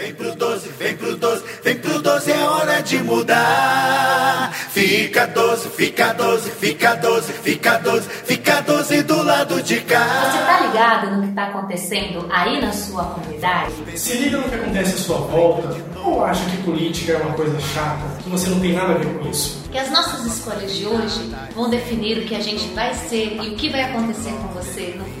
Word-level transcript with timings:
Vem 0.00 0.14
pro 0.14 0.34
12, 0.34 0.68
vem 0.78 0.96
pro 0.96 1.14
12, 1.14 1.44
vem 1.62 1.76
pro 1.76 2.00
12, 2.00 2.32
é 2.32 2.48
hora 2.48 2.80
de 2.80 3.02
mudar. 3.02 4.50
Fica 4.70 5.26
12, 5.26 5.68
fica 5.68 6.14
12, 6.14 6.50
fica 6.52 6.94
12, 6.94 7.32
fica 7.34 7.78
12, 7.78 8.08
fica 8.08 8.62
12 8.62 9.02
do 9.02 9.22
lado 9.22 9.62
de 9.62 9.78
cá. 9.82 10.30
Você 10.32 10.38
tá 10.38 10.60
ligado 10.66 11.16
no 11.16 11.28
que 11.28 11.34
tá 11.34 11.48
acontecendo 11.48 12.26
aí 12.30 12.62
na 12.62 12.72
sua 12.72 13.04
comunidade? 13.04 13.74
Se 13.94 14.14
liga 14.14 14.38
no 14.38 14.48
que 14.48 14.54
acontece 14.54 14.94
à 14.94 14.98
sua 14.98 15.18
volta 15.18 15.76
ou 16.02 16.24
acha 16.24 16.48
que 16.48 16.56
política 16.62 17.12
é 17.12 17.16
uma 17.18 17.34
coisa 17.34 17.60
chata, 17.60 18.22
que 18.22 18.30
você 18.30 18.48
não 18.48 18.58
tem 18.58 18.72
nada 18.72 18.94
a 18.94 18.96
ver 18.96 19.18
com 19.18 19.28
isso? 19.28 19.68
Que 19.70 19.76
as 19.76 19.90
nossas 19.90 20.24
escolhas 20.24 20.74
de 20.74 20.86
hoje 20.86 21.30
vão 21.54 21.68
definir 21.68 22.16
o 22.16 22.24
que 22.24 22.34
a 22.34 22.40
gente 22.40 22.66
vai 22.68 22.94
ser 22.94 23.36
e 23.36 23.50
o 23.50 23.54
que 23.54 23.68
vai 23.68 23.82
acontecer 23.82 24.30
com 24.30 24.48
você 24.48 24.94
no 24.96 25.04
futuro? 25.04 25.19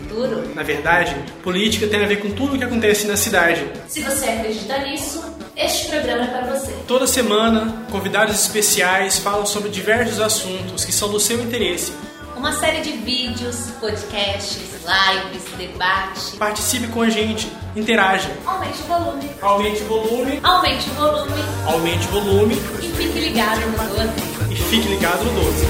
Na 0.54 0.62
verdade, 0.62 1.14
política 1.42 1.86
tem 1.86 2.02
a 2.04 2.06
ver 2.06 2.16
com 2.20 2.30
tudo 2.30 2.54
o 2.54 2.58
que 2.58 2.64
acontece 2.64 3.06
na 3.06 3.16
cidade. 3.16 3.64
Se 3.88 4.02
você 4.02 4.26
acredita 4.26 4.78
nisso, 4.78 5.22
este 5.56 5.88
programa 5.88 6.24
é 6.24 6.26
para 6.26 6.56
você. 6.56 6.72
Toda 6.86 7.06
semana, 7.06 7.86
convidados 7.90 8.34
especiais 8.40 9.18
falam 9.18 9.46
sobre 9.46 9.68
diversos 9.70 10.20
assuntos 10.20 10.84
que 10.84 10.92
são 10.92 11.08
do 11.10 11.20
seu 11.20 11.40
interesse. 11.40 11.92
Uma 12.36 12.52
série 12.52 12.80
de 12.80 12.92
vídeos, 12.92 13.56
podcasts, 13.78 14.58
lives, 14.86 15.44
debate. 15.58 16.36
Participe 16.38 16.86
com 16.88 17.02
a 17.02 17.10
gente, 17.10 17.52
interaja. 17.76 18.30
Aumente 18.46 18.78
o 18.80 18.86
volume. 18.86 19.30
Aumente 19.42 19.82
o 19.82 19.86
volume, 19.86 20.40
Aumente 20.42 20.88
o 20.90 20.92
volume 20.94 21.60
aumente 21.66 22.08
o 22.08 22.10
volume 22.10 22.54
e 22.80 22.88
fique 22.96 23.20
ligado 23.20 23.60
no 23.60 23.76
12. 23.76 24.08
e 24.50 24.56
fique 24.56 24.88
ligado 24.88 25.24
no 25.24 25.32
12. 25.32 25.66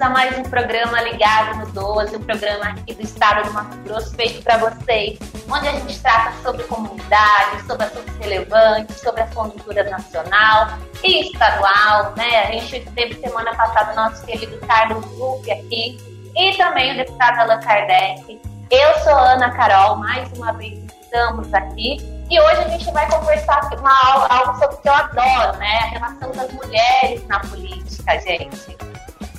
a 0.00 0.08
mais 0.08 0.38
um 0.38 0.42
programa 0.44 1.02
Ligado 1.02 1.58
no 1.58 1.66
12, 1.72 2.16
um 2.16 2.20
programa 2.20 2.70
aqui 2.70 2.94
do 2.94 3.02
estado 3.02 3.46
do 3.46 3.52
Mato 3.52 3.76
Grosso 3.78 4.14
feito 4.14 4.42
para 4.42 4.56
vocês, 4.56 5.18
onde 5.46 5.68
a 5.68 5.72
gente 5.72 6.00
trata 6.00 6.32
sobre 6.42 6.64
comunidade, 6.64 7.62
sobre 7.66 7.84
assuntos 7.84 8.16
relevantes, 8.16 8.98
sobre 8.98 9.20
a 9.20 9.26
conjuntura 9.26 9.84
nacional 9.84 10.78
e 11.04 11.30
estadual, 11.30 12.14
né? 12.16 12.44
A 12.44 12.52
gente 12.52 12.80
teve 12.92 13.20
semana 13.20 13.54
passada 13.54 13.92
o 13.92 13.96
nosso 13.96 14.24
querido 14.24 14.58
Carlos 14.66 15.04
Lupe 15.18 15.50
aqui 15.50 15.98
e 16.34 16.56
também 16.56 16.94
o 16.94 16.96
deputado 16.96 17.40
Allan 17.40 17.60
Kardec. 17.60 18.40
Eu 18.70 18.94
sou 19.00 19.14
Ana 19.14 19.50
Carol, 19.50 19.96
mais 19.96 20.32
uma 20.32 20.52
vez 20.54 20.78
estamos 21.02 21.52
aqui 21.52 21.98
e 22.30 22.40
hoje 22.40 22.60
a 22.62 22.68
gente 22.68 22.90
vai 22.92 23.10
conversar 23.10 23.68
uma, 23.78 24.26
algo 24.30 24.58
sobre 24.58 24.76
o 24.76 24.78
que 24.78 24.88
eu 24.88 24.94
adoro, 24.94 25.58
né? 25.58 25.78
A 25.78 25.86
relação 25.88 26.30
das 26.32 26.50
mulheres 26.52 27.26
na 27.28 27.40
política, 27.40 28.18
gente. 28.20 28.89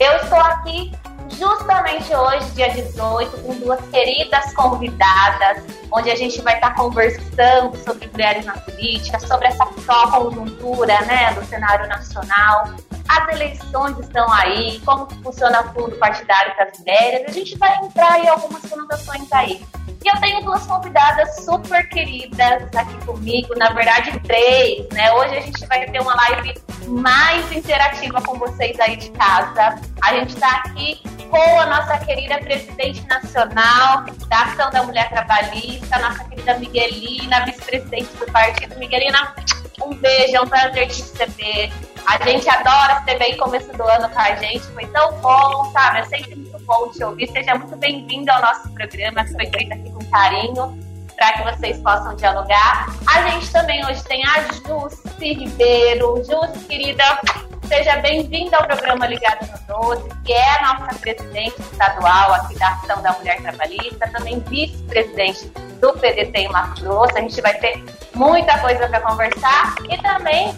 Eu 0.02 0.16
estou 0.16 0.40
aqui 0.40 0.92
justamente 1.38 2.12
hoje, 2.12 2.50
dia 2.56 2.72
18, 2.72 3.38
com 3.38 3.54
duas 3.60 3.80
queridas 3.92 4.52
convidadas, 4.56 5.64
onde 5.92 6.10
a 6.10 6.16
gente 6.16 6.42
vai 6.42 6.56
estar 6.56 6.74
conversando 6.74 7.78
sobre 7.78 8.08
mulheres 8.08 8.44
na 8.44 8.54
política, 8.54 9.20
sobre 9.20 9.50
essa 9.50 9.64
atual 9.64 10.32
conjuntura, 10.32 11.00
né, 11.02 11.32
do 11.36 11.46
cenário 11.46 11.88
nacional. 11.88 12.74
As 13.12 13.28
eleições 13.28 14.00
estão 14.00 14.32
aí, 14.32 14.80
como 14.86 15.06
funciona 15.22 15.60
o 15.60 15.74
fundo 15.74 15.98
partidário 15.98 16.56
para 16.56 16.70
as 16.70 16.80
mulheres. 16.80 17.28
A 17.28 17.32
gente 17.34 17.58
vai 17.58 17.76
entrar 17.84 18.18
em 18.24 18.30
algumas 18.30 18.62
conotações 18.70 19.30
aí. 19.34 19.66
E 20.02 20.08
eu 20.08 20.18
tenho 20.22 20.42
duas 20.46 20.66
convidadas 20.66 21.44
super 21.44 21.90
queridas 21.90 22.64
aqui 22.74 23.06
comigo, 23.06 23.54
na 23.58 23.70
verdade 23.74 24.18
três, 24.22 24.88
né? 24.94 25.12
Hoje 25.12 25.36
a 25.36 25.42
gente 25.42 25.66
vai 25.68 25.86
ter 25.86 26.00
uma 26.00 26.16
live 26.16 26.54
mais 26.88 27.52
interativa 27.52 28.22
com 28.22 28.40
vocês 28.40 28.80
aí 28.80 28.96
de 28.96 29.12
casa. 29.12 29.82
A 30.02 30.14
gente 30.14 30.34
está 30.34 30.50
aqui 30.66 31.04
com 31.30 31.60
a 31.60 31.66
nossa 31.66 31.98
querida 32.00 32.40
presidente 32.40 33.06
nacional 33.08 34.06
da 34.30 34.42
Ação 34.44 34.72
da 34.72 34.84
Mulher 34.84 35.10
Trabalhista, 35.10 36.00
nossa 36.00 36.24
querida 36.24 36.58
Miguelina, 36.58 37.44
vice-presidente 37.44 38.16
do 38.16 38.26
partido. 38.32 38.80
Miguelina, 38.80 39.36
um 39.84 39.94
beijo, 39.96 40.38
é 40.38 40.42
um 40.42 40.48
prazer 40.48 40.88
te 40.88 41.02
receber. 41.02 41.72
A 42.06 42.24
gente 42.24 42.50
adora 42.50 43.02
você 43.02 43.16
veio 43.16 43.38
começo 43.38 43.72
do 43.74 43.84
ano 43.84 44.10
com 44.10 44.20
a 44.20 44.36
gente, 44.36 44.62
foi 44.74 44.86
tão 44.88 45.14
bom, 45.20 45.72
sabe? 45.72 46.00
É 46.00 46.06
sempre 46.06 46.36
muito 46.36 46.60
bom 46.66 46.90
te 46.90 47.04
ouvir. 47.04 47.32
Seja 47.32 47.56
muito 47.56 47.76
bem-vindo 47.78 48.32
ao 48.32 48.42
nosso 48.42 48.70
programa, 48.72 49.24
que 49.24 49.34
foi 49.34 49.46
feito 49.48 49.74
aqui 49.74 49.92
com 49.92 50.04
carinho, 50.10 50.78
para 51.16 51.34
que 51.34 51.44
vocês 51.44 51.78
possam 51.80 52.16
dialogar. 52.16 52.88
A 53.08 53.30
gente 53.30 53.52
também 53.52 53.86
hoje 53.86 54.04
tem 54.04 54.24
a 54.26 54.42
Jusce 54.42 55.02
Ribeiro. 55.20 56.18
Jusce, 56.18 56.66
querida, 56.68 57.20
seja 57.68 57.98
bem-vinda 57.98 58.58
ao 58.58 58.66
programa 58.66 59.06
Ligado 59.06 59.48
no 59.48 59.84
12, 59.84 60.10
que 60.26 60.34
é 60.34 60.58
a 60.58 60.80
nossa 60.80 60.96
presidente 61.00 61.62
estadual 61.62 62.34
aqui 62.34 62.58
da 62.58 62.70
Ação 62.70 63.02
da 63.02 63.14
Mulher 63.14 63.42
Trabalhista, 63.42 64.10
também 64.12 64.40
vice-presidente 64.42 65.46
do 65.80 65.94
PDT 65.94 66.32
em 66.36 66.50
Mato 66.50 66.82
Grosso. 66.82 67.18
A 67.18 67.22
gente 67.22 67.40
vai 67.42 67.54
ter 67.56 67.84
muita 68.14 68.58
coisa 68.60 68.88
para 68.88 69.02
conversar. 69.02 69.76
E 69.90 69.98
também 69.98 70.56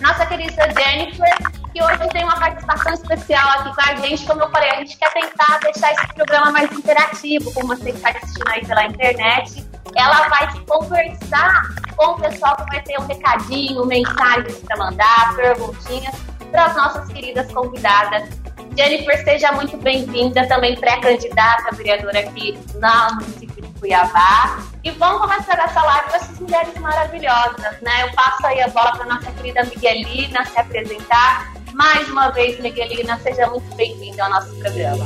nossa 0.00 0.26
querida 0.26 0.68
Jennifer, 0.76 1.36
que 1.72 1.82
hoje 1.82 2.08
tem 2.10 2.24
uma 2.24 2.38
participação 2.38 2.94
especial 2.94 3.48
aqui 3.50 3.74
com 3.74 3.90
a 3.90 3.94
gente. 3.96 4.26
Como 4.26 4.42
eu 4.42 4.50
falei, 4.50 4.70
a 4.70 4.76
gente 4.76 4.96
quer 4.96 5.12
tentar 5.12 5.58
deixar 5.60 5.92
esse 5.92 6.14
programa 6.14 6.50
mais 6.50 6.72
interativo, 6.72 7.52
com 7.52 7.66
você 7.66 7.92
que 7.92 7.98
está 7.98 8.10
assistindo 8.10 8.48
aí 8.48 8.66
pela 8.66 8.86
internet. 8.86 9.64
Ela 9.96 10.28
vai 10.28 10.48
conversar 10.66 11.62
com 11.96 12.12
o 12.12 12.14
pessoal 12.16 12.56
que 12.56 12.64
vai 12.70 12.82
ter 12.82 12.98
um 12.98 13.06
recadinho, 13.06 13.84
mensagens 13.86 14.58
para 14.58 14.76
mandar, 14.76 15.36
perguntinhas 15.36 16.14
para 16.50 16.66
as 16.66 16.76
nossas 16.76 17.08
queridas 17.08 17.50
convidadas. 17.52 18.28
Jennifer, 18.76 19.24
seja 19.24 19.52
muito 19.52 19.76
bem-vinda, 19.76 20.46
também 20.46 20.76
pré-candidata 20.76 21.74
vereadora 21.74 22.20
aqui 22.20 22.58
no 22.74 23.14
município 23.16 23.62
de 23.62 23.80
Cuiabá. 23.80 24.58
E 24.82 24.90
vamos 24.92 25.20
começar 25.20 25.58
essa 25.58 25.82
live 25.82 26.08
com 26.08 26.16
essas 26.16 26.38
mulheres 26.38 26.74
maravilhosas, 26.78 27.80
né? 27.82 28.02
Eu 28.02 28.14
passo 28.14 28.46
aí 28.46 28.62
a 28.62 28.68
bola 28.68 28.96
para 28.96 29.04
nossa 29.04 29.30
querida 29.32 29.62
Miguelina 29.64 30.42
se 30.46 30.58
apresentar. 30.58 31.52
Mais 31.74 32.08
uma 32.08 32.30
vez, 32.30 32.58
Miguelina, 32.58 33.18
seja 33.18 33.46
muito 33.48 33.74
bem-vinda 33.74 34.24
ao 34.24 34.30
nosso 34.30 34.56
programa. 34.58 35.04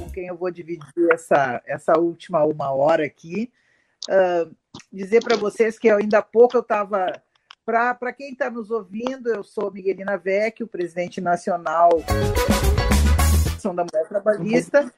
com 0.00 0.10
quem 0.10 0.26
eu 0.26 0.36
vou 0.36 0.50
dividir 0.50 1.12
essa, 1.12 1.62
essa 1.64 1.96
última 1.96 2.42
uma 2.44 2.72
hora 2.72 3.04
aqui. 3.04 3.52
Ah, 4.10 4.48
dizer 4.92 5.22
para 5.22 5.36
vocês 5.36 5.78
que 5.78 5.88
ainda 5.88 6.18
há 6.18 6.22
pouco 6.22 6.56
eu 6.56 6.62
estava. 6.62 7.22
Para 7.64 8.12
quem 8.12 8.32
está 8.32 8.50
nos 8.50 8.72
ouvindo, 8.72 9.28
eu 9.28 9.44
sou 9.44 9.70
Miguelina 9.70 10.18
Vecchio, 10.18 10.66
presidente 10.66 11.20
nacional 11.20 11.90
da 13.70 13.84
Mulher 13.84 14.08
Trabalhista, 14.08 14.92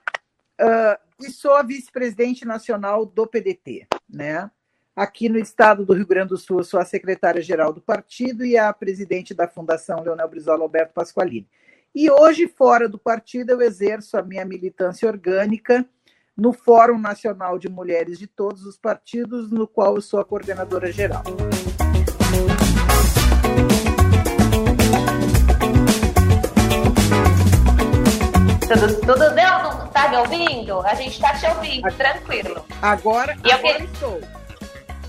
ah, 0.59 0.98
e 1.20 1.31
sou 1.31 1.54
a 1.54 1.62
vice-presidente 1.62 2.44
nacional 2.44 3.06
do 3.06 3.26
PDT. 3.26 3.87
Né? 4.09 4.50
Aqui 4.94 5.28
no 5.28 5.38
estado 5.38 5.84
do 5.84 5.92
Rio 5.92 6.06
Grande 6.06 6.28
do 6.28 6.37
Sul, 6.37 6.62
sou 6.62 6.78
a 6.78 6.84
secretária-geral 6.84 7.72
do 7.72 7.81
partido 7.81 8.44
e 8.44 8.56
a 8.56 8.72
presidente 8.72 9.34
da 9.34 9.49
Fundação 9.49 10.02
Leonel 10.02 10.28
Brizola 10.28 10.62
Alberto 10.62 10.94
Pasqualini. 10.94 11.49
E 11.94 12.11
hoje, 12.11 12.49
fora 12.49 12.88
do 12.88 12.99
partido, 12.99 13.50
eu 13.50 13.61
exerço 13.61 14.17
a 14.17 14.23
minha 14.23 14.44
militância 14.44 15.08
orgânica 15.08 15.87
no 16.37 16.52
Fórum 16.52 16.99
Nacional 16.99 17.58
de 17.58 17.69
Mulheres 17.69 18.19
de 18.19 18.26
todos 18.26 18.67
os 18.67 18.76
partidos, 18.76 19.50
no 19.50 19.69
qual 19.69 19.94
eu 19.94 20.02
sou 20.02 20.19
a 20.19 20.25
coordenadora 20.25 20.90
geral. 20.90 21.23
Tudo, 28.79 29.00
tudo 29.00 29.31
deu? 29.35 29.88
Tá 29.93 30.09
me 30.09 30.17
ouvindo? 30.17 30.81
A 30.87 30.94
gente 30.94 31.21
tá 31.21 31.32
te 31.35 31.47
ouvindo, 31.47 31.91
tranquilo. 31.93 32.65
Agora, 32.82 33.37
E 33.44 33.49
eu 33.50 33.55
agora 33.56 33.75
que- 33.79 33.85
estou. 33.85 34.21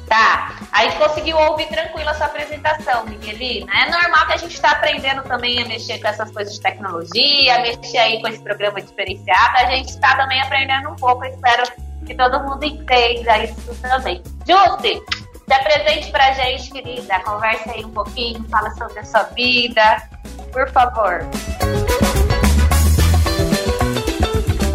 Tá. 0.08 0.52
A 0.72 0.84
gente 0.84 0.98
conseguiu 0.98 1.36
ouvir 1.36 1.66
tranquilo 1.68 2.08
a 2.10 2.14
sua 2.14 2.28
apresentação, 2.28 3.06
Miguelina. 3.08 3.72
É 3.74 3.90
normal 3.90 4.28
que 4.28 4.34
a 4.34 4.38
gente 4.38 4.54
está 4.54 4.72
aprendendo 4.72 5.24
também 5.24 5.62
a 5.64 5.66
mexer 5.68 5.98
com 6.00 6.08
essas 6.08 6.30
coisas 6.30 6.54
de 6.54 6.62
tecnologia, 6.62 7.56
a 7.56 7.60
mexer 7.60 7.98
aí 7.98 8.22
com 8.22 8.28
esse 8.28 8.40
programa 8.44 8.80
diferenciado. 8.82 9.58
A 9.58 9.66
gente 9.72 9.90
está 9.90 10.16
também 10.16 10.40
aprendendo 10.42 10.90
um 10.92 10.96
pouco. 10.96 11.26
Eu 11.26 11.32
espero 11.32 11.64
que 12.06 12.14
todo 12.14 12.40
mundo 12.44 12.64
entenda 12.64 13.40
isso 13.40 13.76
também. 13.82 14.22
Justi, 14.48 15.02
Se 15.48 15.54
apresente 15.54 16.12
pra 16.12 16.32
gente, 16.34 16.72
querida. 16.72 17.20
Conversa 17.20 17.72
aí 17.72 17.86
um 17.86 17.92
pouquinho, 17.92 18.44
fala 18.50 18.72
sobre 18.72 18.98
a 19.00 19.06
sua 19.06 19.24
vida. 19.24 20.02
Por 20.52 20.68
favor. 20.72 21.22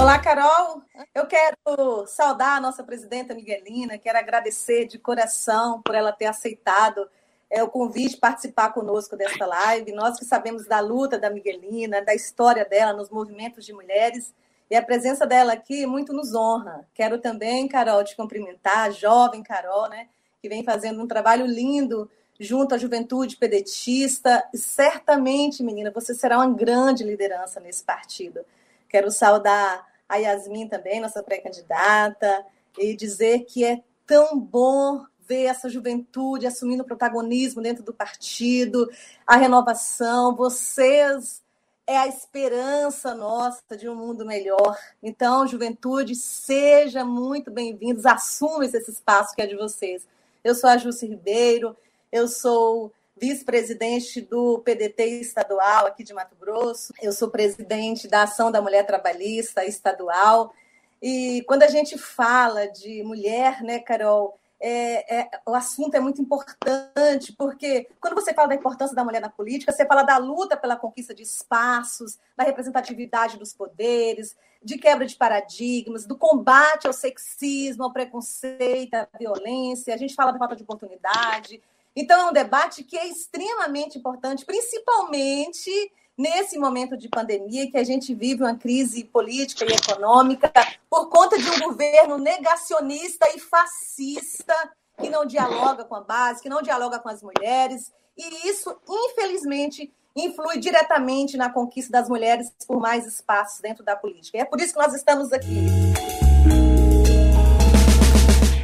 Olá, 0.01 0.19
Carol. 0.19 0.83
Eu 1.15 1.27
quero 1.27 2.07
saudar 2.07 2.57
a 2.57 2.61
nossa 2.61 2.83
presidenta 2.83 3.35
Miguelina, 3.35 3.99
quero 3.99 4.17
agradecer 4.17 4.87
de 4.87 4.99
coração 4.99 5.83
por 5.83 5.95
ela 5.95 6.11
ter 6.11 6.25
aceitado 6.25 7.07
é, 7.51 7.63
o 7.63 7.69
convite 7.69 8.17
participar 8.17 8.73
conosco 8.73 9.15
desta 9.15 9.45
live. 9.45 9.93
Nós 9.93 10.19
que 10.19 10.25
sabemos 10.25 10.67
da 10.67 10.81
luta 10.81 11.19
da 11.19 11.29
Miguelina, 11.29 12.03
da 12.03 12.15
história 12.15 12.65
dela 12.65 12.95
nos 12.95 13.11
movimentos 13.11 13.67
de 13.67 13.75
mulheres, 13.75 14.35
e 14.71 14.75
a 14.75 14.83
presença 14.83 15.27
dela 15.27 15.53
aqui 15.53 15.85
muito 15.85 16.15
nos 16.15 16.35
honra. 16.35 16.89
Quero 16.95 17.19
também, 17.19 17.69
Carol, 17.69 18.03
te 18.03 18.17
cumprimentar, 18.17 18.87
a 18.87 18.91
jovem 18.91 19.43
Carol, 19.43 19.91
né, 19.91 20.09
que 20.41 20.49
vem 20.49 20.65
fazendo 20.65 21.03
um 21.03 21.07
trabalho 21.07 21.45
lindo 21.45 22.11
junto 22.39 22.75
à 22.75 22.79
juventude 22.79 23.37
pedetista. 23.37 24.49
E 24.55 24.57
certamente, 24.57 25.63
menina, 25.63 25.91
você 25.91 26.15
será 26.15 26.39
uma 26.39 26.55
grande 26.55 27.05
liderança 27.05 27.61
nesse 27.61 27.85
partido. 27.85 28.41
Quero 28.89 29.11
saudar 29.11 29.90
a 30.11 30.17
Yasmin 30.17 30.67
também, 30.67 31.01
nossa 31.01 31.23
pré-candidata, 31.23 32.45
e 32.77 32.97
dizer 32.97 33.45
que 33.45 33.65
é 33.65 33.81
tão 34.05 34.39
bom 34.39 35.05
ver 35.21 35.45
essa 35.45 35.69
juventude 35.69 36.49
assumindo 36.49 36.85
protagonismo 36.85 37.63
dentro 37.63 37.85
do 37.85 37.95
partido, 37.95 38.91
a 39.25 39.37
renovação, 39.37 40.35
vocês 40.35 41.41
é 41.87 41.97
a 41.97 42.09
esperança 42.09 43.15
nossa 43.15 43.77
de 43.77 43.89
um 43.89 43.95
mundo 43.95 44.27
melhor. 44.27 44.77
Então, 45.01 45.47
juventude, 45.47 46.17
seja 46.17 47.05
muito 47.05 47.51
bem-vindos, 47.51 48.05
assumam 48.05 48.65
esse 48.65 48.91
espaço 48.91 49.35
que 49.35 49.43
é 49.43 49.47
de 49.47 49.57
vocês. 49.57 50.07
Eu 50.43 50.57
sou 50.57 50.69
a 50.69 50.77
Júcia 50.77 51.09
Ribeiro, 51.09 51.77
eu 52.11 52.27
sou 52.27 52.93
vice-presidente 53.21 54.23
do 54.23 54.61
PDT 54.61 55.21
estadual 55.21 55.87
aqui 55.87 56.03
de 56.03 56.15
Mato 56.15 56.35
Grosso, 56.41 56.95
eu 57.03 57.13
sou 57.13 57.31
presidente 57.31 58.09
da 58.09 58.23
Ação 58.23 58.51
da 58.51 58.63
Mulher 58.63 58.87
Trabalhista 58.87 59.63
estadual. 59.65 60.55
E 61.03 61.45
quando 61.47 61.63
a 61.63 61.69
gente 61.69 61.99
fala 61.99 62.67
de 62.67 63.03
mulher, 63.03 63.63
né, 63.63 63.79
Carol, 63.79 64.39
é, 64.59 65.21
é, 65.21 65.31
o 65.47 65.55
assunto 65.55 65.95
é 65.95 66.01
muito 66.01 66.21
importante, 66.21 67.33
porque 67.35 67.89
quando 68.01 68.15
você 68.15 68.33
fala 68.33 68.49
da 68.49 68.55
importância 68.55 68.97
da 68.97 69.05
mulher 69.05 69.21
na 69.21 69.29
política, 69.29 69.73
você 69.73 69.85
fala 69.85 70.03
da 70.03 70.17
luta 70.17 70.57
pela 70.57 70.77
conquista 70.77 71.15
de 71.15 71.23
espaços, 71.23 72.19
da 72.35 72.45
representatividade 72.45 73.39
dos 73.39 73.53
poderes, 73.53 74.35
de 74.63 74.79
quebra 74.79 75.07
de 75.07 75.17
paradigmas, 75.17 76.07
do 76.07 76.17
combate 76.17 76.87
ao 76.87 76.93
sexismo, 76.93 77.85
ao 77.85 77.93
preconceito, 77.93 78.95
à 78.95 79.09
violência, 79.19 79.95
a 79.95 79.99
gente 79.99 80.15
fala 80.15 80.33
da 80.33 80.39
falta 80.39 80.57
de 80.57 80.63
oportunidade. 80.63 81.63
Então, 81.95 82.27
é 82.27 82.31
um 82.31 82.33
debate 82.33 82.85
que 82.85 82.97
é 82.97 83.07
extremamente 83.07 83.99
importante, 83.99 84.45
principalmente 84.45 85.93
nesse 86.17 86.59
momento 86.59 86.97
de 86.97 87.09
pandemia 87.09 87.71
que 87.71 87.79
a 87.79 87.85
gente 87.85 88.15
vive 88.15 88.43
uma 88.43 88.55
crise 88.55 89.05
política 89.05 89.65
e 89.65 89.75
econômica 89.75 90.53
por 90.89 91.09
conta 91.09 91.39
de 91.39 91.49
um 91.49 91.61
governo 91.61 92.19
negacionista 92.19 93.27
e 93.35 93.41
fascista 93.41 94.55
que 94.99 95.09
não 95.09 95.25
dialoga 95.25 95.85
com 95.85 95.95
a 95.95 96.03
base, 96.03 96.43
que 96.43 96.49
não 96.49 96.61
dialoga 96.61 96.99
com 96.99 97.09
as 97.09 97.23
mulheres, 97.23 97.91
e 98.17 98.49
isso, 98.49 98.77
infelizmente, 98.87 99.91
influi 100.15 100.59
diretamente 100.59 101.39
na 101.39 101.51
conquista 101.51 101.91
das 101.91 102.09
mulheres 102.09 102.53
por 102.67 102.79
mais 102.79 103.07
espaços 103.07 103.61
dentro 103.61 103.83
da 103.83 103.97
política. 103.97 104.37
E 104.37 104.41
é 104.41 104.45
por 104.45 104.61
isso 104.61 104.75
que 104.75 104.79
nós 104.79 104.95
estamos 104.95 105.33
aqui. 105.33 105.90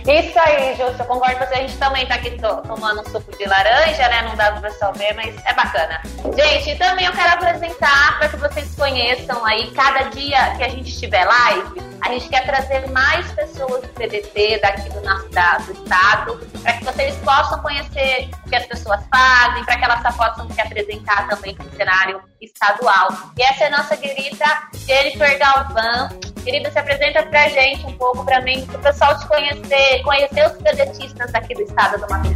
Isso 0.07 0.39
aí, 0.39 0.77
Júlio, 0.77 0.95
eu 0.97 1.05
concordo 1.05 1.37
com 1.37 1.47
você. 1.47 1.55
A 1.55 1.59
gente 1.59 1.77
também 1.79 2.07
tá 2.07 2.15
aqui 2.15 2.31
to 2.31 2.63
tomando 2.63 3.01
um 3.01 3.05
suco 3.11 3.37
de 3.37 3.45
laranja, 3.45 4.09
né? 4.09 4.23
Não 4.23 4.37
dá 4.37 4.53
pra 4.53 4.61
pessoal 4.61 4.93
ver, 4.93 5.13
mas 5.15 5.35
é 5.45 5.53
bacana. 5.53 6.01
Gente, 6.37 6.77
também 6.77 7.07
eu 7.07 7.13
quero 7.13 7.33
apresentar 7.33 8.19
para 8.19 8.29
que 8.29 8.37
vocês 8.37 8.73
conheçam 8.77 9.45
aí, 9.45 9.69
cada 9.73 10.05
dia 10.11 10.55
que 10.57 10.63
a 10.63 10.69
gente 10.69 10.91
estiver 10.91 11.25
live, 11.25 11.83
a 12.03 12.09
gente 12.11 12.29
quer 12.29 12.47
trazer 12.47 12.89
mais 12.91 13.31
pessoas 13.33 13.83
do 13.83 13.89
PDT 13.89 14.61
daqui 14.61 14.89
do 14.91 15.01
nosso 15.01 15.27
do 15.27 15.73
estado, 15.73 16.41
para 16.63 16.73
que 16.75 16.85
vocês 16.85 17.17
possam 17.17 17.61
conhecer 17.61 18.31
o 18.45 18.49
que 18.49 18.55
as 18.55 18.67
pessoas 18.67 19.01
fazem, 19.11 19.65
para 19.65 19.77
que 19.77 19.85
elas 19.85 20.17
possam 20.17 20.49
se 20.51 20.61
apresentar 20.61 21.27
também 21.27 21.55
para 21.57 21.67
o 21.67 21.71
cenário 21.77 22.23
estadual. 22.41 23.09
E 23.37 23.43
essa 23.43 23.65
é 23.65 23.67
a 23.67 23.71
nossa 23.71 23.97
querida 23.97 24.47
Jennifer 24.87 25.37
Galvão. 25.37 26.36
Querida, 26.47 26.71
se 26.71 26.79
apresenta 26.79 27.25
para 27.25 27.43
a 27.43 27.49
gente 27.49 27.85
um 27.85 27.93
pouco, 27.95 28.25
para 28.25 28.41
mim, 28.41 28.65
para 28.67 28.79
o 28.79 28.81
pessoal 28.81 29.19
te 29.19 29.27
conhecer, 29.27 30.01
conhecer 30.05 30.47
os 30.47 30.53
pedetistas 30.63 31.35
aqui 31.35 31.53
do 31.57 31.63
estado 31.63 32.01
do 32.01 32.07
Mato 32.09 32.29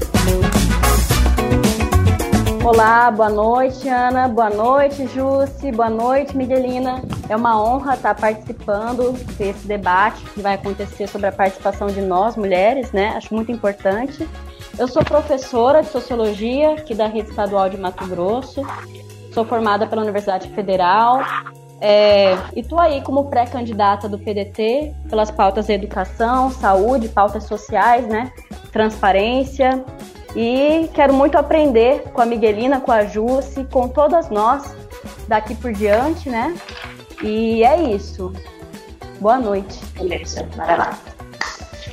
Olá, 2.64 3.08
boa 3.12 3.28
noite, 3.28 3.88
Ana. 3.88 4.26
Boa 4.26 4.50
noite, 4.50 5.06
Jússi. 5.06 5.70
Boa 5.70 5.88
noite, 5.88 6.36
Miguelina. 6.36 7.00
É 7.28 7.36
uma 7.36 7.62
honra 7.62 7.94
estar 7.94 8.16
participando 8.16 9.12
desse 9.36 9.64
debate 9.68 10.24
que 10.24 10.42
vai 10.42 10.54
acontecer 10.54 11.06
sobre 11.06 11.28
a 11.28 11.32
participação 11.32 11.86
de 11.86 12.00
nós, 12.00 12.34
mulheres, 12.34 12.90
né? 12.90 13.10
Acho 13.10 13.32
muito 13.32 13.52
importante. 13.52 14.28
Eu 14.76 14.88
sou 14.88 15.04
professora 15.04 15.82
de 15.82 15.88
Sociologia 15.88 16.72
aqui 16.72 16.96
da 16.96 17.06
Rede 17.06 17.30
Estadual 17.30 17.70
de 17.70 17.76
Mato 17.76 18.04
Grosso. 18.08 18.60
Sou 19.32 19.44
formada 19.44 19.86
pela 19.86 20.02
Universidade 20.02 20.48
Federal. 20.48 21.22
É, 21.80 22.34
e 22.54 22.60
estou 22.60 22.78
aí 22.78 23.00
como 23.00 23.24
pré-candidata 23.24 24.08
do 24.08 24.18
PDT 24.18 24.94
pelas 25.08 25.30
pautas 25.30 25.66
de 25.66 25.72
educação, 25.72 26.50
saúde, 26.50 27.08
pautas 27.08 27.44
sociais, 27.44 28.06
né? 28.06 28.30
Transparência. 28.70 29.82
E 30.36 30.88
quero 30.94 31.12
muito 31.14 31.36
aprender 31.36 32.02
com 32.12 32.20
a 32.20 32.26
Miguelina, 32.26 32.80
com 32.80 32.92
a 32.92 33.04
Jusce, 33.04 33.64
com 33.64 33.88
todas 33.88 34.28
nós 34.28 34.74
daqui 35.26 35.54
por 35.54 35.72
diante, 35.72 36.28
né? 36.28 36.54
E 37.22 37.64
é 37.64 37.82
isso. 37.82 38.32
Boa 39.18 39.38
noite. 39.38 39.78
Beleza, 39.96 40.48
bora 40.56 40.76
lá. 40.76 40.98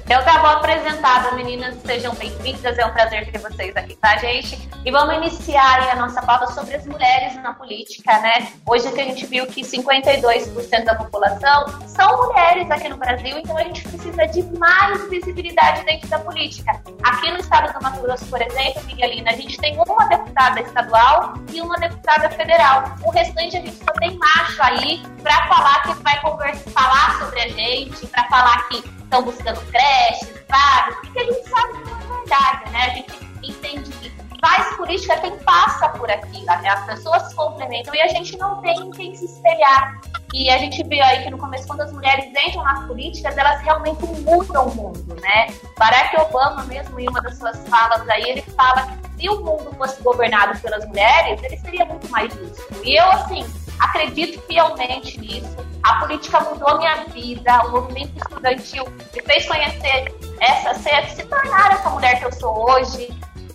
Eu 0.10 0.24
tá 0.24 0.40
bom 0.40 0.48
apresentado, 0.48 1.36
meninas. 1.36 1.76
Sejam 1.86 2.16
bem-vindas. 2.16 2.78
É 2.78 2.86
um 2.86 2.94
prazer 2.94 3.30
ter 3.30 3.40
vocês 3.40 3.76
aqui, 3.76 3.94
tá, 3.98 4.16
gente? 4.16 4.58
E 4.86 4.90
vamos 4.90 5.18
iniciar 5.18 5.92
a 5.92 5.96
nossa 5.98 6.22
pauta 6.22 6.48
sobre 6.48 6.76
as 6.76 6.86
mulheres 6.86 7.36
na 7.44 7.54
política, 7.54 8.18
né? 8.20 8.48
Hoje 8.66 8.90
que 8.90 9.02
a 9.02 9.04
gente 9.04 9.26
viu 9.26 9.46
que 9.48 9.64
52% 9.64 10.86
da 10.86 10.96
população 10.96 11.66
são 11.88 12.26
mulheres 12.26 12.72
aqui 12.72 12.88
no 12.88 12.96
Brasil, 12.96 13.38
então 13.38 13.58
a 13.58 13.64
gente 13.64 13.82
precisa 13.84 14.26
de 14.28 14.44
mais 14.58 15.10
visibilidade 15.10 15.84
dentro 15.84 16.08
da 16.08 16.20
política. 16.20 16.82
Aqui 17.04 17.30
no 17.30 17.40
estado 17.40 17.78
do 17.78 17.84
Mato 17.84 18.02
Grosso, 18.02 18.26
por 18.28 18.42
exemplo, 18.42 18.82
Miguelina, 18.86 19.32
a 19.32 19.36
gente 19.36 19.58
tem 19.58 19.76
uma 19.76 20.06
deputada 20.06 20.62
estadual 20.62 21.34
e 21.52 21.60
uma 21.60 21.76
deputada 21.76 22.30
federal. 22.30 22.96
O 23.04 23.12
restante 23.12 23.58
a 23.58 23.60
gente 23.60 23.76
só 23.84 23.92
tem 24.00 24.18
macho 24.18 24.64
aí 24.64 25.04
para 25.22 25.48
falar 25.48 25.82
que 25.82 26.02
vai 26.02 26.22
conversar, 26.22 26.72
falar 26.72 27.20
sobre 27.20 27.42
a 27.42 27.50
gente, 27.50 28.08
para 28.08 28.24
falar 28.30 28.70
que 28.70 28.97
estão 29.08 29.24
buscando 29.24 29.60
creches, 29.72 30.34
vagas, 30.50 30.96
porque 31.02 31.20
a 31.20 31.24
gente 31.24 31.50
sabe 31.50 31.74
que 31.74 31.90
não 31.90 31.98
é 31.98 32.18
verdade, 32.20 32.72
né? 32.72 32.84
A 32.84 32.90
gente 32.90 33.28
entende 33.42 33.92
que 33.92 34.18
faz 34.40 34.76
política 34.76 35.18
quem 35.18 35.38
passa 35.40 35.90
por 35.90 36.10
aqui, 36.12 36.44
né? 36.44 36.70
as 36.70 36.86
pessoas 36.86 37.24
se 37.24 37.36
complementam 37.36 37.96
e 37.96 38.02
a 38.02 38.08
gente 38.08 38.38
não 38.38 38.62
tem 38.62 38.92
quem 38.92 39.16
se 39.16 39.26
espelhar. 39.26 40.00
E 40.34 40.50
a 40.50 40.58
gente 40.58 40.84
viu 40.84 41.04
aí 41.04 41.24
que 41.24 41.30
no 41.30 41.38
começo, 41.38 41.66
quando 41.68 41.82
as 41.82 41.92
mulheres 41.92 42.26
entram 42.26 42.64
nas 42.64 42.86
políticas, 42.86 43.38
elas 43.38 43.62
realmente 43.62 44.06
mudam 44.06 44.68
o 44.68 44.76
mundo, 44.76 45.16
né? 45.22 45.48
Barack 45.78 46.20
Obama 46.20 46.64
mesmo, 46.66 47.00
em 47.00 47.08
uma 47.08 47.22
das 47.22 47.38
suas 47.38 47.58
falas 47.68 48.08
aí, 48.10 48.24
ele 48.24 48.42
fala 48.42 48.88
que 48.88 49.22
se 49.22 49.30
o 49.30 49.40
mundo 49.40 49.74
fosse 49.78 50.02
governado 50.04 50.60
pelas 50.60 50.86
mulheres, 50.86 51.42
ele 51.44 51.58
seria 51.58 51.86
muito 51.86 52.10
mais 52.10 52.32
justo. 52.34 52.62
E 52.84 53.00
eu, 53.00 53.10
assim, 53.12 53.46
acredito 53.80 54.42
fielmente 54.42 55.20
nisso. 55.20 55.67
A 55.88 56.00
política 56.02 56.42
mudou 56.42 56.78
minha 56.80 57.06
vida, 57.06 57.66
o 57.66 57.72
movimento 57.72 58.18
estudantil 58.18 58.84
me 59.16 59.22
fez 59.22 59.48
conhecer 59.48 60.14
essa, 60.42 60.74
ser, 60.74 61.08
se 61.12 61.24
tornar 61.24 61.72
essa 61.72 61.90
mulher 61.90 62.20
que 62.20 62.26
eu 62.26 62.32
sou 62.34 62.70
hoje, 62.70 63.08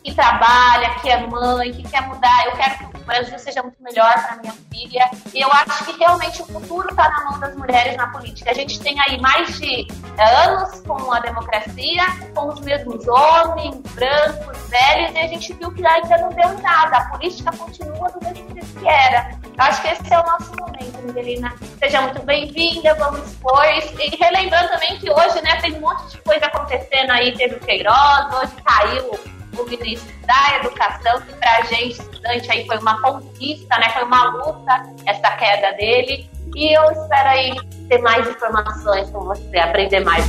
que 0.02 0.14
trabalha, 0.14 0.94
que 1.02 1.10
é 1.10 1.26
mãe, 1.26 1.74
que 1.74 1.82
quer 1.82 2.00
mudar. 2.08 2.46
Eu 2.46 2.52
quero 2.52 2.78
que 2.78 2.84
o 2.84 3.04
Brasil 3.04 3.38
seja 3.38 3.62
muito 3.62 3.82
melhor 3.82 4.14
para 4.14 4.36
minha 4.38 4.54
filha. 4.72 5.10
E 5.34 5.42
eu 5.42 5.52
acho 5.52 5.84
que 5.84 5.92
realmente 5.98 6.40
o 6.40 6.46
futuro 6.46 6.88
está 6.88 7.10
na 7.10 7.30
mão 7.30 7.38
das 7.38 7.54
mulheres 7.54 7.98
na 7.98 8.06
política. 8.06 8.50
A 8.50 8.54
gente 8.54 8.80
tem 8.80 8.98
aí 8.98 9.20
mais 9.20 9.58
de 9.58 9.86
anos 10.18 10.80
com 10.80 11.12
a 11.12 11.20
democracia, 11.20 12.02
com 12.34 12.48
os 12.48 12.60
mesmos 12.60 13.06
homens, 13.06 13.76
brancos, 13.94 14.56
velhos, 14.70 15.14
e 15.14 15.18
a 15.18 15.26
gente 15.26 15.52
viu 15.52 15.70
que 15.70 15.86
ainda 15.86 16.16
não 16.16 16.30
deu 16.30 16.58
nada. 16.62 16.96
A 16.96 17.10
política 17.10 17.54
continua 17.54 18.10
do 18.10 18.24
mesmo 18.24 18.54
jeito 18.54 18.80
que 18.80 18.88
era. 18.88 19.41
Acho 19.58 19.82
que 19.82 19.88
esse 19.88 20.12
é 20.12 20.18
o 20.18 20.22
nosso 20.24 20.50
momento, 20.56 20.98
Miguelina. 21.04 21.54
Seja 21.78 22.00
muito 22.02 22.22
bem-vinda, 22.22 22.94
vamos 22.94 23.26
expor. 23.30 23.64
E 23.66 24.16
relembrando 24.16 24.68
também 24.70 24.98
que 24.98 25.10
hoje, 25.10 25.42
né, 25.42 25.60
tem 25.60 25.74
um 25.74 25.80
monte 25.80 26.10
de 26.10 26.18
coisa 26.22 26.46
acontecendo 26.46 27.10
aí, 27.10 27.36
teve 27.36 27.56
o 27.56 27.60
Queiroz, 27.60 28.34
hoje 28.34 28.52
caiu 28.64 29.10
o 29.58 29.64
ministro 29.64 30.10
da 30.26 30.56
Educação, 30.56 31.20
que 31.20 31.34
para 31.34 31.58
a 31.58 31.62
gente, 31.62 32.00
estudante, 32.00 32.50
aí 32.50 32.66
foi 32.66 32.78
uma 32.78 33.00
conquista, 33.02 33.78
né? 33.78 33.90
Foi 33.90 34.04
uma 34.04 34.24
luta 34.30 34.94
essa 35.06 35.30
queda 35.36 35.72
dele. 35.72 36.30
E 36.56 36.76
eu 36.76 36.90
espero 36.90 37.28
aí 37.28 37.54
ter 37.88 37.98
mais 37.98 38.26
informações 38.28 39.10
com 39.10 39.20
você, 39.20 39.58
aprender 39.58 40.00
mais. 40.00 40.24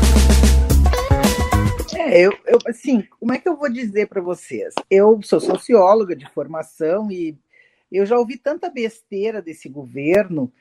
É, 1.96 2.20
eu, 2.20 2.38
eu, 2.46 2.60
assim, 2.68 3.08
como 3.20 3.34
é 3.34 3.38
que 3.38 3.48
eu 3.48 3.56
vou 3.56 3.72
dizer 3.72 4.08
para 4.08 4.22
vocês? 4.22 4.74
Eu 4.90 5.22
sou 5.24 5.40
socióloga 5.40 6.16
de 6.16 6.28
formação 6.30 7.10
e 7.10 7.38
eu 7.98 8.06
já 8.06 8.18
ouvi 8.18 8.38
tanta 8.38 8.70
besteira 8.70 9.42
desse 9.42 9.70
governo, 9.70 10.52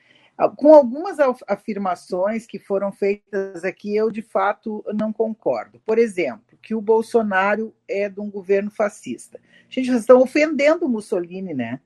com 0.55 0.73
algumas 0.73 1.17
afirmações 1.47 2.45
que 2.45 2.57
foram 2.57 2.91
feitas 2.91 3.63
aqui, 3.63 3.95
eu 3.95 4.09
de 4.09 4.21
fato 4.21 4.83
não 4.93 5.13
concordo. 5.13 5.79
Por 5.85 5.97
exemplo, 5.97 6.57
que 6.61 6.73
o 6.73 6.81
Bolsonaro 6.81 7.73
é 7.87 8.09
de 8.09 8.19
um 8.19 8.29
governo 8.29 8.71
fascista. 8.71 9.39
Gente, 9.69 9.87
vocês 9.87 10.01
estão 10.01 10.19
ofendendo 10.21 10.85
o 10.85 10.89
Mussolini, 10.89 11.53
né? 11.53 11.79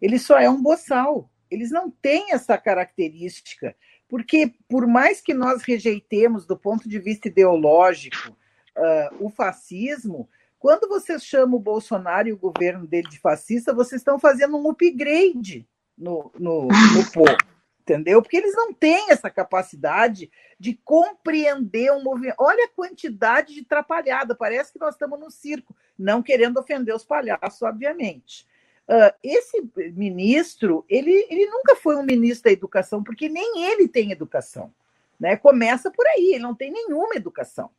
Ele 0.00 0.18
só 0.18 0.38
é 0.38 0.48
um 0.48 0.62
boçal. 0.62 1.30
Eles 1.50 1.70
não 1.70 1.90
têm 1.90 2.32
essa 2.32 2.56
característica, 2.56 3.76
porque 4.08 4.52
por 4.68 4.86
mais 4.86 5.20
que 5.20 5.34
nós 5.34 5.62
rejeitemos 5.62 6.46
do 6.46 6.56
ponto 6.56 6.88
de 6.88 6.98
vista 6.98 7.28
ideológico 7.28 8.30
uh, 8.76 9.24
o 9.24 9.28
fascismo, 9.28 10.28
quando 10.60 10.86
vocês 10.86 11.24
chamam 11.24 11.56
o 11.56 11.62
Bolsonaro 11.62 12.28
e 12.28 12.32
o 12.32 12.36
governo 12.36 12.86
dele 12.86 13.08
de 13.08 13.18
fascista, 13.18 13.72
vocês 13.72 14.02
estão 14.02 14.18
fazendo 14.18 14.58
um 14.58 14.70
upgrade 14.70 15.66
no, 15.96 16.30
no, 16.38 16.68
no 16.68 16.68
povo, 17.10 17.34
entendeu? 17.80 18.20
Porque 18.20 18.36
eles 18.36 18.54
não 18.54 18.70
têm 18.70 19.10
essa 19.10 19.30
capacidade 19.30 20.30
de 20.58 20.78
compreender 20.84 21.90
um 21.92 22.02
movimento. 22.02 22.36
Olha 22.38 22.66
a 22.66 22.76
quantidade 22.76 23.54
de 23.54 23.64
trapalhada, 23.64 24.34
parece 24.34 24.70
que 24.70 24.78
nós 24.78 24.94
estamos 24.94 25.18
no 25.18 25.30
circo, 25.30 25.74
não 25.98 26.22
querendo 26.22 26.60
ofender 26.60 26.94
os 26.94 27.04
palhaços, 27.04 27.62
obviamente. 27.62 28.46
Uh, 28.86 29.16
esse 29.22 29.66
ministro, 29.94 30.84
ele, 30.90 31.26
ele 31.30 31.46
nunca 31.46 31.74
foi 31.74 31.96
um 31.96 32.02
ministro 32.02 32.44
da 32.44 32.52
educação, 32.52 33.02
porque 33.02 33.30
nem 33.30 33.64
ele 33.64 33.88
tem 33.88 34.12
educação. 34.12 34.70
Né? 35.18 35.38
Começa 35.38 35.90
por 35.90 36.06
aí, 36.08 36.34
ele 36.34 36.42
não 36.42 36.54
tem 36.54 36.70
nenhuma 36.70 37.14
educação 37.14 37.70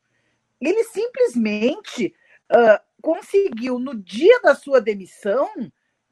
ele 0.61 0.83
simplesmente 0.83 2.13
conseguiu, 3.01 3.79
no 3.79 3.95
dia 3.95 4.39
da 4.41 4.55
sua 4.55 4.79
demissão, 4.79 5.49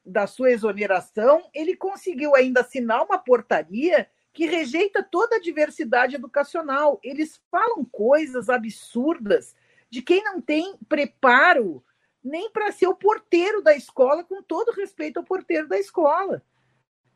da 0.06 0.26
sua 0.26 0.52
exoneração, 0.52 1.50
ele 1.54 1.76
conseguiu 1.76 2.36
ainda 2.36 2.62
assinar 2.62 3.04
uma 3.04 3.18
portaria 3.18 4.10
que 4.34 4.46
rejeita 4.46 5.04
toda 5.04 5.36
a 5.36 5.42
diversidade 5.42 6.16
educacional. 6.16 7.00
Eles 7.04 7.42
falam 7.52 7.84
coisas 7.86 8.50
absurdas 8.50 9.56
de 9.90 10.02
quem 10.02 10.24
não 10.24 10.40
tem 10.42 10.78
preparo 10.88 11.84
nem 12.24 12.50
para 12.52 12.72
ser 12.72 12.88
o 12.88 12.96
porteiro 12.96 13.62
da 13.62 13.76
escola, 13.76 14.24
com 14.24 14.42
todo 14.44 14.74
respeito 14.74 15.18
ao 15.18 15.24
porteiro 15.24 15.68
da 15.68 15.80
escola. 15.80 16.44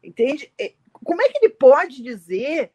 Entende? 0.02 0.52
É, 0.60 0.74
como 0.92 1.22
é 1.22 1.30
que 1.30 1.38
ele 1.38 1.54
pode 1.54 2.02
dizer 2.02 2.72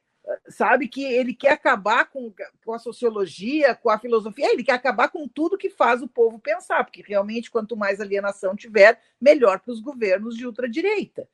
sabe 0.49 0.89
que 0.89 1.05
ele 1.05 1.35
quer 1.35 1.53
acabar 1.53 2.07
com, 2.07 2.33
com 2.65 2.73
a 2.73 2.79
sociologia, 2.79 3.75
com 3.75 3.91
a 3.91 3.99
filosofia, 3.99 4.53
ele 4.53 4.65
quer 4.65 4.73
acabar 4.73 5.09
com 5.09 5.27
tudo 5.27 5.59
que 5.59 5.71
faz 5.71 6.03
o 6.03 6.09
povo 6.09 6.39
pensar, 6.39 6.85
porque 6.85 7.03
realmente 7.07 7.51
quanto 7.51 7.77
mais 7.77 8.01
alienação 8.01 8.55
tiver, 8.55 9.01
melhor 9.21 9.61
para 9.61 9.73
os 9.73 9.81
governos 9.81 10.37
de 10.37 10.47
ultradireita. 10.47 11.29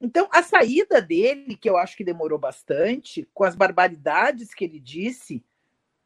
Então, 0.00 0.28
a 0.30 0.42
saída 0.42 1.00
dele, 1.00 1.56
que 1.56 1.68
eu 1.68 1.76
acho 1.76 1.96
que 1.96 2.04
demorou 2.04 2.38
bastante, 2.38 3.28
com 3.32 3.44
as 3.44 3.54
barbaridades 3.54 4.52
que 4.52 4.64
ele 4.64 4.78
disse 4.78 5.42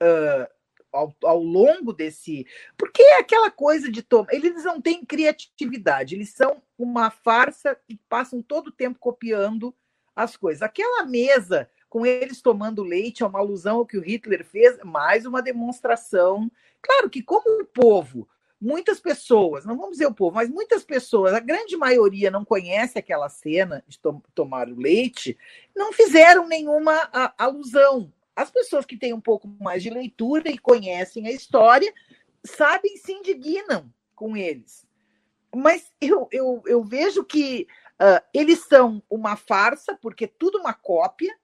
uh, 0.00 0.48
ao, 0.92 1.14
ao, 1.24 1.42
longo 1.42 1.92
desse. 1.92 2.46
Porque 2.76 3.02
é 3.02 3.18
aquela 3.18 3.50
coisa 3.50 3.90
de 3.90 4.02
tomar. 4.02 4.32
Eles 4.32 4.64
não 4.64 4.80
têm 4.80 5.04
criatividade, 5.04 6.14
eles 6.14 6.30
são 6.30 6.62
uma 6.78 7.10
farsa 7.10 7.76
e 7.88 7.96
passam 8.08 8.40
todo 8.40 8.68
o 8.68 8.72
tempo 8.72 8.98
copiando 8.98 9.74
as 10.14 10.36
coisas. 10.36 10.62
Aquela 10.62 11.04
mesa 11.04 11.68
com 11.90 12.06
eles 12.06 12.40
tomando 12.40 12.84
leite, 12.84 13.24
é 13.24 13.26
uma 13.26 13.40
alusão 13.40 13.78
ao 13.78 13.86
que 13.86 13.98
o 13.98 14.00
Hitler 14.00 14.44
fez, 14.46 14.78
mais 14.84 15.26
uma 15.26 15.42
demonstração. 15.42 16.50
Claro 16.80 17.10
que, 17.10 17.20
como 17.20 17.62
o 17.62 17.66
povo, 17.66 18.28
muitas 18.60 19.00
pessoas, 19.00 19.66
não 19.66 19.76
vamos 19.76 19.92
dizer 19.92 20.06
o 20.06 20.14
povo, 20.14 20.36
mas 20.36 20.48
muitas 20.48 20.84
pessoas, 20.84 21.34
a 21.34 21.40
grande 21.40 21.76
maioria 21.76 22.30
não 22.30 22.44
conhece 22.44 22.96
aquela 22.96 23.28
cena 23.28 23.82
de 23.88 23.98
to 23.98 24.22
tomar 24.32 24.68
o 24.68 24.78
leite, 24.78 25.36
não 25.74 25.92
fizeram 25.92 26.46
nenhuma 26.46 26.94
a, 27.12 27.34
alusão. 27.36 28.12
As 28.36 28.52
pessoas 28.52 28.86
que 28.86 28.96
têm 28.96 29.12
um 29.12 29.20
pouco 29.20 29.48
mais 29.60 29.82
de 29.82 29.90
leitura 29.90 30.48
e 30.48 30.58
conhecem 30.58 31.26
a 31.26 31.32
história, 31.32 31.92
sabem 32.44 32.96
se 32.98 33.12
indignam 33.12 33.92
com 34.14 34.36
eles. 34.36 34.86
Mas 35.52 35.90
eu, 36.00 36.28
eu, 36.30 36.62
eu 36.66 36.84
vejo 36.84 37.24
que 37.24 37.66
uh, 38.00 38.24
eles 38.32 38.60
são 38.60 39.02
uma 39.10 39.34
farsa, 39.34 39.98
porque 40.00 40.28
tudo 40.28 40.58
uma 40.58 40.72
cópia, 40.72 41.36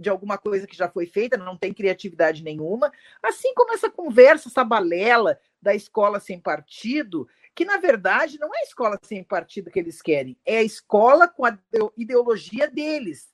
de 0.00 0.08
alguma 0.08 0.38
coisa 0.38 0.66
que 0.66 0.76
já 0.76 0.88
foi 0.88 1.06
feita, 1.06 1.36
não 1.36 1.56
tem 1.56 1.74
criatividade 1.74 2.42
nenhuma, 2.42 2.90
assim 3.22 3.52
como 3.54 3.74
essa 3.74 3.90
conversa, 3.90 4.48
essa 4.48 4.64
balela 4.64 5.38
da 5.60 5.74
escola 5.74 6.18
sem 6.18 6.40
partido, 6.40 7.28
que 7.54 7.66
na 7.66 7.76
verdade 7.76 8.38
não 8.38 8.54
é 8.54 8.60
a 8.60 8.64
escola 8.64 8.98
sem 9.02 9.22
partido 9.22 9.70
que 9.70 9.78
eles 9.78 10.00
querem, 10.00 10.38
é 10.46 10.58
a 10.58 10.62
escola 10.62 11.28
com 11.28 11.44
a 11.44 11.58
ideologia 11.96 12.66
deles. 12.66 13.30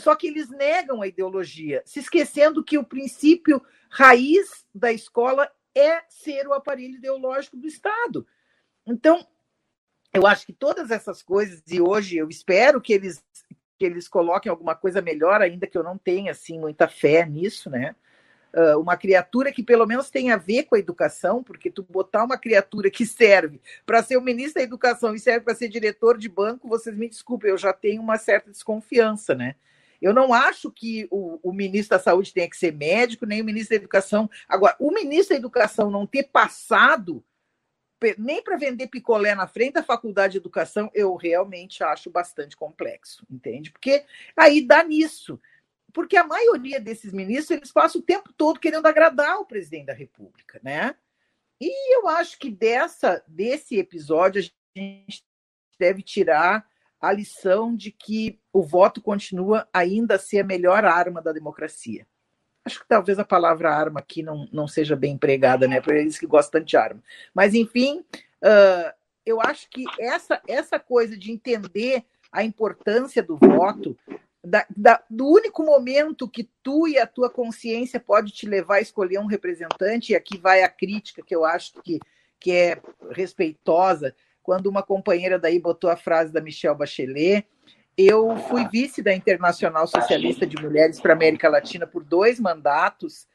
Só 0.00 0.14
que 0.14 0.28
eles 0.28 0.48
negam 0.48 1.02
a 1.02 1.08
ideologia, 1.08 1.82
se 1.84 2.00
esquecendo 2.00 2.64
que 2.64 2.78
o 2.78 2.84
princípio 2.84 3.60
raiz 3.90 4.64
da 4.72 4.92
escola 4.92 5.50
é 5.74 6.02
ser 6.08 6.46
o 6.46 6.52
aparelho 6.52 6.96
ideológico 6.96 7.56
do 7.56 7.66
Estado. 7.66 8.26
Então, 8.86 9.26
eu 10.12 10.26
acho 10.26 10.46
que 10.46 10.52
todas 10.52 10.90
essas 10.90 11.22
coisas, 11.22 11.62
e 11.68 11.80
hoje 11.80 12.16
eu 12.16 12.28
espero 12.28 12.80
que 12.80 12.92
eles 12.92 13.22
que 13.78 13.84
eles 13.84 14.08
coloquem 14.08 14.50
alguma 14.50 14.74
coisa 14.74 15.00
melhor, 15.00 15.40
ainda 15.40 15.66
que 15.66 15.78
eu 15.78 15.82
não 15.82 15.96
tenha 15.96 16.32
assim 16.32 16.58
muita 16.58 16.88
fé 16.88 17.24
nisso, 17.24 17.70
né? 17.70 17.94
Uh, 18.52 18.80
uma 18.80 18.96
criatura 18.96 19.52
que 19.52 19.62
pelo 19.62 19.86
menos 19.86 20.10
tenha 20.10 20.34
a 20.34 20.38
ver 20.38 20.64
com 20.64 20.74
a 20.74 20.78
educação, 20.78 21.42
porque 21.42 21.70
tu 21.70 21.86
botar 21.88 22.24
uma 22.24 22.38
criatura 22.38 22.90
que 22.90 23.04
serve 23.04 23.60
para 23.84 24.02
ser 24.02 24.16
o 24.16 24.22
ministro 24.22 24.54
da 24.54 24.62
educação 24.62 25.14
e 25.14 25.18
serve 25.18 25.40
para 25.40 25.54
ser 25.54 25.68
diretor 25.68 26.16
de 26.16 26.28
banco, 26.28 26.66
vocês 26.66 26.96
me 26.96 27.08
desculpem, 27.08 27.50
eu 27.50 27.58
já 27.58 27.72
tenho 27.72 28.00
uma 28.00 28.16
certa 28.16 28.50
desconfiança, 28.50 29.34
né? 29.34 29.54
Eu 30.00 30.14
não 30.14 30.32
acho 30.32 30.70
que 30.70 31.06
o, 31.10 31.38
o, 31.42 31.52
ministro 31.52 31.96
da 31.96 32.02
Saúde 32.02 32.32
tenha 32.32 32.48
que 32.48 32.56
ser 32.56 32.72
médico, 32.72 33.26
nem 33.26 33.42
o 33.42 33.44
ministro 33.44 33.70
da 33.70 33.82
Educação. 33.82 34.30
Agora, 34.48 34.76
o 34.78 34.92
ministro 34.92 35.34
da 35.34 35.38
Educação 35.38 35.90
não 35.90 36.06
ter 36.06 36.24
passado 36.24 37.22
nem 38.16 38.42
para 38.42 38.56
vender 38.56 38.88
picolé 38.88 39.34
na 39.34 39.46
frente 39.46 39.74
da 39.74 39.82
faculdade 39.82 40.32
de 40.32 40.38
educação, 40.38 40.90
eu 40.94 41.14
realmente 41.16 41.82
acho 41.82 42.10
bastante 42.10 42.56
complexo, 42.56 43.26
entende? 43.30 43.70
Porque 43.70 44.04
aí 44.36 44.66
dá 44.66 44.84
nisso. 44.84 45.40
Porque 45.92 46.16
a 46.16 46.24
maioria 46.26 46.80
desses 46.80 47.12
ministros, 47.12 47.50
eles 47.50 47.72
passam 47.72 48.00
o 48.00 48.04
tempo 48.04 48.32
todo 48.32 48.60
querendo 48.60 48.86
agradar 48.86 49.38
o 49.38 49.46
presidente 49.46 49.86
da 49.86 49.92
República, 49.92 50.60
né? 50.62 50.94
E 51.60 51.96
eu 51.96 52.06
acho 52.06 52.38
que 52.38 52.50
dessa 52.50 53.22
desse 53.26 53.78
episódio 53.78 54.40
a 54.40 54.78
gente 54.78 55.24
deve 55.78 56.02
tirar 56.02 56.66
a 57.00 57.12
lição 57.12 57.74
de 57.74 57.90
que 57.90 58.40
o 58.52 58.62
voto 58.62 59.00
continua 59.00 59.68
ainda 59.72 60.16
a 60.16 60.18
ser 60.18 60.40
a 60.40 60.44
melhor 60.44 60.84
arma 60.84 61.22
da 61.22 61.32
democracia. 61.32 62.06
Acho 62.68 62.80
que 62.80 62.86
talvez 62.86 63.18
a 63.18 63.24
palavra 63.24 63.74
arma 63.74 64.00
aqui 64.00 64.22
não, 64.22 64.46
não 64.52 64.68
seja 64.68 64.94
bem 64.94 65.14
empregada, 65.14 65.66
né? 65.66 65.80
Para 65.80 65.98
eles 65.98 66.18
que 66.18 66.26
gostam 66.26 66.60
de 66.60 66.76
arma. 66.76 67.02
Mas, 67.34 67.54
enfim, 67.54 68.04
uh, 68.42 68.92
eu 69.24 69.40
acho 69.40 69.70
que 69.70 69.86
essa, 69.98 70.38
essa 70.46 70.78
coisa 70.78 71.16
de 71.16 71.32
entender 71.32 72.04
a 72.30 72.44
importância 72.44 73.22
do 73.22 73.38
voto, 73.38 73.96
da, 74.44 74.66
da, 74.76 75.02
do 75.08 75.26
único 75.26 75.62
momento 75.62 76.28
que 76.28 76.46
tu 76.62 76.86
e 76.86 76.98
a 76.98 77.06
tua 77.06 77.30
consciência 77.30 77.98
pode 77.98 78.32
te 78.32 78.46
levar 78.46 78.76
a 78.76 78.80
escolher 78.82 79.18
um 79.18 79.24
representante, 79.26 80.12
e 80.12 80.16
aqui 80.16 80.36
vai 80.36 80.62
a 80.62 80.68
crítica 80.68 81.22
que 81.22 81.34
eu 81.34 81.46
acho 81.46 81.72
que, 81.82 81.98
que 82.38 82.52
é 82.52 82.78
respeitosa, 83.10 84.14
quando 84.42 84.66
uma 84.66 84.82
companheira 84.82 85.38
daí 85.38 85.58
botou 85.58 85.88
a 85.88 85.96
frase 85.96 86.30
da 86.30 86.40
Michelle 86.42 86.76
Bachelet, 86.76 87.46
eu 87.98 88.36
fui 88.48 88.64
vice 88.68 89.02
da 89.02 89.12
Internacional 89.12 89.84
Socialista 89.88 90.46
de 90.46 90.56
Mulheres 90.62 91.00
para 91.00 91.12
a 91.12 91.16
América 91.16 91.48
Latina 91.48 91.84
por 91.84 92.04
dois 92.04 92.38
mandatos 92.38 93.26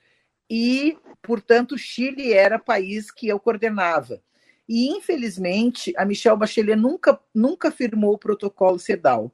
e, 0.49 0.97
portanto, 1.21 1.77
Chile 1.77 2.31
era 2.31 2.57
país 2.57 3.11
que 3.11 3.27
eu 3.27 3.37
coordenava. 3.41 4.21
E, 4.67 4.87
infelizmente, 4.87 5.93
a 5.97 6.05
Michelle 6.05 6.37
Bachelet 6.37 6.79
nunca, 6.79 7.19
nunca 7.35 7.71
firmou 7.71 8.13
o 8.13 8.17
protocolo 8.17 8.79
CEDAW. 8.79 9.29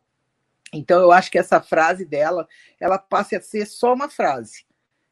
Então, 0.74 1.00
eu 1.00 1.12
acho 1.12 1.30
que 1.30 1.38
essa 1.38 1.62
frase 1.62 2.06
dela, 2.06 2.48
ela 2.80 2.98
passa 2.98 3.38
a 3.38 3.42
ser 3.42 3.68
só 3.68 3.94
uma 3.94 4.10
frase. 4.10 4.66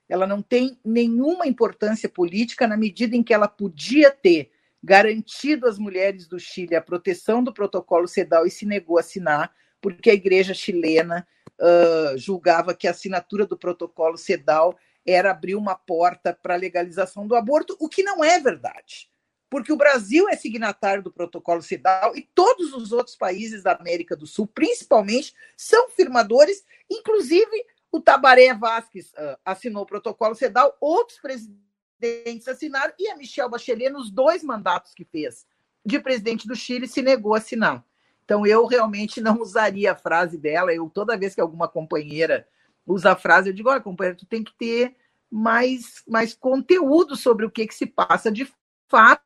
Ela 0.10 0.26
não 0.26 0.42
tem 0.42 0.80
nenhuma 0.84 1.46
importância 1.46 2.10
política 2.10 2.66
na 2.66 2.76
medida 2.76 3.16
em 3.16 3.22
que 3.22 3.36
ela 3.36 3.48
podia 3.48 4.10
ter 4.10 4.50
garantido 4.84 5.68
às 5.68 5.78
mulheres 5.78 6.28
do 6.28 6.40
Chile 6.40 6.76
a 6.76 6.82
proteção 6.82 7.44
do 7.44 7.54
protocolo 7.54 8.08
CEDAW 8.08 8.48
e 8.48 8.52
se 8.52 8.66
negou 8.66 8.98
a 8.98 9.02
assinar, 9.02 9.54
porque 9.82 10.10
a 10.10 10.14
igreja 10.14 10.54
chilena 10.54 11.28
uh, 11.60 12.18
julgava 12.18 12.74
que 12.74 12.88
a 12.88 12.92
assinatura 12.92 13.46
do 13.46 13.58
protocolo 13.58 14.18
CEDAW 14.18 14.78
era 15.06 15.32
abrir 15.32 15.56
uma 15.56 15.76
porta 15.76 16.34
para 16.34 16.56
a 16.56 16.58
legalização 16.58 17.28
do 17.28 17.36
aborto, 17.36 17.76
o 17.80 17.88
que 17.88 18.04
não 18.04 18.24
é 18.24 18.40
verdade. 18.40 19.10
Porque 19.50 19.72
o 19.72 19.78
Brasil 19.78 20.28
é 20.28 20.36
signatário 20.36 21.02
do 21.02 21.12
protocolo 21.12 21.62
CEDAW 21.62 22.16
e 22.16 22.22
todos 22.36 22.74
os 22.74 22.92
outros 22.92 23.16
países 23.16 23.64
da 23.64 23.72
América 23.72 24.16
do 24.16 24.28
Sul, 24.28 24.46
principalmente, 24.46 25.34
são 25.56 25.90
firmadores, 25.90 26.66
inclusive 26.90 27.66
o 27.90 28.02
Tabaré 28.02 28.54
Vasquez 28.54 29.14
uh, 29.14 29.38
assinou 29.46 29.84
o 29.84 29.88
protocolo 29.88 30.36
CEDAW, 30.36 30.76
outros 30.82 31.20
presidentes 31.20 32.48
assinaram 32.48 32.94
e 33.00 33.08
a 33.08 33.16
Michelle 33.16 33.50
Bachelet, 33.50 33.90
nos 33.90 34.12
dois 34.12 34.44
mandatos 34.44 34.94
que 34.94 35.06
fez 35.06 35.46
de 35.86 36.00
presidente 36.02 36.46
do 36.46 36.56
Chile, 36.56 36.86
se 36.86 37.02
negou 37.02 37.34
a 37.34 37.38
assinar. 37.38 37.87
Então, 38.28 38.46
eu 38.46 38.66
realmente 38.66 39.22
não 39.22 39.40
usaria 39.40 39.94
a 39.94 39.96
frase 39.96 40.38
dela. 40.38 40.74
Eu, 40.74 40.90
toda 40.90 41.18
vez 41.18 41.34
que 41.34 41.40
alguma 41.40 41.66
companheira 41.66 42.46
usa 42.86 43.14
a 43.14 43.16
frase, 43.16 43.50
eu 43.50 43.54
digo: 43.54 43.70
olha, 43.70 43.80
companheira, 43.80 44.18
tu 44.18 44.26
tem 44.26 44.44
que 44.44 44.54
ter 44.54 44.98
mais, 45.32 46.04
mais 46.06 46.34
conteúdo 46.34 47.16
sobre 47.16 47.46
o 47.46 47.50
que, 47.50 47.66
que 47.66 47.74
se 47.74 47.86
passa 47.86 48.30
de 48.30 48.46
fato, 48.90 49.24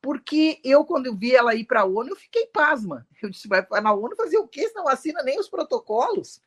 porque 0.00 0.58
eu, 0.64 0.82
quando 0.82 1.06
eu 1.06 1.14
vi 1.14 1.36
ela 1.36 1.54
ir 1.54 1.64
para 1.64 1.82
a 1.82 1.84
ONU, 1.84 2.08
eu 2.08 2.16
fiquei 2.16 2.46
pasma. 2.46 3.06
Eu 3.22 3.28
disse: 3.28 3.46
vai 3.46 3.66
na 3.82 3.92
ONU 3.92 4.16
fazer 4.16 4.38
o 4.38 4.48
quê? 4.48 4.66
Se 4.66 4.74
não 4.74 4.88
assina 4.88 5.22
nem 5.22 5.38
os 5.38 5.50
protocolos. 5.50 6.40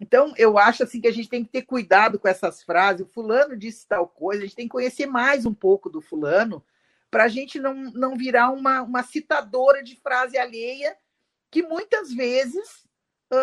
Então, 0.00 0.34
eu 0.36 0.58
acho 0.58 0.82
assim 0.82 1.00
que 1.00 1.06
a 1.06 1.12
gente 1.12 1.28
tem 1.28 1.44
que 1.44 1.50
ter 1.52 1.62
cuidado 1.62 2.18
com 2.18 2.26
essas 2.26 2.60
frases. 2.60 3.06
O 3.06 3.08
fulano 3.08 3.56
disse 3.56 3.86
tal 3.86 4.08
coisa, 4.08 4.42
a 4.42 4.46
gente 4.46 4.56
tem 4.56 4.66
que 4.66 4.72
conhecer 4.72 5.06
mais 5.06 5.46
um 5.46 5.54
pouco 5.54 5.88
do 5.88 6.00
fulano 6.00 6.60
para 7.08 7.22
a 7.22 7.28
gente 7.28 7.60
não, 7.60 7.74
não 7.92 8.16
virar 8.16 8.50
uma, 8.50 8.82
uma 8.82 9.04
citadora 9.04 9.84
de 9.84 9.94
frase 9.94 10.36
alheia, 10.36 10.96
que 11.54 11.62
muitas 11.62 12.12
vezes 12.12 12.84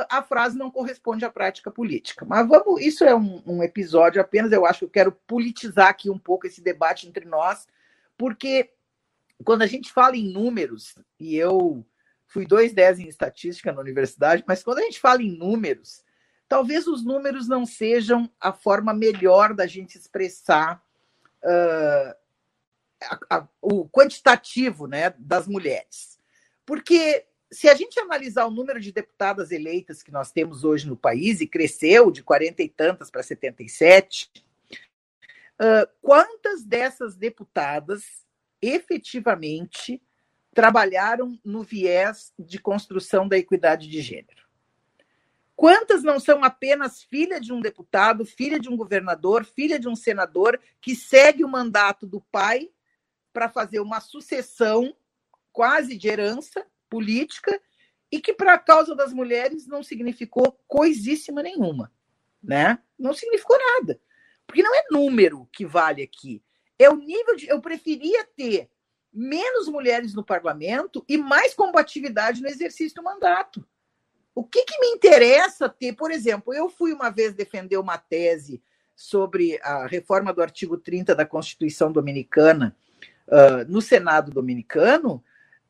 a 0.10 0.22
frase 0.22 0.58
não 0.58 0.70
corresponde 0.70 1.24
à 1.24 1.30
prática 1.30 1.72
política. 1.72 2.26
Mas 2.26 2.46
vamos, 2.46 2.82
isso 2.82 3.06
é 3.06 3.16
um, 3.16 3.42
um 3.46 3.64
episódio 3.64 4.20
apenas, 4.20 4.52
eu 4.52 4.66
acho 4.66 4.80
que 4.80 4.86
eu 4.86 4.90
quero 4.90 5.12
politizar 5.26 5.88
aqui 5.88 6.10
um 6.10 6.20
pouco 6.20 6.46
esse 6.46 6.60
debate 6.60 7.08
entre 7.08 7.24
nós, 7.24 7.70
porque 8.18 8.70
quando 9.46 9.62
a 9.62 9.66
gente 9.66 9.94
fala 9.94 10.18
em 10.18 10.30
números, 10.30 10.96
e 11.18 11.38
eu 11.38 11.86
fui 12.28 12.46
2,10 12.46 13.00
em 13.00 13.08
estatística 13.08 13.72
na 13.72 13.80
universidade, 13.80 14.44
mas 14.46 14.62
quando 14.62 14.80
a 14.80 14.84
gente 14.84 15.00
fala 15.00 15.24
em 15.24 15.32
números, 15.32 16.04
talvez 16.50 16.88
os 16.88 17.06
números 17.06 17.48
não 17.48 17.66
sejam 17.66 18.30
a 18.42 18.52
forma 18.52 18.94
melhor 18.94 19.54
da 19.54 19.66
gente 19.66 19.98
expressar 19.98 20.84
uh, 21.46 22.14
a, 23.30 23.38
a, 23.38 23.48
o 23.62 23.88
quantitativo 23.88 24.86
né, 24.86 25.14
das 25.18 25.48
mulheres. 25.48 26.20
Porque 26.66 27.26
se 27.52 27.68
a 27.68 27.76
gente 27.76 28.00
analisar 28.00 28.46
o 28.46 28.52
número 28.52 28.80
de 28.80 28.94
deputadas 28.94 29.52
eleitas 29.52 30.02
que 30.02 30.12
nós 30.12 30.32
temos 30.32 30.64
hoje 30.64 30.88
no 30.88 30.96
país, 30.96 31.42
e 31.42 31.48
cresceu 31.48 32.10
de 32.10 32.24
40 32.24 32.64
e 32.64 32.70
tantas 32.70 33.12
para 33.12 33.22
77, 33.22 34.32
uh, 35.60 35.90
quantas 36.02 36.64
dessas 36.64 37.18
deputadas 37.18 38.26
efetivamente 38.62 40.02
trabalharam 40.54 41.38
no 41.44 41.62
viés 41.62 42.34
de 42.40 42.58
construção 42.58 43.28
da 43.28 43.38
equidade 43.38 43.90
de 43.90 44.02
gênero? 44.02 44.42
Quantas 45.54 46.02
não 46.02 46.20
são 46.20 46.44
apenas 46.44 47.04
filha 47.04 47.40
de 47.40 47.52
um 47.52 47.60
deputado, 47.60 48.26
filha 48.26 48.60
de 48.60 48.70
um 48.70 48.78
governador, 48.78 49.46
filha 49.46 49.78
de 49.78 49.90
um 49.90 49.96
senador 49.96 50.60
que 50.80 50.96
segue 50.96 51.44
o 51.44 51.50
mandato 51.50 52.08
do 52.08 52.22
pai 52.22 52.72
para 53.34 53.50
fazer 53.50 53.80
uma 53.80 54.00
sucessão 54.00 54.96
quase 55.52 55.98
de 55.98 56.08
herança 56.08 56.66
política 56.92 57.58
e 58.12 58.20
que 58.20 58.34
para 58.34 58.54
a 58.54 58.60
causa 58.60 58.94
das 58.94 59.14
mulheres 59.14 59.66
não 59.66 59.82
significou 59.82 60.60
coisíssima 60.68 61.42
nenhuma, 61.42 61.90
né? 62.44 62.78
Não 63.00 63.14
significou 63.14 63.58
nada. 63.58 64.00
Porque 64.46 64.62
não 64.62 64.76
é 64.76 64.84
número 64.92 65.48
que 65.54 65.66
vale 65.66 66.04
aqui. 66.04 66.44
É 66.78 66.90
o 66.90 66.98
nível 66.98 67.38
de 67.38 67.48
eu 67.48 67.62
preferia 67.62 68.28
ter 68.36 68.70
menos 69.14 69.70
mulheres 69.70 70.14
no 70.14 70.26
parlamento 70.26 71.06
e 71.08 71.18
mais 71.18 71.54
combatividade 71.54 72.42
no 72.42 72.50
exercício 72.50 72.96
do 72.96 73.04
mandato. 73.04 73.66
O 74.36 74.44
que, 74.44 74.66
que 74.66 74.80
me 74.80 74.88
interessa 74.88 75.70
ter, 75.70 75.94
por 75.94 76.12
exemplo, 76.12 76.54
eu 76.54 76.70
fui 76.70 76.92
uma 76.92 77.10
vez 77.10 77.34
defender 77.34 77.78
uma 77.78 77.98
tese 77.98 78.62
sobre 78.96 79.60
a 79.64 79.88
reforma 79.88 80.34
do 80.34 80.42
artigo 80.42 80.78
30 80.78 81.16
da 81.16 81.26
Constituição 81.26 81.92
Dominicana 81.92 82.76
uh, 83.28 83.70
no 83.70 83.82
Senado 83.82 84.32
Dominicano, 84.32 85.24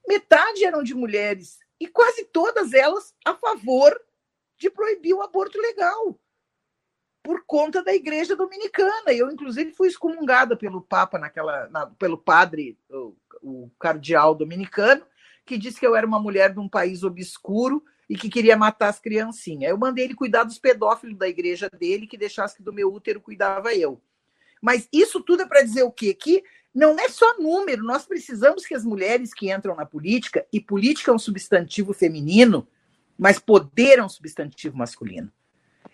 metade 0.08 0.64
eram 0.64 0.84
de 0.84 0.94
mulheres 0.94 1.60
e 1.80 1.88
quase 1.88 2.26
todas 2.26 2.74
elas 2.74 3.14
a 3.26 3.34
favor 3.34 4.00
de 4.58 4.70
proibir 4.70 5.14
o 5.14 5.22
aborto 5.22 5.60
legal 5.60 6.20
por 7.24 7.44
conta 7.46 7.84
da 7.84 7.94
igreja 7.94 8.36
dominicana. 8.36 9.12
Eu, 9.14 9.32
inclusive, 9.32 9.72
fui 9.72 9.88
excomungada 9.88 10.56
pelo 10.56 10.82
Papa 10.82 11.18
naquela, 11.18 11.68
na, 11.70 11.88
pelo 11.88 12.18
padre, 12.18 12.78
o, 12.90 13.16
o 13.42 13.72
cardeal 13.80 14.36
dominicano, 14.36 15.06
que 15.46 15.58
disse 15.58 15.80
que 15.80 15.86
eu 15.86 15.96
era 15.96 16.06
uma 16.06 16.20
mulher 16.20 16.54
de 16.54 16.60
um 16.60 16.70
país 16.70 17.04
obscuro 17.04 17.84
e 18.10 18.16
que 18.16 18.30
queria 18.30 18.58
matar 18.58 18.90
as 18.90 19.00
criancinhas. 19.00 19.72
Eu 19.72 19.78
mandei 19.78 20.06
ele 20.06 20.16
cuidar 20.16 20.44
dos 20.44 20.60
pedófilos 20.60 21.18
da 21.18 21.28
igreja 21.28 21.70
dele, 21.70 22.08
que 22.08 22.18
deixasse 22.18 22.56
que 22.56 22.64
do 22.64 22.74
meu 22.74 22.92
útero 22.92 23.22
cuidava 23.22 23.74
eu. 23.74 24.02
Mas 24.62 24.88
isso 24.92 25.22
tudo 25.22 25.44
é 25.44 25.48
para 25.48 25.64
dizer 25.64 25.84
o 25.84 25.92
quê? 25.92 26.14
Que 26.14 26.44
não 26.74 26.98
é 26.98 27.10
só 27.10 27.38
número, 27.38 27.84
nós 27.84 28.06
precisamos 28.06 28.66
que 28.66 28.74
as 28.74 28.86
mulheres 28.86 29.34
que 29.34 29.52
entram 29.52 29.76
na 29.76 29.86
política, 29.86 30.46
e 30.52 30.60
política 30.60 31.12
é 31.12 31.14
um 31.14 31.20
substantivo 31.20 31.94
feminino, 31.94 32.68
mas 33.18 33.40
poder 33.40 34.00
é 34.00 34.04
um 34.04 34.10
substantivo 34.10 34.78
masculino. 34.78 35.32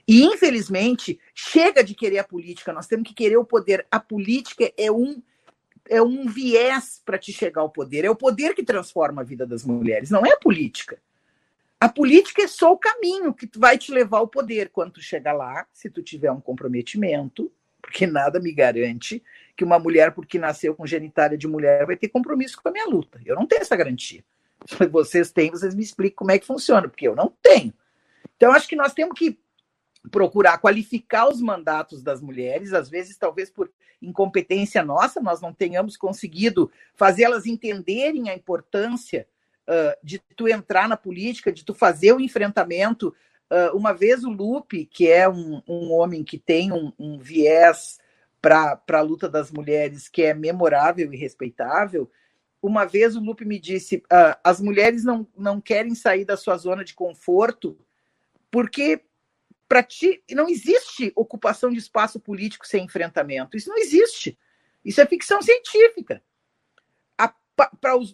E, 0.08 0.24
infelizmente, 0.24 1.20
chega 1.36 1.84
de 1.84 1.94
querer 1.94 2.20
a 2.20 2.24
política, 2.24 2.72
nós 2.72 2.88
temos 2.88 3.10
que 3.10 3.14
querer 3.14 3.38
o 3.38 3.44
poder. 3.44 3.86
A 3.92 4.00
política 4.00 4.72
é 4.78 4.90
um, 4.90 5.22
é 5.90 6.02
um 6.02 6.28
viés 6.28 7.02
para 7.04 7.18
te 7.18 7.34
chegar 7.34 7.62
ao 7.62 7.70
poder, 7.70 8.06
é 8.06 8.10
o 8.10 8.16
poder 8.16 8.54
que 8.54 8.64
transforma 8.64 9.22
a 9.22 9.26
vida 9.26 9.46
das 9.46 9.66
mulheres, 9.66 10.10
não 10.10 10.26
é 10.26 10.32
a 10.32 10.38
política. 10.38 10.98
A 11.80 11.90
política 11.90 12.42
é 12.44 12.48
só 12.48 12.72
o 12.72 12.78
caminho 12.78 13.34
que 13.34 13.48
vai 13.56 13.78
te 13.78 13.92
levar 13.92 14.18
ao 14.18 14.28
poder. 14.28 14.70
Quando 14.70 14.94
tu 14.94 15.02
chegar 15.02 15.34
lá, 15.34 15.68
se 15.72 15.90
tu 15.90 16.02
tiver 16.02 16.32
um 16.32 16.42
comprometimento, 16.42 17.52
porque 17.88 18.06
nada 18.06 18.38
me 18.38 18.52
garante 18.52 19.24
que 19.56 19.64
uma 19.64 19.80
mulher, 19.80 20.12
porque 20.12 20.38
nasceu 20.38 20.76
com 20.76 20.86
genitália 20.86 21.38
de 21.38 21.48
mulher, 21.48 21.86
vai 21.86 21.96
ter 21.96 22.10
compromisso 22.10 22.62
com 22.62 22.68
a 22.68 22.72
minha 22.72 22.86
luta. 22.86 23.20
Eu 23.26 23.34
não 23.34 23.48
tenho 23.48 23.62
essa 23.62 23.78
garantia. 23.78 24.24
Vocês 24.92 25.32
têm, 25.32 25.52
vocês 25.52 25.74
me 25.74 25.84
explicam 25.84 26.18
como 26.18 26.32
é 26.32 26.38
que 26.38 26.46
funciona, 26.46 26.90
porque 26.90 27.08
eu 27.08 27.16
não 27.16 27.34
tenho. 27.42 27.74
Então, 28.36 28.52
acho 28.52 28.68
que 28.68 28.76
nós 28.76 28.94
temos 28.94 29.18
que 29.18 29.40
procurar 30.12 30.58
qualificar 30.58 31.30
os 31.30 31.40
mandatos 31.40 32.04
das 32.04 32.22
mulheres, 32.22 32.74
às 32.74 32.90
vezes, 32.90 33.18
talvez 33.18 33.50
por 33.50 33.72
incompetência 34.02 34.84
nossa, 34.84 35.22
nós 35.22 35.40
não 35.42 35.54
tenhamos 35.54 35.96
conseguido 35.96 36.70
fazê-las 36.96 37.46
entenderem 37.46 38.30
a 38.30 38.36
importância 38.36 39.28
uh, 39.68 39.98
de 40.04 40.20
tu 40.36 40.48
entrar 40.48 40.90
na 40.90 40.98
política, 40.98 41.52
de 41.52 41.64
tu 41.64 41.74
fazer 41.74 42.14
o 42.14 42.20
enfrentamento. 42.20 43.16
Uh, 43.50 43.76
uma 43.78 43.94
vez 43.94 44.24
o 44.24 44.30
Lupe, 44.30 44.86
que 44.86 45.08
é 45.08 45.28
um, 45.28 45.62
um 45.68 45.92
homem 45.94 46.24
que 46.24 46.38
tem 46.38 46.72
um, 46.72 46.92
um 47.00 47.18
viés 47.18 47.98
para 48.42 48.82
a 48.92 49.02
luta 49.02 49.30
das 49.30 49.52
mulheres 49.52 50.10
que 50.10 50.22
é 50.24 50.34
memorável 50.34 51.14
e 51.14 51.18
respeitável, 51.18 52.12
uma 52.62 52.86
vez 52.86 53.16
o 53.16 53.22
Lupe 53.22 53.46
me 53.46 53.60
disse: 53.60 53.98
uh, 53.98 54.38
as 54.44 54.60
mulheres 54.60 55.04
não, 55.04 55.28
não 55.38 55.62
querem 55.62 55.96
sair 55.96 56.26
da 56.26 56.36
sua 56.36 56.58
zona 56.58 56.84
de 56.84 56.94
conforto 56.94 57.78
porque 58.52 59.02
para 59.68 59.84
ti 59.84 60.24
não 60.32 60.48
existe 60.48 61.12
ocupação 61.16 61.70
de 61.70 61.78
espaço 61.78 62.20
político 62.20 62.66
sem 62.66 62.86
enfrentamento. 62.86 63.58
Isso 63.58 63.70
não 63.70 63.78
existe. 63.78 64.38
Isso 64.84 65.02
é 65.02 65.06
ficção 65.06 65.42
científica 65.42 66.22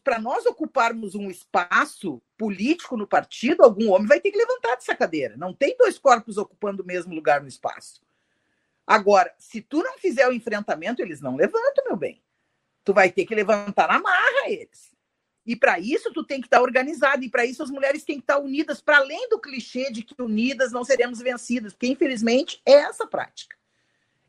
para 0.06 0.20
nós 0.20 0.46
ocuparmos 0.46 1.16
um 1.16 1.30
espaço 1.30 2.22
político 2.38 2.96
no 2.96 3.06
partido, 3.06 3.62
algum 3.62 3.92
homem 3.92 4.08
vai 4.08 4.22
ter 4.22 4.32
que 4.32 4.38
levantar 4.38 4.76
dessa 4.76 4.96
cadeira. 4.96 5.36
Não 5.36 5.54
tem 5.54 5.76
dois 5.78 6.00
corpos 6.00 6.38
ocupando 6.38 6.82
o 6.82 6.86
mesmo 6.86 7.14
lugar 7.14 7.42
no 7.42 7.48
espaço. 7.48 8.02
Agora, 8.88 9.34
se 9.38 9.62
tu 9.62 9.84
não 9.84 9.98
fizer 9.98 10.28
o 10.28 10.34
enfrentamento, 10.34 11.02
eles 11.02 11.20
não 11.20 11.36
levantam, 11.36 11.86
meu 11.86 11.98
bem. 11.98 12.22
Tu 12.86 12.94
vai 12.94 13.12
ter 13.12 13.26
que 13.26 13.36
levantar 13.36 13.88
na 13.90 14.00
marra 14.00 14.50
eles. 14.50 14.94
E 15.46 15.58
para 15.58 15.78
isso 15.78 16.12
tu 16.14 16.24
tem 16.24 16.40
que 16.40 16.48
estar 16.48 16.62
organizado, 16.62 17.24
e 17.24 17.30
para 17.30 17.46
isso 17.46 17.62
as 17.62 17.70
mulheres 17.70 18.06
têm 18.06 18.18
que 18.18 18.24
estar 18.24 18.40
unidas, 18.40 18.82
para 18.82 18.98
além 18.98 19.28
do 19.28 19.40
clichê 19.40 19.92
de 19.92 20.04
que 20.04 20.22
unidas 20.22 20.72
não 20.72 20.86
seremos 20.86 21.20
vencidas, 21.20 21.74
porque 21.74 21.88
infelizmente 21.88 22.62
é 22.66 22.74
essa 22.74 23.06
prática. 23.06 23.58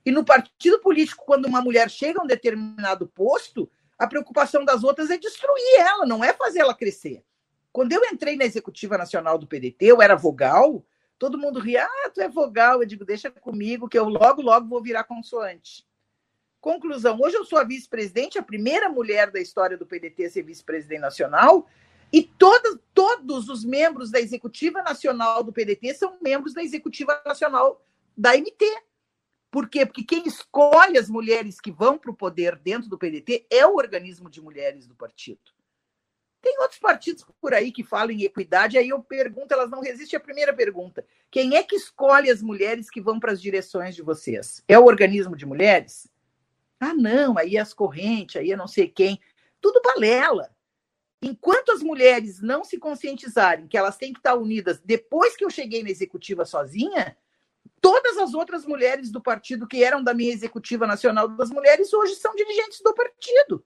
E 0.05 0.11
no 0.11 0.25
partido 0.25 0.81
político, 0.81 1.25
quando 1.25 1.47
uma 1.47 1.63
mulher 1.63 1.89
chega 1.89 2.21
a 2.21 2.25
um 2.25 2.27
determinado 2.27 3.07
posto, 3.07 3.71
a 3.99 4.07
preocupação 4.07 4.65
das 4.65 4.83
outras 4.85 5.11
é 5.11 5.19
destruir 5.19 5.79
ela, 5.79 6.07
não 6.07 6.25
é 6.25 6.33
fazer 6.33 6.61
ela 6.61 6.75
crescer. 6.75 7.23
Quando 7.73 7.93
eu 7.93 8.03
entrei 8.05 8.37
na 8.37 8.45
executiva 8.45 8.97
nacional 8.97 9.37
do 9.37 9.47
PDT, 9.47 9.87
eu 9.87 10.01
era 10.01 10.15
vogal, 10.15 10.85
todo 11.19 11.39
mundo 11.39 11.59
ria, 11.59 11.85
ah, 11.85 12.11
tu 12.11 12.21
é 12.21 12.29
vogal. 12.29 12.81
Eu 12.81 12.87
digo, 12.87 13.05
deixa 13.05 13.31
comigo, 13.31 13.89
que 13.89 13.99
eu 13.99 14.09
logo, 14.09 14.43
logo 14.43 14.69
vou 14.69 14.83
virar 14.83 15.05
consoante. 15.05 15.87
Conclusão, 16.61 17.19
hoje 17.21 17.37
eu 17.37 17.45
sou 17.45 17.59
a 17.59 17.65
vice-presidente, 17.65 18.39
a 18.39 18.43
primeira 18.43 18.89
mulher 18.89 19.31
da 19.31 19.41
história 19.41 19.77
do 19.77 19.85
PDT 19.85 20.25
a 20.25 20.31
ser 20.31 20.43
vice-presidente 20.43 21.01
nacional, 21.01 21.67
e 22.13 22.23
todos, 22.23 22.79
todos 22.95 23.49
os 23.49 23.65
membros 23.65 24.11
da 24.11 24.21
executiva 24.21 24.83
nacional 24.83 25.43
do 25.43 25.53
PDT 25.53 25.95
são 25.95 26.17
membros 26.23 26.55
da 26.55 26.63
executiva 26.63 27.21
nacional 27.27 27.85
da 28.17 28.37
MT. 28.37 28.65
Por 29.55 29.69
quê? 29.69 29.87
Porque 29.87 30.03
quem 30.03 30.27
escolhe 30.27 30.99
as 30.99 31.09
mulheres 31.09 31.61
que 31.61 31.71
vão 31.71 31.97
para 31.97 32.11
o 32.11 32.17
poder 32.17 32.57
dentro 32.57 32.89
do 32.89 32.99
PDT 32.99 33.47
é 33.49 33.65
o 33.65 33.77
organismo 33.77 34.29
de 34.29 34.41
mulheres 34.41 34.85
do 34.89 34.97
partido. 34.97 35.39
Tem 36.43 36.59
outros 36.59 36.81
partidos 36.81 37.25
por 37.41 37.55
aí 37.55 37.71
que 37.71 37.85
falam 37.85 38.11
em 38.11 38.25
equidade, 38.25 38.77
aí 38.77 38.89
eu 38.89 39.01
pergunto, 39.01 39.55
elas 39.55 39.71
não 39.71 39.81
resistem 39.81 40.17
à 40.17 40.21
primeira 40.21 40.53
pergunta. 40.53 41.07
Quem 41.31 41.55
é 41.55 41.63
que 41.63 41.77
escolhe 41.77 42.33
as 42.33 42.43
mulheres 42.43 42.91
que 42.91 43.01
vão 43.01 43.21
para 43.21 43.31
as 43.31 43.41
direções 43.41 43.95
de 43.95 44.03
vocês? 44.03 44.61
É 44.67 44.77
o 44.77 44.87
organismo 44.87 45.37
de 45.37 45.47
mulheres? 45.47 46.11
Ah, 46.81 46.93
não, 46.93 47.39
aí 47.39 47.57
as 47.57 47.73
correntes, 47.73 48.35
aí 48.35 48.51
é 48.51 48.57
não 48.57 48.67
sei 48.67 48.89
quem. 48.89 49.21
Tudo 49.61 49.81
balela. 49.81 50.53
Enquanto 51.23 51.71
as 51.71 51.81
mulheres 51.81 52.43
não 52.43 52.65
se 52.65 52.77
conscientizarem 52.77 53.69
que 53.69 53.79
elas 53.79 53.97
têm 53.97 54.13
que 54.13 54.19
estar 54.19 54.35
unidas 54.35 54.81
depois 54.85 55.37
que 55.37 55.45
eu 55.45 55.49
cheguei 55.49 55.85
na 55.85 55.91
executiva 55.91 56.45
sozinha, 56.45 57.17
todas 57.85 58.17
as 58.17 58.33
outras 58.33 58.65
mulheres 58.65 59.11
do 59.11 59.21
partido 59.21 59.69
que 59.69 59.85
eram 59.85 60.03
da 60.03 60.15
minha 60.15 60.33
executiva 60.33 60.87
nacional 60.87 61.29
das 61.29 61.51
mulheres 61.51 61.93
hoje 61.93 62.15
são 62.15 62.35
dirigentes 62.35 62.81
do 62.81 62.95
partido. 62.95 63.63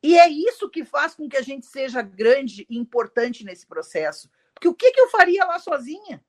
E 0.00 0.16
é 0.16 0.28
isso 0.28 0.70
que 0.70 0.84
faz 0.84 1.16
com 1.16 1.28
que 1.28 1.36
a 1.36 1.42
gente 1.42 1.66
seja 1.66 2.00
grande 2.00 2.64
e 2.70 2.78
importante 2.78 3.44
nesse 3.44 3.66
processo. 3.66 4.30
Porque 4.54 4.68
o 4.68 4.74
que, 4.74 4.92
que 4.92 5.00
eu 5.00 5.08
faria 5.08 5.44
lá 5.44 5.58
sozinha? 5.58 6.24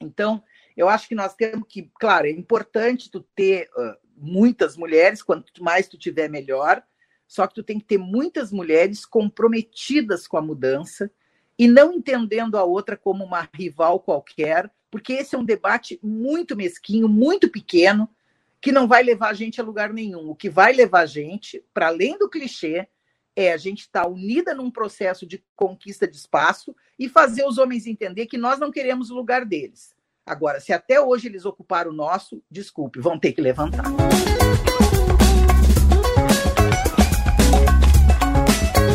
Então, 0.00 0.42
eu 0.74 0.88
acho 0.88 1.06
que 1.06 1.14
nós 1.14 1.34
temos 1.34 1.68
que, 1.68 1.92
claro, 2.00 2.26
é 2.26 2.30
importante 2.30 3.10
tu 3.10 3.20
ter 3.34 3.68
uh, 3.76 3.94
muitas 4.16 4.78
mulheres, 4.78 5.22
quanto 5.22 5.62
mais 5.62 5.86
tu 5.86 5.98
tiver, 5.98 6.30
melhor. 6.30 6.82
Só 7.28 7.46
que 7.46 7.56
tu 7.56 7.62
tem 7.62 7.78
que 7.78 7.84
ter 7.84 7.98
muitas 7.98 8.50
mulheres 8.50 9.04
comprometidas 9.04 10.26
com 10.26 10.38
a 10.38 10.42
mudança 10.42 11.12
e 11.58 11.68
não 11.68 11.92
entendendo 11.92 12.56
a 12.56 12.64
outra 12.64 12.96
como 12.96 13.22
uma 13.22 13.46
rival 13.52 14.00
qualquer, 14.00 14.72
porque 14.90 15.14
esse 15.14 15.34
é 15.34 15.38
um 15.38 15.44
debate 15.44 15.98
muito 16.02 16.56
mesquinho, 16.56 17.08
muito 17.08 17.48
pequeno, 17.48 18.08
que 18.60 18.72
não 18.72 18.86
vai 18.86 19.02
levar 19.02 19.30
a 19.30 19.34
gente 19.34 19.60
a 19.60 19.64
lugar 19.64 19.92
nenhum. 19.92 20.28
O 20.28 20.34
que 20.34 20.50
vai 20.50 20.72
levar 20.72 21.00
a 21.00 21.06
gente, 21.06 21.64
para 21.72 21.86
além 21.86 22.18
do 22.18 22.28
clichê, 22.28 22.88
é 23.34 23.52
a 23.52 23.56
gente 23.56 23.80
estar 23.80 24.02
tá 24.02 24.08
unida 24.08 24.54
num 24.54 24.70
processo 24.70 25.26
de 25.26 25.42
conquista 25.56 26.06
de 26.06 26.16
espaço 26.16 26.74
e 26.98 27.08
fazer 27.08 27.44
os 27.44 27.58
homens 27.58 27.86
entender 27.86 28.26
que 28.26 28.36
nós 28.36 28.58
não 28.58 28.70
queremos 28.70 29.10
o 29.10 29.14
lugar 29.14 29.44
deles. 29.44 29.94
Agora, 30.26 30.60
se 30.60 30.72
até 30.72 31.00
hoje 31.00 31.28
eles 31.28 31.44
ocuparam 31.44 31.90
o 31.90 31.94
nosso, 31.94 32.42
desculpe, 32.50 33.00
vão 33.00 33.18
ter 33.18 33.32
que 33.32 33.40
levantar. 33.40 33.84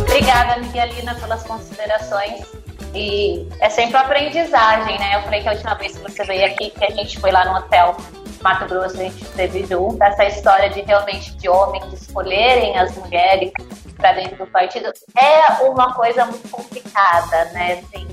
Obrigada, 0.02 0.62
Miguelina, 0.62 1.16
pelas 1.16 1.44
considerações. 1.44 2.65
E 2.96 3.48
é 3.60 3.70
sempre 3.70 3.98
aprendizagem, 3.98 4.98
né? 4.98 5.16
Eu 5.16 5.24
falei 5.24 5.42
que 5.42 5.50
a 5.50 5.52
última 5.52 5.74
vez 5.76 5.98
que 5.98 6.02
você 6.02 6.24
veio 6.24 6.46
aqui, 6.46 6.70
que 6.70 6.86
a 6.86 6.92
gente 6.92 7.20
foi 7.20 7.30
lá 7.30 7.44
no 7.44 7.58
hotel 7.58 7.98
Mato 8.42 8.66
Grosso, 8.68 8.96
a 8.96 9.04
gente 9.04 9.22
esteve 9.22 9.66
junto, 9.66 10.02
essa 10.02 10.24
história 10.24 10.70
de 10.70 10.82
realmente 10.82 11.36
de 11.36 11.50
homens 11.50 11.92
escolherem 11.92 12.78
as 12.78 12.96
mulheres 12.96 13.52
para 13.98 14.14
dentro 14.14 14.38
do 14.38 14.48
partido 14.48 14.92
é 15.18 15.64
uma 15.64 15.94
coisa 15.94 16.26
muito 16.26 16.48
complicada, 16.50 17.46
né? 17.52 17.84
Assim, 17.84 18.08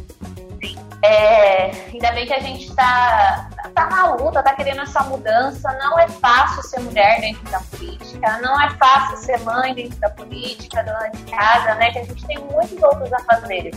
é, 1.02 1.70
ainda 1.92 2.12
bem 2.12 2.26
que 2.26 2.32
a 2.32 2.38
gente 2.38 2.68
está 2.68 3.50
tá 3.74 3.86
na 3.86 4.14
luta, 4.14 4.38
está 4.38 4.54
querendo 4.54 4.82
essa 4.82 5.02
mudança. 5.02 5.72
Não 5.74 5.98
é 5.98 6.08
fácil 6.08 6.62
ser 6.62 6.80
mulher 6.80 7.20
dentro 7.20 7.42
da 7.50 7.60
política, 7.60 8.38
não 8.40 8.60
é 8.60 8.70
fácil 8.70 9.16
ser 9.18 9.38
mãe 9.40 9.74
dentro 9.74 9.98
da 9.98 10.10
política, 10.10 10.82
dona 10.82 11.08
de 11.08 11.22
casa, 11.24 11.74
né? 11.74 11.90
Que 11.90 11.98
a 11.98 12.04
gente 12.04 12.24
tem 12.24 12.38
muitos 12.38 12.80
outros 12.82 13.12
a 13.12 13.18
fazer. 13.20 13.72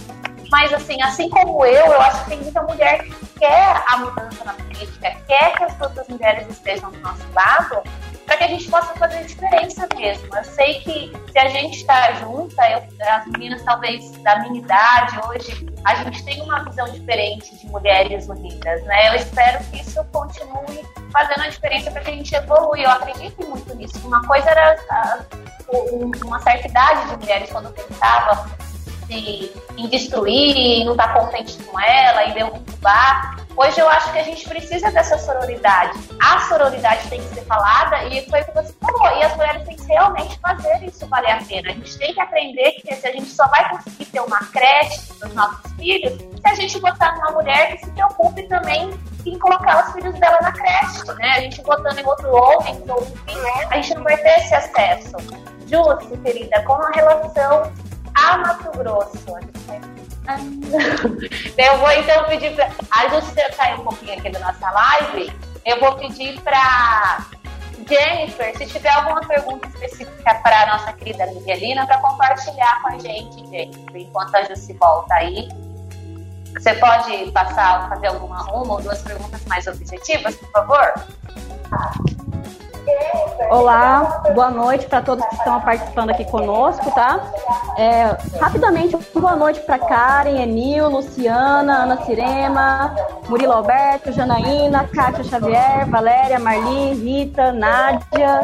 Mas, 0.51 0.73
assim, 0.73 1.01
assim 1.01 1.29
como 1.29 1.65
eu, 1.65 1.86
eu 1.86 2.01
acho 2.01 2.23
que 2.23 2.29
tem 2.31 2.41
muita 2.41 2.62
mulher 2.63 3.03
que 3.03 3.25
quer 3.39 3.84
a 3.88 3.97
mudança 3.97 4.43
na 4.43 4.53
política, 4.53 5.15
quer 5.27 5.53
que 5.53 5.63
as 5.63 5.81
outras 5.81 6.08
mulheres 6.08 6.47
estejam 6.49 6.91
do 6.91 6.99
nosso 6.99 7.23
lado, 7.34 7.81
para 8.25 8.38
que 8.38 8.43
a 8.43 8.47
gente 8.47 8.69
possa 8.69 8.93
fazer 8.95 9.23
diferença 9.23 9.88
mesmo. 9.95 10.36
Eu 10.36 10.43
sei 10.43 10.79
que 10.81 11.13
se 11.31 11.38
a 11.38 11.47
gente 11.47 11.77
está 11.77 12.13
junta, 12.13 12.69
eu, 12.69 12.84
as 13.08 13.25
meninas 13.27 13.62
talvez 13.63 14.12
da 14.23 14.39
minha 14.39 14.60
idade 14.60 15.19
hoje, 15.27 15.67
a 15.84 15.95
gente 15.95 16.23
tem 16.25 16.41
uma 16.41 16.63
visão 16.63 16.86
diferente 16.89 17.55
de 17.55 17.67
mulheres 17.67 18.27
unidas, 18.27 18.84
né? 18.84 19.10
Eu 19.10 19.15
espero 19.15 19.63
que 19.65 19.79
isso 19.79 20.03
continue 20.05 20.84
fazendo 21.12 21.43
a 21.43 21.49
diferença 21.49 21.91
para 21.91 22.01
que 22.01 22.10
a 22.10 22.13
gente 22.13 22.34
evolua. 22.34 22.77
Eu 22.77 22.89
acredito 22.89 23.47
muito 23.47 23.75
nisso. 23.75 24.05
Uma 24.05 24.25
coisa 24.25 24.49
era 24.49 24.75
a, 24.89 25.19
uma 26.25 26.39
certa 26.39 26.67
idade 26.67 27.10
de 27.10 27.17
mulheres 27.17 27.49
quando 27.51 27.71
pensava 27.73 28.49
se, 29.08 29.52
em 29.78 29.88
destruir, 29.88 30.56
em 30.56 30.86
não 30.86 30.94
estar 30.94 31.13
tá 31.13 31.20
contente 31.20 31.58
com 31.63 31.80
ela, 31.80 32.26
em 32.26 32.34
derrubar. 32.34 33.46
Hoje 33.58 33.80
eu 33.80 33.88
acho 33.88 34.12
que 34.12 34.20
a 34.20 34.24
gente 34.24 34.48
precisa 34.48 34.91
dessa 34.91 35.18
sororidade. 35.18 35.98
A 36.22 36.41
sororidade 36.41 37.08
tem 37.08 37.22
que 37.22 37.36
ser 37.36 37.46
falada 37.46 38.04
e 38.06 38.30
foi 38.30 38.41
o 38.41 38.46
que 38.46 38.52
você 38.52 38.74
falou. 38.82 39.18
E 39.18 39.24
as 39.24 39.36
mulheres 39.36 39.65
têm 39.65 39.78
que 39.78 39.86
realmente 39.86 40.38
fazer 40.39 40.84
isso 40.84 41.08
valer 41.08 41.32
a 41.32 41.38
pena. 41.38 41.70
A 41.70 41.74
gente 41.74 41.98
tem 41.98 42.13
que 42.13 42.20
aprender 42.20 42.72
que 42.72 42.89
a 42.91 43.12
gente 43.12 43.28
só 43.28 43.48
vai 43.48 43.70
conseguir 43.70 44.06
ter 44.06 44.20
uma 44.20 44.39
creche 44.48 45.13
para 45.20 45.30
os 45.30 45.34
nossos 45.34 45.72
filhos 45.74 46.13
se 46.20 46.48
a 46.52 46.56
gente 46.56 46.80
botar 46.80 47.15
uma 47.15 47.32
mulher 47.32 47.72
que 47.72 47.86
se 47.86 47.91
preocupe 47.91 48.44
também 48.44 48.94
em 49.26 49.39
colocar 49.39 49.88
os 49.88 49.94
filhos 49.94 50.13
dela 50.20 50.38
na 50.41 50.52
creche, 50.52 51.04
né? 51.18 51.32
A 51.32 51.41
gente 51.41 51.62
botando 51.62 51.98
em 51.98 52.06
outro 52.06 52.30
homem, 52.30 52.84
ou 52.88 53.02
enfim, 53.02 53.39
a 53.70 53.76
gente 53.76 53.96
não 53.96 54.04
vai 54.04 54.18
ter 54.18 54.38
esse 54.39 54.54
acesso. 54.54 55.15
Justo, 55.68 56.18
querida, 56.22 56.62
com 56.63 56.74
a 56.74 56.91
relação 56.91 57.72
a 58.15 58.38
Mato 58.38 58.71
Grosso. 58.78 59.17
Eu 61.58 61.78
vou 61.78 61.91
então 61.91 62.23
pedir 62.25 62.56
para. 62.56 62.71
A 62.91 63.08
Justiça 63.10 63.51
sair 63.54 63.80
um 63.80 63.84
pouquinho 63.84 64.17
aqui 64.17 64.30
da 64.30 64.39
nossa 64.39 64.71
live. 64.71 65.32
Eu 65.65 65.80
vou 65.80 65.95
pedir 65.95 66.39
para 66.41 67.25
Jennifer, 67.88 68.58
se 68.58 68.65
tiver 68.65 68.89
alguma 68.89 69.21
pergunta 69.21 69.67
específica 69.67 70.36
para 70.36 70.63
a 70.63 70.65
nossa 70.78 70.93
querida 70.93 71.28
Miguelina, 71.28 71.86
para 71.86 71.99
compartilhar 71.99 72.82
com 72.82 72.88
a 72.89 72.99
gente, 72.99 73.47
Jennifer, 73.47 73.95
enquanto 73.95 74.36
a 74.36 74.43
Jussi 74.43 74.73
volta 74.73 75.13
aí. 75.15 75.47
Você 76.54 76.73
pode 76.75 77.32
passar, 77.32 77.89
fazer 77.89 78.08
alguma 78.08 78.41
uma 78.54 78.75
ou 78.75 78.82
duas 78.82 79.01
perguntas 79.01 79.43
mais 79.45 79.67
objetivas, 79.67 80.36
por 80.36 80.49
favor? 80.51 80.93
Olá, 83.50 84.24
boa 84.34 84.52
noite 84.52 84.86
para 84.86 85.02
todos 85.02 85.26
que 85.26 85.36
estão 85.36 85.60
participando 85.62 86.12
aqui 86.12 86.26
conosco, 86.26 86.91
tá? 86.91 87.19
É, 87.78 88.15
rapidamente, 88.39 88.95
boa 89.13 89.36
noite 89.36 89.60
para 89.62 89.80
Karen, 89.80 90.41
Emil, 90.41 90.89
Luciana, 90.89 91.84
Ana 91.84 92.04
Cirema, 92.06 92.95
Murilo 93.28 93.54
Alberto, 93.54 94.12
Janaína, 94.12 94.88
Kátia 94.93 95.24
Xavier, 95.24 95.89
Valéria, 95.89 96.39
Marli, 96.39 96.93
Rita, 96.93 97.52
Nádia, 97.52 98.41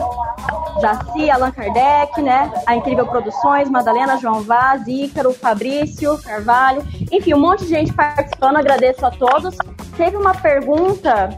Jaci, 0.82 1.30
Allan 1.30 1.51
Kardec, 1.51 2.21
né? 2.21 2.51
A 2.65 2.75
Incrível 2.75 3.06
Produções, 3.06 3.69
Madalena, 3.69 4.17
João 4.17 4.41
Vaz, 4.41 4.88
Ícaro, 4.88 5.34
Fabrício, 5.34 6.17
Carvalho, 6.23 6.84
enfim, 7.12 7.34
um 7.34 7.39
monte 7.39 7.63
de 7.63 7.69
gente 7.69 7.93
participando, 7.93 8.58
agradeço 8.58 9.06
a 9.06 9.12
todos. 9.12 9.56
Teve 9.97 10.17
uma 10.17 10.34
pergunta 10.34 11.30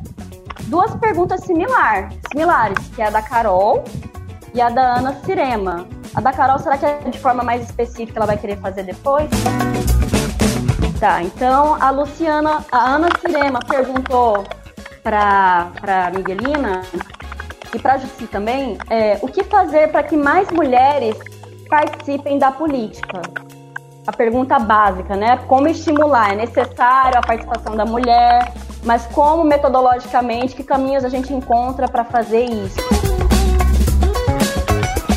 duas 0.74 0.96
perguntas 0.96 1.42
similar, 1.42 2.10
similares, 2.32 2.80
que 2.96 3.02
é 3.04 3.06
a 3.06 3.12
da 3.12 3.22
Carol 3.22 3.84
e 4.56 4.60
a 4.60 4.70
da 4.70 4.96
Ana 4.96 5.14
Cirema. 5.24 5.88
A 6.16 6.20
da 6.20 6.34
Carol, 6.34 6.58
será 6.58 6.80
que 6.80 6.84
é 6.84 6.98
de 7.12 7.20
forma 7.20 7.44
mais 7.44 7.62
específica 7.62 8.18
ela 8.18 8.26
vai 8.26 8.38
querer 8.38 8.58
fazer 8.58 8.82
depois? 8.82 9.30
Tá, 11.00 11.22
então 11.22 11.78
a 11.80 11.92
Luciana, 11.92 12.66
a 12.72 12.96
Ana 12.96 13.08
Cirema 13.22 13.60
perguntou 13.60 14.46
para 15.04 15.70
a 16.08 16.10
Miguelina 16.10 16.82
e 17.72 17.78
para 17.78 18.00
Jussi 18.00 18.26
também 18.26 18.76
é, 18.90 19.20
o 19.22 19.28
que 19.28 19.44
fazer 19.44 19.92
para 19.92 20.02
que 20.02 20.18
mais 20.18 20.50
mulheres 20.50 21.16
participem 21.70 22.40
da 22.40 22.52
política? 22.52 23.22
A 24.06 24.12
pergunta 24.12 24.60
básica, 24.60 25.16
né? 25.16 25.38
Como 25.48 25.68
estimular? 25.68 26.34
É 26.34 26.36
necessário 26.36 27.18
a 27.18 27.22
participação 27.22 27.76
da 27.76 27.86
mulher? 27.86 28.54
mas 28.86 29.06
como 29.08 29.44
metodologicamente, 29.44 30.56
que 30.56 30.64
caminhos 30.64 31.06
a 31.06 31.10
gente 31.10 31.34
encontra 31.34 31.88
para 31.88 32.04
fazer 32.04 32.44
isso? 32.44 32.76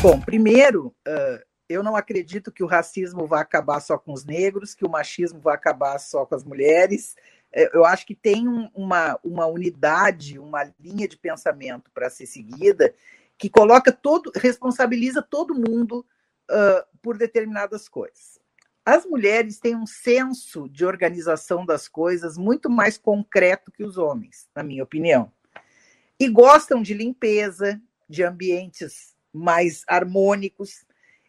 Bom, 0.01 0.19
primeiro, 0.21 0.95
eu 1.67 1.83
não 1.83 1.95
acredito 1.95 2.51
que 2.51 2.63
o 2.63 2.67
racismo 2.67 3.27
vai 3.27 3.41
acabar 3.41 3.81
só 3.81 3.97
com 3.97 4.13
os 4.13 4.23
negros, 4.23 4.73
que 4.73 4.85
o 4.85 4.89
machismo 4.89 5.39
vai 5.39 5.55
acabar 5.55 5.99
só 5.99 6.25
com 6.25 6.35
as 6.35 6.43
mulheres. 6.43 7.15
É, 7.51 7.75
eu 7.75 7.85
acho 7.85 8.05
que 8.05 8.15
tem 8.15 8.47
uma, 8.73 9.19
uma 9.23 9.45
unidade, 9.47 10.39
uma 10.39 10.71
linha 10.79 11.07
de 11.07 11.17
pensamento 11.17 11.91
para 11.91 12.09
ser 12.09 12.25
seguida 12.25 12.93
que 13.37 13.49
coloca 13.49 13.91
todo, 13.91 14.31
responsabiliza 14.35 15.21
todo 15.21 15.53
mundo 15.53 16.05
uh, 16.49 16.97
por 17.01 17.17
determinadas 17.17 17.87
coisas. 17.87 18.36
As 18.87 19.05
mulheres 19.05 19.59
têm 19.59 19.75
um 19.75 19.85
senso 19.85 20.69
de 20.69 20.85
organização 20.85 21.65
das 21.65 21.89
coisas 21.89 22.37
muito 22.37 22.69
mais 22.69 22.97
concreto 22.97 23.69
que 23.69 23.83
os 23.83 23.97
homens, 23.97 24.47
na 24.55 24.63
minha 24.63 24.81
opinião. 24.81 25.29
E 26.17 26.29
gostam 26.29 26.81
de 26.81 26.93
limpeza, 26.93 27.81
de 28.07 28.23
ambientes 28.23 29.13
mais 29.33 29.83
harmônicos. 29.89 30.85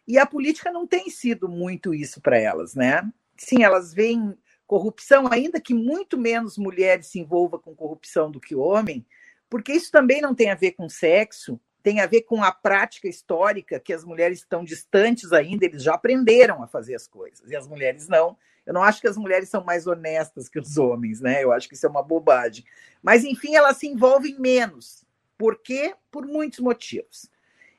E 0.07 0.17
a 0.17 0.25
política 0.25 0.71
não 0.71 0.87
tem 0.87 1.09
sido 1.09 1.49
muito 1.49 1.93
isso 1.93 2.21
para 2.21 2.37
elas, 2.37 2.75
né? 2.75 3.01
Sim, 3.35 3.61
elas 3.61 3.93
veem 3.93 4.37
corrupção, 4.65 5.27
ainda 5.29 5.59
que 5.59 5.73
muito 5.73 6.17
menos 6.17 6.57
mulheres 6.57 7.07
se 7.07 7.19
envolvam 7.19 7.59
com 7.59 7.75
corrupção 7.75 8.31
do 8.31 8.39
que 8.39 8.55
homem, 8.55 9.05
porque 9.49 9.73
isso 9.73 9.91
também 9.91 10.21
não 10.21 10.33
tem 10.33 10.49
a 10.49 10.55
ver 10.55 10.71
com 10.71 10.87
sexo, 10.87 11.59
tem 11.81 11.99
a 12.01 12.05
ver 12.05 12.21
com 12.21 12.43
a 12.43 12.51
prática 12.51 13.07
histórica, 13.07 13.79
que 13.79 13.93
as 13.93 14.03
mulheres 14.03 14.39
estão 14.39 14.63
distantes 14.63 15.31
ainda, 15.31 15.65
eles 15.65 15.83
já 15.83 15.93
aprenderam 15.93 16.61
a 16.61 16.67
fazer 16.67 16.95
as 16.95 17.07
coisas, 17.07 17.49
e 17.49 17.55
as 17.55 17.67
mulheres 17.67 18.07
não. 18.07 18.37
Eu 18.65 18.73
não 18.73 18.83
acho 18.83 19.01
que 19.01 19.07
as 19.07 19.17
mulheres 19.17 19.49
são 19.49 19.63
mais 19.63 19.87
honestas 19.87 20.47
que 20.47 20.59
os 20.59 20.77
homens, 20.77 21.19
né? 21.21 21.43
Eu 21.43 21.51
acho 21.51 21.67
que 21.67 21.73
isso 21.73 21.85
é 21.85 21.89
uma 21.89 22.03
bobagem. 22.03 22.63
Mas, 23.01 23.23
enfim, 23.23 23.55
elas 23.55 23.77
se 23.77 23.87
envolvem 23.87 24.39
menos. 24.39 25.03
Por 25.37 25.57
quê? 25.59 25.95
Por 26.11 26.25
muitos 26.25 26.59
motivos. 26.59 27.29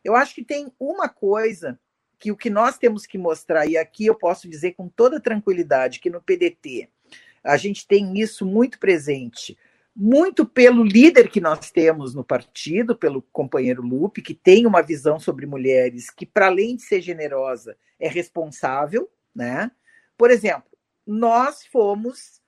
Eu 0.03 0.17
acho 0.17 0.35
que 0.35 0.43
tem 0.43 0.73
uma 0.81 1.09
coisa 1.09 1.79
que 2.19 2.33
o 2.33 2.37
que 2.37 2.51
nós 2.51 2.77
temos 2.77 3.07
que 3.07 3.17
mostrar, 3.17 3.67
e 3.67 3.77
aqui 3.77 4.07
eu 4.07 4.15
posso 4.15 4.49
dizer 4.49 4.73
com 4.73 4.89
toda 4.89 5.21
tranquilidade 5.21 6.01
que 6.01 6.11
no 6.11 6.21
PDT 6.21 6.89
a 7.43 7.57
gente 7.57 7.87
tem 7.87 8.19
isso 8.19 8.45
muito 8.45 8.79
presente, 8.79 9.57
muito 9.95 10.47
pelo 10.47 10.85
líder 10.85 11.29
que 11.29 11.41
nós 11.41 11.71
temos 11.71 12.15
no 12.15 12.25
partido, 12.25 12.97
pelo 12.97 13.23
companheiro 13.23 13.83
Lupe, 13.83 14.23
que 14.23 14.35
tem 14.35 14.67
uma 14.67 14.83
visão 14.83 15.19
sobre 15.19 15.47
mulheres 15.47 16.11
que, 16.11 16.25
para 16.25 16.47
além 16.47 16.77
de 16.77 16.83
ser 16.83 17.01
generosa, 17.01 17.77
é 17.99 18.09
responsável, 18.09 19.11
né? 19.35 19.71
Por 20.17 20.31
exemplo, 20.31 20.71
nós 21.07 21.67
fomos 21.67 22.41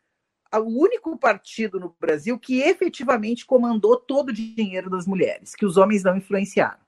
o 0.55 0.83
único 0.83 1.17
partido 1.17 1.81
no 1.81 1.97
Brasil 1.99 2.39
que 2.39 2.61
efetivamente 2.61 3.47
comandou 3.47 3.97
todo 3.97 4.29
o 4.29 4.33
dinheiro 4.33 4.91
das 4.91 5.07
mulheres, 5.07 5.55
que 5.55 5.65
os 5.65 5.77
homens 5.77 6.03
não 6.03 6.17
influenciaram. 6.17 6.83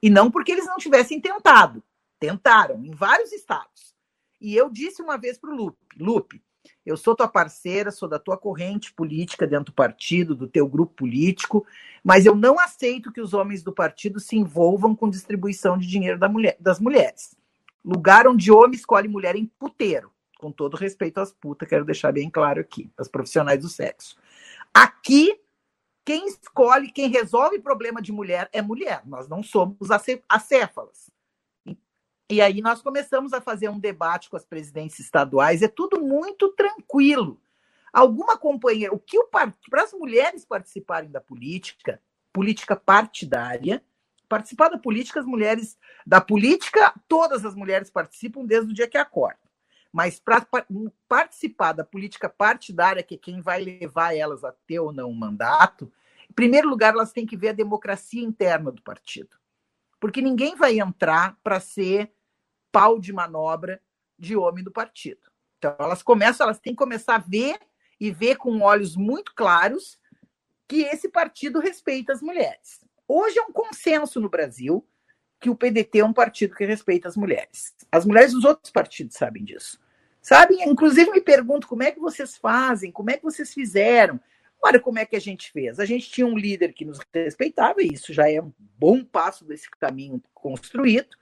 E 0.00 0.08
não 0.08 0.30
porque 0.30 0.52
eles 0.52 0.66
não 0.66 0.76
tivessem 0.76 1.20
tentado. 1.20 1.82
Tentaram, 2.20 2.84
em 2.84 2.92
vários 2.92 3.32
estados. 3.32 3.94
E 4.40 4.54
eu 4.54 4.70
disse 4.70 5.02
uma 5.02 5.16
vez 5.16 5.36
para 5.36 5.50
o 5.50 5.56
Lupe, 5.56 5.78
Lupe, 5.98 6.42
eu 6.84 6.96
sou 6.96 7.14
tua 7.14 7.28
parceira, 7.28 7.90
sou 7.90 8.08
da 8.08 8.18
tua 8.18 8.36
corrente 8.36 8.92
política 8.92 9.46
dentro 9.46 9.66
do 9.66 9.74
partido, 9.74 10.34
do 10.34 10.48
teu 10.48 10.66
grupo 10.66 10.94
político, 10.94 11.66
mas 12.02 12.26
eu 12.26 12.34
não 12.34 12.58
aceito 12.58 13.12
que 13.12 13.20
os 13.20 13.34
homens 13.34 13.62
do 13.62 13.72
partido 13.72 14.18
se 14.20 14.36
envolvam 14.36 14.94
com 14.94 15.10
distribuição 15.10 15.76
de 15.76 15.86
dinheiro 15.86 16.18
da 16.18 16.28
mulher, 16.28 16.56
das 16.58 16.80
mulheres. 16.80 17.34
Lugar 17.84 18.26
onde 18.26 18.52
homem 18.52 18.74
escolhe 18.74 19.08
mulher 19.08 19.36
em 19.36 19.46
puteiro 19.46 20.10
com 20.38 20.52
todo 20.52 20.76
respeito 20.76 21.18
às 21.18 21.32
putas, 21.32 21.68
quero 21.68 21.84
deixar 21.84 22.12
bem 22.12 22.30
claro 22.30 22.60
aqui, 22.60 22.90
as 22.96 23.08
profissionais 23.08 23.60
do 23.60 23.68
sexo. 23.68 24.16
Aqui, 24.72 25.38
quem 26.04 26.26
escolhe, 26.26 26.92
quem 26.92 27.08
resolve 27.08 27.58
problema 27.58 28.00
de 28.00 28.12
mulher 28.12 28.48
é 28.52 28.62
mulher, 28.62 29.02
nós 29.04 29.28
não 29.28 29.42
somos 29.42 29.90
acéfalas. 30.28 31.10
E 32.30 32.42
aí 32.42 32.60
nós 32.60 32.82
começamos 32.82 33.32
a 33.32 33.40
fazer 33.40 33.70
um 33.70 33.78
debate 33.78 34.28
com 34.28 34.36
as 34.36 34.44
presidências 34.44 35.00
estaduais, 35.00 35.62
é 35.62 35.68
tudo 35.68 35.98
muito 36.00 36.50
tranquilo. 36.50 37.40
Alguma 37.90 38.36
companheira, 38.36 38.94
o 38.94 38.98
que 38.98 39.18
o 39.18 39.24
para 39.24 39.82
as 39.82 39.94
mulheres 39.94 40.44
participarem 40.44 41.10
da 41.10 41.22
política, 41.22 42.02
política 42.30 42.76
partidária, 42.76 43.82
participar 44.28 44.68
da 44.68 44.76
política, 44.76 45.20
as 45.20 45.26
mulheres 45.26 45.78
da 46.06 46.20
política, 46.20 46.92
todas 47.08 47.46
as 47.46 47.54
mulheres 47.54 47.90
participam 47.90 48.44
desde 48.44 48.72
o 48.72 48.74
dia 48.74 48.86
que 48.86 48.98
acordam. 48.98 49.48
Mas 49.90 50.20
para 50.20 50.46
participar 51.08 51.72
da 51.72 51.82
política 51.82 52.28
partidária, 52.28 53.02
que 53.02 53.14
é 53.14 53.18
quem 53.18 53.40
vai 53.40 53.64
levar 53.64 54.14
elas 54.14 54.44
a 54.44 54.52
ter 54.66 54.80
ou 54.80 54.92
não 54.92 55.08
um 55.10 55.14
mandato, 55.14 55.90
em 56.28 56.34
primeiro 56.34 56.68
lugar, 56.68 56.92
elas 56.92 57.10
têm 57.10 57.24
que 57.24 57.38
ver 57.38 57.48
a 57.48 57.54
democracia 57.54 58.22
interna 58.22 58.70
do 58.70 58.82
partido. 58.82 59.34
Porque 59.98 60.20
ninguém 60.20 60.54
vai 60.54 60.78
entrar 60.78 61.38
para 61.42 61.58
ser 61.58 62.12
pau 62.70 62.98
de 62.98 63.12
manobra 63.12 63.80
de 64.18 64.36
homem 64.36 64.64
do 64.64 64.70
partido. 64.70 65.20
Então, 65.58 65.74
elas 65.78 66.02
começam, 66.02 66.46
elas 66.46 66.58
têm 66.58 66.72
que 66.72 66.78
começar 66.78 67.16
a 67.16 67.18
ver 67.18 67.58
e 68.00 68.10
ver 68.10 68.36
com 68.36 68.60
olhos 68.60 68.96
muito 68.96 69.34
claros 69.34 69.98
que 70.68 70.82
esse 70.82 71.08
partido 71.08 71.58
respeita 71.58 72.12
as 72.12 72.22
mulheres. 72.22 72.84
Hoje 73.06 73.38
é 73.38 73.42
um 73.42 73.52
consenso 73.52 74.20
no 74.20 74.28
Brasil 74.28 74.86
que 75.40 75.48
o 75.48 75.54
PDT 75.54 76.00
é 76.00 76.04
um 76.04 76.12
partido 76.12 76.54
que 76.54 76.64
respeita 76.64 77.08
as 77.08 77.16
mulheres. 77.16 77.74
As 77.90 78.04
mulheres 78.04 78.32
dos 78.32 78.44
outros 78.44 78.70
partidos 78.70 79.16
sabem 79.16 79.44
disso. 79.44 79.80
Sabem? 80.20 80.68
Inclusive 80.68 81.10
me 81.10 81.20
pergunto 81.20 81.66
como 81.66 81.82
é 81.82 81.92
que 81.92 82.00
vocês 82.00 82.36
fazem, 82.36 82.90
como 82.90 83.10
é 83.10 83.16
que 83.16 83.22
vocês 83.22 83.54
fizeram. 83.54 84.20
Olha 84.60 84.80
como 84.80 84.98
é 84.98 85.06
que 85.06 85.16
a 85.16 85.20
gente 85.20 85.50
fez. 85.52 85.78
A 85.78 85.84
gente 85.84 86.10
tinha 86.10 86.26
um 86.26 86.36
líder 86.36 86.72
que 86.72 86.84
nos 86.84 86.98
respeitava, 87.14 87.80
e 87.82 87.92
isso 87.92 88.12
já 88.12 88.28
é 88.28 88.42
um 88.42 88.52
bom 88.76 89.04
passo 89.04 89.44
desse 89.44 89.70
caminho 89.70 90.20
construído. 90.34 91.16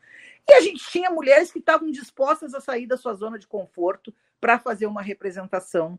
E 0.48 0.52
a 0.52 0.60
gente 0.60 0.84
tinha 0.90 1.10
mulheres 1.10 1.50
que 1.50 1.58
estavam 1.58 1.90
dispostas 1.90 2.54
a 2.54 2.60
sair 2.60 2.86
da 2.86 2.96
sua 2.96 3.14
zona 3.14 3.38
de 3.38 3.46
conforto 3.46 4.14
para 4.40 4.58
fazer 4.58 4.86
uma 4.86 5.02
representação 5.02 5.98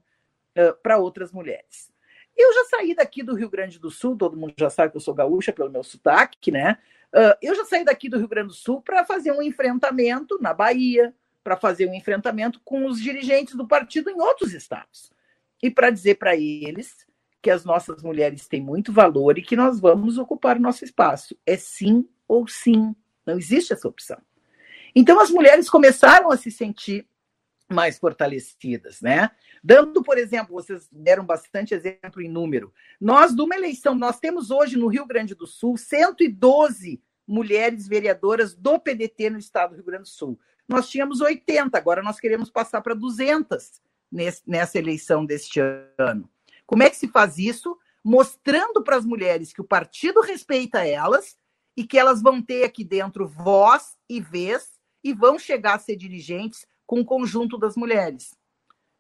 uh, 0.57 0.73
para 0.81 0.97
outras 0.97 1.31
mulheres. 1.31 1.91
Eu 2.35 2.53
já 2.53 2.65
saí 2.65 2.95
daqui 2.95 3.23
do 3.23 3.35
Rio 3.35 3.49
Grande 3.49 3.79
do 3.79 3.89
Sul, 3.89 4.15
todo 4.15 4.37
mundo 4.37 4.53
já 4.57 4.69
sabe 4.69 4.91
que 4.91 4.97
eu 4.97 5.01
sou 5.01 5.13
gaúcha 5.13 5.51
pelo 5.51 5.71
meu 5.71 5.83
sotaque, 5.83 6.51
né? 6.51 6.77
Uh, 7.13 7.35
eu 7.41 7.55
já 7.55 7.65
saí 7.65 7.83
daqui 7.83 8.07
do 8.07 8.17
Rio 8.17 8.27
Grande 8.27 8.49
do 8.49 8.53
Sul 8.53 8.81
para 8.81 9.03
fazer 9.03 9.31
um 9.31 9.41
enfrentamento 9.41 10.37
na 10.39 10.53
Bahia, 10.53 11.13
para 11.43 11.57
fazer 11.57 11.87
um 11.87 11.93
enfrentamento 11.93 12.61
com 12.63 12.85
os 12.85 13.01
dirigentes 13.01 13.55
do 13.55 13.67
partido 13.67 14.09
em 14.09 14.21
outros 14.21 14.53
estados. 14.53 15.11
E 15.63 15.71
para 15.71 15.89
dizer 15.89 16.15
para 16.15 16.35
eles 16.35 17.07
que 17.41 17.49
as 17.49 17.65
nossas 17.65 18.03
mulheres 18.03 18.47
têm 18.47 18.61
muito 18.61 18.91
valor 18.91 19.37
e 19.37 19.41
que 19.41 19.55
nós 19.55 19.79
vamos 19.79 20.17
ocupar 20.17 20.57
o 20.57 20.61
nosso 20.61 20.83
espaço. 20.83 21.35
É 21.45 21.55
sim 21.57 22.07
ou 22.27 22.47
sim. 22.47 22.95
Não 23.25 23.37
existe 23.37 23.73
essa 23.73 23.87
opção. 23.87 24.21
Então 24.99 25.19
as 25.19 25.29
mulheres 25.29 25.69
começaram 25.69 26.31
a 26.31 26.37
se 26.37 26.49
sentir 26.49 27.07
mais 27.69 27.99
fortalecidas, 27.99 28.99
né? 28.99 29.29
Dando, 29.63 30.01
por 30.01 30.17
exemplo, 30.17 30.55
vocês 30.55 30.89
deram 30.91 31.23
bastante 31.23 31.75
exemplo 31.75 32.19
em 32.19 32.27
número. 32.27 32.73
Nós, 32.99 33.35
de 33.35 33.39
uma 33.39 33.55
eleição, 33.55 33.93
nós 33.93 34.19
temos 34.19 34.49
hoje 34.49 34.75
no 34.75 34.87
Rio 34.87 35.05
Grande 35.05 35.35
do 35.35 35.45
Sul 35.45 35.77
112 35.77 36.99
mulheres 37.27 37.87
vereadoras 37.87 38.55
do 38.55 38.79
PDT 38.79 39.29
no 39.29 39.37
estado 39.37 39.69
do 39.69 39.75
Rio 39.75 39.85
Grande 39.85 40.05
do 40.05 40.09
Sul. 40.09 40.39
Nós 40.67 40.89
tínhamos 40.89 41.21
80, 41.21 41.77
agora 41.77 42.01
nós 42.01 42.19
queremos 42.19 42.49
passar 42.49 42.81
para 42.81 42.95
200 42.95 43.79
nesse, 44.11 44.41
nessa 44.47 44.79
eleição 44.79 45.23
deste 45.23 45.59
ano. 45.99 46.27
Como 46.65 46.81
é 46.81 46.89
que 46.89 46.97
se 46.97 47.07
faz 47.07 47.37
isso? 47.37 47.77
Mostrando 48.03 48.83
para 48.83 48.95
as 48.95 49.05
mulheres 49.05 49.53
que 49.53 49.61
o 49.61 49.67
partido 49.67 50.21
respeita 50.21 50.87
elas 50.87 51.37
e 51.75 51.85
que 51.85 51.99
elas 51.99 52.19
vão 52.19 52.41
ter 52.41 52.63
aqui 52.63 52.83
dentro 52.83 53.27
voz 53.27 53.95
e 54.09 54.19
vez 54.19 54.76
e 55.07 55.13
vão 55.13 55.39
chegar 55.39 55.75
a 55.75 55.79
ser 55.79 55.95
dirigentes 55.95 56.67
com 56.85 56.99
o 56.99 57.05
conjunto 57.05 57.57
das 57.57 57.77
mulheres. 57.77 58.35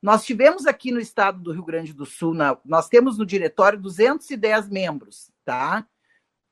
Nós 0.01 0.23
tivemos 0.23 0.65
aqui 0.65 0.91
no 0.91 0.99
estado 0.99 1.41
do 1.41 1.51
Rio 1.51 1.65
Grande 1.65 1.91
do 1.93 2.05
Sul, 2.05 2.33
na, 2.33 2.57
nós 2.63 2.87
temos 2.87 3.17
no 3.17 3.25
diretório 3.25 3.79
210 3.79 4.69
membros, 4.69 5.29
tá? 5.43 5.85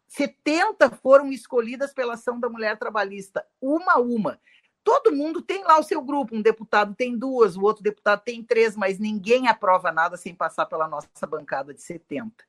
70 0.08 0.90
foram 0.98 1.32
escolhidas 1.32 1.94
pela 1.94 2.16
ação 2.16 2.40
da 2.40 2.50
mulher 2.50 2.78
trabalhista, 2.78 3.46
uma 3.62 3.94
a 3.94 4.00
uma. 4.00 4.40
Todo 4.84 5.16
mundo 5.16 5.42
tem 5.42 5.64
lá 5.64 5.80
o 5.80 5.84
seu 5.84 6.02
grupo, 6.02 6.36
um 6.36 6.42
deputado 6.42 6.94
tem 6.94 7.18
duas, 7.18 7.56
o 7.56 7.62
outro 7.62 7.82
deputado 7.82 8.24
tem 8.24 8.44
três, 8.44 8.76
mas 8.76 9.00
ninguém 9.00 9.48
aprova 9.48 9.92
nada 9.92 10.18
sem 10.18 10.36
passar 10.36 10.66
pela 10.66 10.88
nossa 10.88 11.08
bancada 11.28 11.74
de 11.74 11.82
70. 11.82 12.44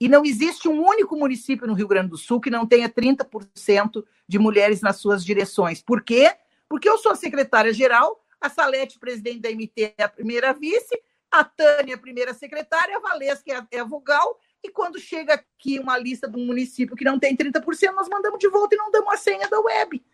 E 0.00 0.08
não 0.08 0.24
existe 0.24 0.68
um 0.68 0.86
único 0.86 1.16
município 1.16 1.66
no 1.66 1.74
Rio 1.74 1.88
Grande 1.88 2.10
do 2.10 2.16
Sul 2.16 2.40
que 2.40 2.50
não 2.50 2.66
tenha 2.66 2.88
30% 2.88 4.04
de 4.28 4.38
mulheres 4.38 4.80
nas 4.80 4.96
suas 4.96 5.24
direções. 5.24 5.82
Por 5.82 6.02
quê? 6.02 6.32
Porque 6.68 6.88
eu 6.88 6.98
sou 6.98 7.16
secretária-geral, 7.16 8.22
a 8.40 8.48
Salete, 8.48 8.98
presidente 8.98 9.40
da 9.40 9.50
MT, 9.50 9.94
é 9.98 10.04
a 10.04 10.08
primeira 10.08 10.52
vice, 10.52 11.00
a 11.30 11.42
Tânia, 11.42 11.96
a 11.96 11.98
primeira 11.98 12.32
secretária, 12.32 12.96
a 12.96 13.00
Valesca 13.00 13.52
é, 13.52 13.76
é 13.76 13.80
a 13.80 13.84
vogal, 13.84 14.38
e 14.62 14.70
quando 14.70 14.98
chega 14.98 15.34
aqui 15.34 15.78
uma 15.78 15.98
lista 15.98 16.28
de 16.28 16.36
um 16.36 16.44
município 16.44 16.96
que 16.96 17.04
não 17.04 17.18
tem 17.18 17.36
30%, 17.36 17.92
nós 17.92 18.08
mandamos 18.08 18.38
de 18.38 18.48
volta 18.48 18.74
e 18.74 18.78
não 18.78 18.90
damos 18.90 19.12
a 19.12 19.16
senha 19.16 19.48
da 19.48 19.60
web. 19.60 20.04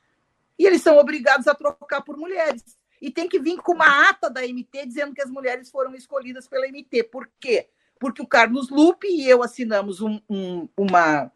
E 0.58 0.66
eles 0.66 0.82
são 0.82 0.96
obrigados 0.98 1.46
a 1.46 1.54
trocar 1.54 2.02
por 2.02 2.16
mulheres. 2.16 2.62
E 3.00 3.10
tem 3.10 3.28
que 3.28 3.38
vir 3.38 3.58
com 3.58 3.72
uma 3.72 4.08
ata 4.08 4.30
da 4.30 4.42
MT 4.42 4.86
dizendo 4.86 5.14
que 5.14 5.22
as 5.22 5.30
mulheres 5.30 5.70
foram 5.70 5.94
escolhidas 5.94 6.46
pela 6.46 6.66
MT. 6.68 7.04
Por 7.04 7.28
quê? 7.40 7.68
Porque 7.98 8.22
o 8.22 8.26
Carlos 8.26 8.70
Lupe 8.70 9.06
e 9.06 9.28
eu 9.28 9.42
assinamos 9.42 10.00
um, 10.00 10.20
um, 10.28 10.68
uma, 10.76 11.30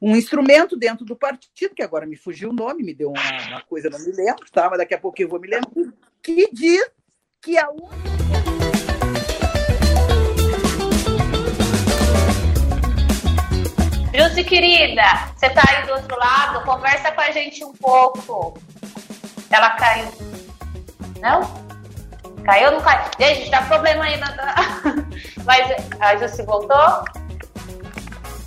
um 0.00 0.16
instrumento 0.16 0.76
dentro 0.76 1.04
do 1.04 1.16
partido, 1.16 1.74
que 1.74 1.82
agora 1.82 2.06
me 2.06 2.16
fugiu 2.16 2.50
o 2.50 2.54
nome, 2.54 2.82
me 2.82 2.94
deu 2.94 3.10
uma, 3.10 3.48
uma 3.48 3.62
coisa, 3.62 3.90
não 3.90 3.98
me 3.98 4.12
lembro, 4.12 4.50
tá? 4.50 4.68
mas 4.68 4.78
daqui 4.78 4.94
a 4.94 4.98
pouco 4.98 5.20
eu 5.20 5.28
vou 5.28 5.40
me 5.40 5.48
lembrar, 5.48 5.92
que 6.22 6.48
diz 6.52 6.90
que 7.40 7.58
a 7.58 7.68
única 7.70 8.16
querida, 14.46 15.02
você 15.36 15.50
tá 15.50 15.62
aí 15.68 15.86
do 15.86 15.92
outro 15.92 16.16
lado? 16.16 16.64
Conversa 16.64 17.10
com 17.12 17.20
a 17.20 17.30
gente 17.30 17.64
um 17.64 17.72
pouco. 17.72 18.58
Ela 19.50 19.70
caiu. 19.70 20.08
Não? 21.20 21.75
Caiu 22.46 22.68
ou 22.68 22.74
não 22.74 22.80
caiu? 22.80 23.10
Gente, 23.18 23.50
tá 23.50 23.62
problema 23.62 24.04
aí. 24.04 24.16
Na... 24.16 24.34
Mas 25.44 25.70
a 26.00 26.16
Jússi 26.16 26.42
voltou? 26.44 27.04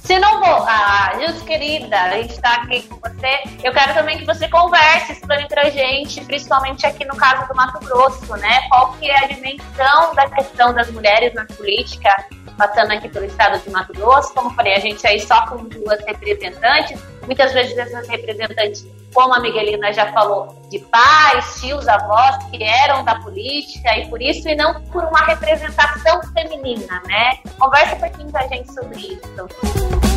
Se 0.01 0.17
não 0.17 0.39
vou, 0.39 0.65
ah, 0.67 1.11
Jússi, 1.19 1.45
querida, 1.45 1.95
a 1.95 2.13
gente 2.13 2.41
tá 2.41 2.55
aqui 2.55 2.81
com 2.87 2.95
você. 2.95 3.43
Eu 3.63 3.71
quero 3.71 3.93
também 3.93 4.17
que 4.17 4.25
você 4.25 4.47
converse, 4.47 5.11
explane 5.11 5.47
pra 5.47 5.69
gente, 5.69 6.21
principalmente 6.21 6.83
aqui 6.87 7.05
no 7.05 7.15
caso 7.15 7.47
do 7.47 7.53
Mato 7.53 7.79
Grosso, 7.85 8.35
né? 8.37 8.67
Qual 8.69 8.93
que 8.93 9.07
é 9.07 9.23
a 9.23 9.27
dimensão 9.27 10.15
da 10.15 10.27
questão 10.29 10.73
das 10.73 10.89
mulheres 10.89 11.31
na 11.35 11.45
política 11.45 12.09
passando 12.59 12.91
aqui 12.91 13.07
pelo 13.07 13.25
estado 13.25 13.57
de 13.59 13.69
Mato 13.69 13.93
Grosso. 13.93 14.33
Como 14.33 14.53
falei, 14.53 14.73
a 14.73 14.79
gente 14.79 15.05
aí 15.07 15.21
só 15.21 15.47
com 15.47 15.63
duas 15.63 16.03
representantes. 16.05 17.01
Muitas 17.29 17.53
vezes 17.53 17.77
essas 17.77 18.07
representantes, 18.07 18.87
como 19.13 19.35
a 19.35 19.39
Miguelina 19.39 19.93
já 19.93 20.11
falou, 20.11 20.59
de 20.67 20.79
pais, 20.79 21.61
tios, 21.61 21.87
avós 21.87 22.43
que 22.45 22.63
eram 22.63 23.05
da 23.05 23.19
política 23.19 23.95
e 23.99 24.07
por 24.07 24.19
isso, 24.19 24.49
e 24.49 24.55
não 24.55 24.81
por 24.85 25.03
uma 25.03 25.19
representação 25.25 26.21
feminina, 26.33 27.03
né? 27.05 27.37
Conversa 27.59 27.97
um 27.97 27.99
pouquinho 27.99 28.31
com 28.31 28.37
a 28.39 28.47
gente 28.47 28.73
sobre 28.73 28.97
isso. 28.97 30.08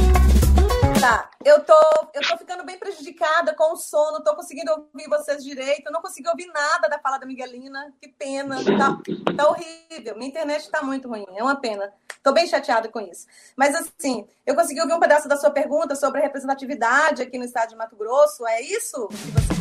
Tá, 1.03 1.29
eu 1.45 1.65
tô, 1.65 1.75
eu 2.15 2.23
tô 2.29 2.39
ficando 2.39 2.63
bem 2.63 2.79
prejudicada 2.79 3.53
com 3.57 3.73
o 3.73 3.77
sono, 3.77 4.23
tô 4.23 4.37
conseguindo 4.37 4.71
ouvir 4.71 5.09
vocês 5.09 5.43
direito, 5.43 5.87
eu 5.87 5.93
não 5.93 6.01
consegui 6.01 6.29
ouvir 6.29 6.47
nada 6.47 6.89
da 6.89 6.97
fala 7.01 7.19
da 7.19 7.27
Miguelina, 7.27 7.93
que 8.01 8.07
pena, 8.07 8.55
tá, 8.65 8.97
tá 9.37 9.49
horrível, 9.49 10.15
minha 10.15 10.29
internet 10.29 10.71
tá 10.71 10.81
muito 10.81 11.09
ruim, 11.09 11.27
é 11.35 11.43
uma 11.43 11.57
pena, 11.57 11.93
tô 12.23 12.31
bem 12.31 12.47
chateada 12.47 12.89
com 12.89 13.01
isso. 13.01 13.27
Mas 13.57 13.75
assim, 13.75 14.29
eu 14.47 14.55
consegui 14.55 14.81
ouvir 14.81 14.93
um 14.93 15.01
pedaço 15.01 15.27
da 15.27 15.37
sua 15.37 15.51
pergunta 15.51 15.97
sobre 15.97 16.21
a 16.21 16.23
representatividade 16.23 17.21
aqui 17.21 17.37
no 17.37 17.47
estado 17.47 17.71
de 17.71 17.75
Mato 17.75 17.97
Grosso, 17.97 18.47
é 18.47 18.61
isso 18.61 19.09
que 19.09 19.17
você... 19.17 19.53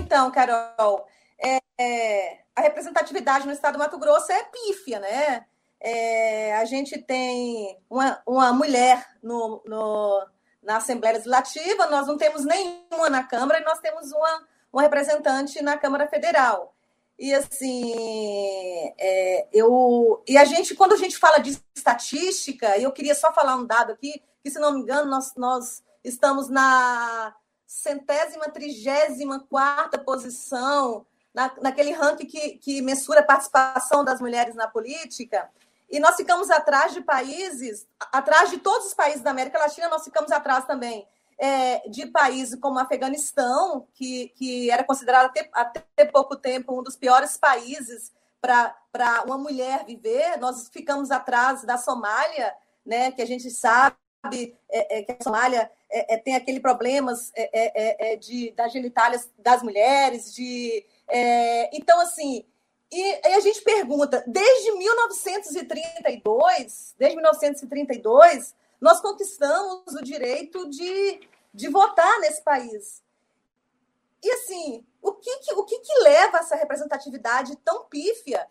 Então, 0.00 0.32
Carol, 0.32 1.06
é, 1.38 1.60
é, 1.80 2.38
a 2.56 2.60
representatividade 2.60 3.46
no 3.46 3.52
estado 3.52 3.74
do 3.74 3.78
Mato 3.78 3.98
Grosso 4.00 4.32
é 4.32 4.42
pífia, 4.42 4.98
né? 4.98 5.46
É, 5.80 6.56
a 6.56 6.64
gente 6.64 6.98
tem 6.98 7.78
uma, 7.88 8.20
uma 8.26 8.52
mulher 8.52 9.06
no, 9.22 9.62
no, 9.64 10.26
na 10.62 10.78
Assembleia 10.78 11.14
Legislativa, 11.14 11.86
nós 11.86 12.06
não 12.06 12.16
temos 12.16 12.44
nenhuma 12.44 13.08
na 13.08 13.22
Câmara 13.22 13.60
e 13.60 13.64
nós 13.64 13.78
temos 13.78 14.10
uma, 14.10 14.48
uma 14.72 14.82
representante 14.82 15.62
na 15.62 15.76
Câmara 15.76 16.08
Federal. 16.08 16.74
E 17.18 17.34
assim, 17.34 18.92
é, 18.96 19.48
eu 19.52 20.22
e 20.26 20.38
a 20.38 20.44
gente, 20.44 20.74
quando 20.74 20.92
a 20.92 20.96
gente 20.96 21.16
fala 21.16 21.38
de 21.38 21.58
estatística, 21.74 22.78
eu 22.78 22.92
queria 22.92 23.14
só 23.14 23.32
falar 23.32 23.56
um 23.56 23.66
dado 23.66 23.92
aqui, 23.92 24.22
que 24.42 24.50
se 24.50 24.58
não 24.60 24.72
me 24.72 24.80
engano, 24.80 25.10
nós, 25.10 25.34
nós 25.36 25.82
estamos 26.04 26.48
na 26.48 27.34
centésima, 27.66 28.48
trigésima 28.48 29.40
quarta 29.40 29.98
posição 29.98 31.04
na, 31.34 31.52
naquele 31.60 31.92
ranking 31.92 32.26
que, 32.26 32.50
que 32.58 32.82
mensura 32.82 33.20
a 33.20 33.24
participação 33.24 34.04
das 34.04 34.20
mulheres 34.20 34.54
na 34.54 34.68
política. 34.68 35.50
E 35.90 35.98
nós 35.98 36.16
ficamos 36.16 36.50
atrás 36.50 36.92
de 36.92 37.00
países, 37.00 37.86
atrás 38.12 38.50
de 38.50 38.58
todos 38.58 38.88
os 38.88 38.94
países 38.94 39.22
da 39.22 39.30
América 39.30 39.58
Latina, 39.58 39.88
nós 39.88 40.04
ficamos 40.04 40.30
atrás 40.30 40.66
também 40.66 41.06
é, 41.38 41.88
de 41.88 42.06
países 42.06 42.58
como 42.60 42.78
Afeganistão, 42.78 43.86
que, 43.94 44.28
que 44.36 44.70
era 44.70 44.84
considerado 44.84 45.26
até, 45.26 45.48
até 45.52 46.04
pouco 46.04 46.36
tempo 46.36 46.78
um 46.78 46.82
dos 46.82 46.96
piores 46.96 47.38
países 47.38 48.12
para 48.40 49.22
uma 49.24 49.38
mulher 49.38 49.84
viver. 49.86 50.36
Nós 50.38 50.68
ficamos 50.68 51.10
atrás 51.10 51.62
da 51.62 51.78
Somália, 51.78 52.52
né, 52.84 53.12
que 53.12 53.22
a 53.22 53.26
gente 53.26 53.50
sabe 53.50 53.96
é, 54.70 54.98
é, 54.98 55.02
que 55.02 55.12
a 55.12 55.22
Somália 55.22 55.70
é, 55.88 56.14
é 56.14 56.18
tem 56.18 56.34
aquele 56.34 56.60
problemas 56.60 57.30
é, 57.34 58.16
de, 58.16 58.50
das 58.52 58.72
genitálias 58.72 59.30
das 59.38 59.62
mulheres, 59.62 60.34
de 60.34 60.84
então 61.72 62.00
assim 62.00 62.44
e, 62.90 63.20
a 63.34 63.40
gente 63.40 63.60
pergunta, 63.62 64.24
desde 64.26 64.72
1932, 64.72 66.94
desde 66.98 67.16
1932, 67.16 68.54
nós 68.80 69.00
conquistamos 69.00 69.94
o 69.94 70.02
direito 70.02 70.68
de, 70.70 71.20
de 71.52 71.68
votar 71.68 72.18
nesse 72.20 72.42
país. 72.42 73.02
E 74.22 74.30
assim, 74.32 74.84
o 75.02 75.12
que, 75.12 75.36
que 75.38 75.54
o 75.54 75.64
que, 75.64 75.78
que 75.78 75.98
leva 76.00 76.38
a 76.38 76.40
essa 76.40 76.56
representatividade 76.56 77.56
tão 77.56 77.84
pífia? 77.84 78.46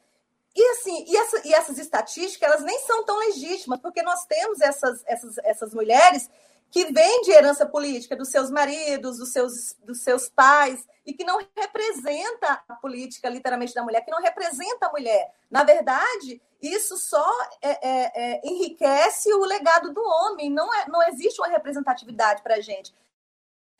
E 0.55 0.63
assim, 0.71 1.05
e, 1.07 1.15
essa, 1.15 1.47
e 1.47 1.53
essas 1.53 1.77
estatísticas, 1.77 2.49
elas 2.49 2.63
nem 2.63 2.79
são 2.79 3.05
tão 3.05 3.19
legítimas, 3.19 3.79
porque 3.79 4.01
nós 4.01 4.25
temos 4.25 4.59
essas, 4.61 5.03
essas, 5.05 5.37
essas 5.39 5.73
mulheres 5.73 6.29
que 6.71 6.91
vêm 6.91 7.21
de 7.21 7.31
herança 7.31 7.65
política 7.65 8.15
dos 8.15 8.29
seus 8.29 8.51
maridos, 8.51 9.17
dos 9.17 9.31
seus, 9.31 9.75
dos 9.83 10.01
seus 10.01 10.29
pais, 10.29 10.85
e 11.05 11.13
que 11.13 11.23
não 11.23 11.39
representa 11.55 12.61
a 12.67 12.75
política, 12.75 13.29
literalmente, 13.29 13.73
da 13.73 13.83
mulher, 13.83 14.01
que 14.01 14.11
não 14.11 14.21
representa 14.21 14.87
a 14.87 14.91
mulher. 14.91 15.33
Na 15.49 15.63
verdade, 15.63 16.41
isso 16.61 16.97
só 16.97 17.31
é, 17.61 17.69
é, 17.69 18.11
é, 18.15 18.41
enriquece 18.43 19.33
o 19.33 19.45
legado 19.45 19.93
do 19.93 20.01
homem, 20.01 20.49
não, 20.49 20.73
é, 20.73 20.87
não 20.89 21.01
existe 21.07 21.39
uma 21.39 21.47
representatividade 21.47 22.43
para 22.43 22.55
a 22.55 22.61
gente. 22.61 22.93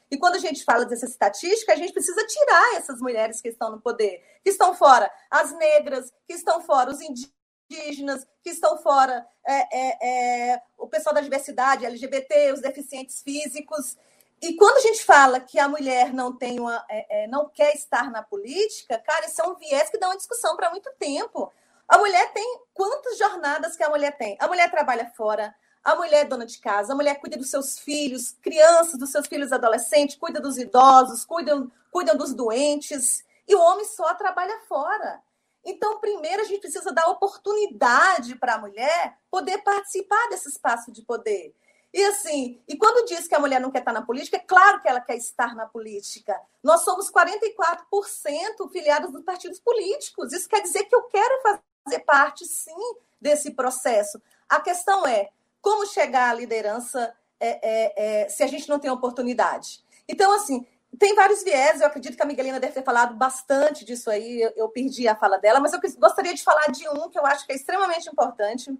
E 0.09 0.17
quando 0.17 0.35
a 0.35 0.39
gente 0.39 0.63
fala 0.63 0.85
dessa 0.85 1.05
estatística, 1.05 1.73
a 1.73 1.75
gente 1.75 1.91
precisa 1.91 2.25
tirar 2.25 2.75
essas 2.75 3.01
mulheres 3.01 3.41
que 3.41 3.49
estão 3.49 3.71
no 3.71 3.81
poder, 3.81 4.23
que 4.41 4.49
estão 4.49 4.73
fora, 4.73 5.11
as 5.29 5.51
negras, 5.51 6.13
que 6.25 6.33
estão 6.33 6.61
fora, 6.61 6.91
os 6.91 7.01
indígenas, 7.01 7.36
que 7.67 8.49
estão 8.49 8.77
fora, 8.77 9.27
é, 9.45 9.77
é, 9.77 10.51
é, 10.51 10.61
o 10.77 10.87
pessoal 10.87 11.13
da 11.13 11.21
diversidade, 11.21 11.85
LGBT, 11.85 12.53
os 12.53 12.61
deficientes 12.61 13.21
físicos. 13.21 13.97
E 14.41 14.55
quando 14.55 14.77
a 14.77 14.81
gente 14.81 15.03
fala 15.03 15.39
que 15.39 15.59
a 15.59 15.67
mulher 15.67 16.13
não 16.13 16.35
tem 16.35 16.59
uma, 16.59 16.85
é, 16.89 17.23
é, 17.23 17.27
não 17.27 17.49
quer 17.49 17.73
estar 17.75 18.09
na 18.11 18.21
política, 18.21 18.97
cara, 18.99 19.25
isso 19.25 19.41
é 19.41 19.47
um 19.47 19.55
viés 19.55 19.89
que 19.89 19.97
dá 19.97 20.07
uma 20.07 20.17
discussão 20.17 20.55
para 20.55 20.69
muito 20.69 20.89
tempo. 20.99 21.51
A 21.87 21.97
mulher 21.97 22.31
tem 22.33 22.59
quantas 22.73 23.17
jornadas 23.17 23.75
que 23.75 23.83
a 23.83 23.89
mulher 23.89 24.15
tem? 24.17 24.37
A 24.39 24.47
mulher 24.47 24.69
trabalha 24.69 25.11
fora, 25.15 25.55
a 25.83 25.95
mulher 25.95 26.21
é 26.21 26.25
dona 26.25 26.45
de 26.45 26.59
casa, 26.59 26.93
a 26.93 26.95
mulher 26.95 27.15
cuida 27.19 27.37
dos 27.37 27.49
seus 27.49 27.79
filhos, 27.79 28.31
crianças, 28.41 28.99
dos 28.99 29.09
seus 29.09 29.25
filhos 29.25 29.51
adolescentes, 29.51 30.17
cuida 30.17 30.39
dos 30.39 30.57
idosos, 30.57 31.25
cuida, 31.25 31.65
cuida 31.89 32.13
dos 32.13 32.33
doentes, 32.33 33.25
e 33.47 33.55
o 33.55 33.61
homem 33.61 33.85
só 33.85 34.13
trabalha 34.13 34.59
fora. 34.67 35.21
Então, 35.69 35.99
primeiro, 35.99 36.41
a 36.41 36.45
gente 36.45 36.61
precisa 36.61 36.93
dar 36.93 37.09
oportunidade 37.09 38.35
para 38.37 38.55
a 38.55 38.57
mulher 38.57 39.17
poder 39.29 39.57
participar 39.57 40.29
desse 40.29 40.47
espaço 40.47 40.93
de 40.93 41.01
poder. 41.01 41.53
E 41.93 42.01
assim, 42.05 42.61
e 42.65 42.77
quando 42.77 43.05
diz 43.05 43.27
que 43.27 43.35
a 43.35 43.39
mulher 43.39 43.59
não 43.59 43.69
quer 43.69 43.79
estar 43.79 43.91
na 43.91 44.01
política, 44.01 44.37
é 44.37 44.39
claro 44.39 44.81
que 44.81 44.87
ela 44.87 45.01
quer 45.01 45.17
estar 45.17 45.53
na 45.55 45.65
política. 45.65 46.39
Nós 46.63 46.85
somos 46.85 47.11
44% 47.11 48.71
filiados 48.71 49.11
dos 49.11 49.23
partidos 49.23 49.59
políticos. 49.59 50.31
Isso 50.31 50.47
quer 50.47 50.61
dizer 50.61 50.85
que 50.85 50.95
eu 50.95 51.03
quero 51.03 51.41
fazer 51.41 51.99
parte, 51.99 52.45
sim, 52.45 52.95
desse 53.19 53.51
processo. 53.51 54.21
A 54.47 54.61
questão 54.61 55.05
é 55.05 55.29
como 55.61 55.85
chegar 55.85 56.29
à 56.29 56.33
liderança 56.33 57.13
é, 57.41 57.59
é, 57.61 58.23
é, 58.23 58.29
se 58.29 58.41
a 58.41 58.47
gente 58.47 58.69
não 58.69 58.79
tem 58.79 58.89
oportunidade. 58.89 59.83
Então, 60.07 60.31
assim, 60.31 60.65
tem 60.97 61.15
vários 61.15 61.43
viés, 61.43 61.81
eu 61.81 61.87
acredito 61.87 62.15
que 62.15 62.23
a 62.23 62.25
Miguelina 62.25 62.59
deve 62.59 62.73
ter 62.73 62.83
falado 62.83 63.15
bastante 63.15 63.85
disso 63.85 64.09
aí, 64.09 64.41
eu, 64.41 64.53
eu 64.55 64.69
perdi 64.69 65.07
a 65.07 65.15
fala 65.15 65.37
dela, 65.37 65.59
mas 65.59 65.73
eu 65.73 65.79
gostaria 65.97 66.33
de 66.33 66.43
falar 66.43 66.67
de 66.67 66.87
um 66.89 67.09
que 67.09 67.19
eu 67.19 67.25
acho 67.25 67.45
que 67.45 67.51
é 67.51 67.55
extremamente 67.55 68.09
importante, 68.09 68.75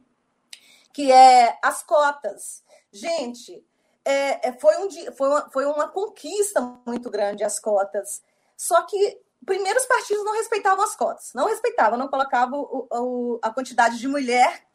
que 0.94 1.12
é 1.12 1.58
as 1.62 1.84
cotas. 1.84 2.64
Gente, 2.92 3.64
é, 4.04 4.50
é, 4.50 4.54
foi, 4.54 4.78
um, 4.78 4.90
foi, 5.14 5.28
uma, 5.28 5.50
foi 5.50 5.66
uma 5.66 5.88
conquista 5.90 6.62
muito 6.86 7.10
grande 7.10 7.44
as 7.44 7.60
cotas. 7.60 8.24
Só 8.56 8.82
que, 8.84 9.22
primeiro, 9.46 9.78
os 9.78 9.86
partidos 9.86 10.24
não 10.24 10.34
respeitavam 10.34 10.84
as 10.84 10.96
cotas. 10.96 11.32
Não 11.36 11.46
respeitavam, 11.46 12.00
não 12.00 12.08
colocavam 12.08 12.62
o, 12.62 12.88
o, 12.90 13.40
a 13.44 13.52
quantidade 13.52 14.00
de 14.00 14.08
mulher 14.08 14.66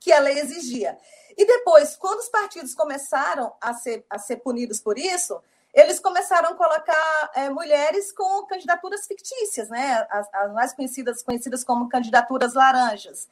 que 0.00 0.12
a 0.12 0.20
lei 0.20 0.38
exigia. 0.38 0.98
E 1.36 1.44
depois, 1.44 1.96
quando 1.96 2.20
os 2.20 2.28
partidos 2.28 2.74
começaram 2.74 3.54
a 3.60 3.74
ser, 3.74 4.06
a 4.08 4.18
ser 4.18 4.36
punidos 4.38 4.80
por 4.80 4.98
isso, 4.98 5.40
eles 5.76 6.00
começaram 6.00 6.48
a 6.48 6.54
colocar 6.54 7.30
é, 7.34 7.50
mulheres 7.50 8.10
com 8.10 8.46
candidaturas 8.46 9.06
fictícias, 9.06 9.68
né? 9.68 10.06
As, 10.08 10.26
as, 10.32 10.52
mais 10.54 10.72
conhecidas, 10.72 11.22
conhecidas 11.22 11.62
como 11.62 11.86
candidaturas 11.86 12.54
laranjas. 12.54 13.28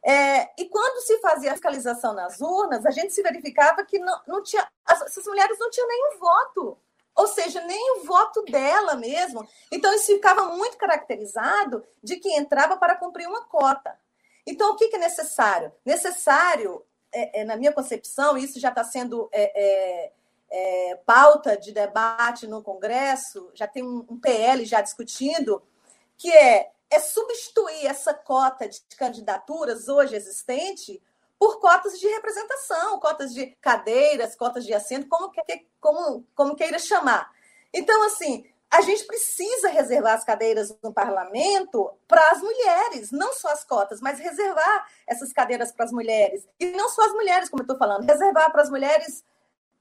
É, 0.00 0.48
e 0.56 0.68
quando 0.68 1.02
se 1.04 1.18
fazia 1.18 1.50
a 1.50 1.54
fiscalização 1.54 2.14
nas 2.14 2.40
urnas, 2.40 2.86
a 2.86 2.92
gente 2.92 3.12
se 3.12 3.20
verificava 3.20 3.84
que 3.84 3.98
não, 3.98 4.20
não 4.28 4.42
tinha, 4.44 4.64
essas 4.88 5.26
mulheres 5.26 5.58
não 5.58 5.70
tinham 5.70 5.88
nenhum 5.88 6.18
voto, 6.20 6.78
ou 7.16 7.26
seja, 7.26 7.60
nem 7.62 7.98
o 7.98 8.04
voto 8.04 8.42
dela 8.42 8.94
mesmo. 8.94 9.46
Então, 9.72 9.92
isso 9.92 10.06
ficava 10.06 10.44
muito 10.54 10.76
caracterizado 10.76 11.84
de 12.00 12.14
que 12.14 12.32
entrava 12.32 12.76
para 12.76 12.94
cumprir 12.94 13.26
uma 13.26 13.44
cota. 13.46 13.98
Então, 14.46 14.70
o 14.70 14.76
que, 14.76 14.86
que 14.86 14.94
é 14.94 15.00
necessário? 15.00 15.72
Necessário, 15.84 16.80
é, 17.12 17.40
é, 17.40 17.44
na 17.44 17.56
minha 17.56 17.72
concepção, 17.72 18.38
isso 18.38 18.60
já 18.60 18.68
está 18.68 18.84
sendo 18.84 19.28
é, 20.50 20.98
pauta 21.04 21.56
de 21.56 21.72
debate 21.72 22.46
no 22.46 22.62
Congresso, 22.62 23.50
já 23.54 23.66
tem 23.66 23.82
um, 23.82 24.04
um 24.08 24.18
PL 24.18 24.64
já 24.64 24.80
discutindo, 24.80 25.62
que 26.16 26.30
é 26.30 26.70
é 26.90 26.98
substituir 26.98 27.86
essa 27.86 28.14
cota 28.14 28.68
de 28.68 28.80
candidaturas 28.96 29.88
hoje 29.88 30.16
existente 30.16 31.02
por 31.38 31.60
cotas 31.60 31.98
de 32.00 32.08
representação, 32.08 32.98
cotas 32.98 33.32
de 33.32 33.46
cadeiras, 33.60 34.34
cotas 34.34 34.64
de 34.64 34.74
assento, 34.74 35.06
como, 35.08 35.30
como, 35.80 36.26
como 36.34 36.56
queira 36.56 36.78
chamar. 36.78 37.30
Então, 37.72 38.02
assim, 38.04 38.44
a 38.70 38.80
gente 38.80 39.04
precisa 39.04 39.68
reservar 39.68 40.14
as 40.14 40.24
cadeiras 40.24 40.76
no 40.82 40.92
parlamento 40.92 41.90
para 42.08 42.30
as 42.30 42.40
mulheres, 42.40 43.12
não 43.12 43.32
só 43.34 43.52
as 43.52 43.62
cotas, 43.62 44.00
mas 44.00 44.18
reservar 44.18 44.88
essas 45.06 45.32
cadeiras 45.32 45.70
para 45.70 45.84
as 45.84 45.92
mulheres. 45.92 46.48
E 46.58 46.66
não 46.72 46.88
só 46.88 47.06
as 47.06 47.12
mulheres, 47.12 47.48
como 47.48 47.62
eu 47.62 47.64
estou 47.64 47.78
falando, 47.78 48.08
reservar 48.08 48.50
para 48.50 48.62
as 48.62 48.70
mulheres, 48.70 49.24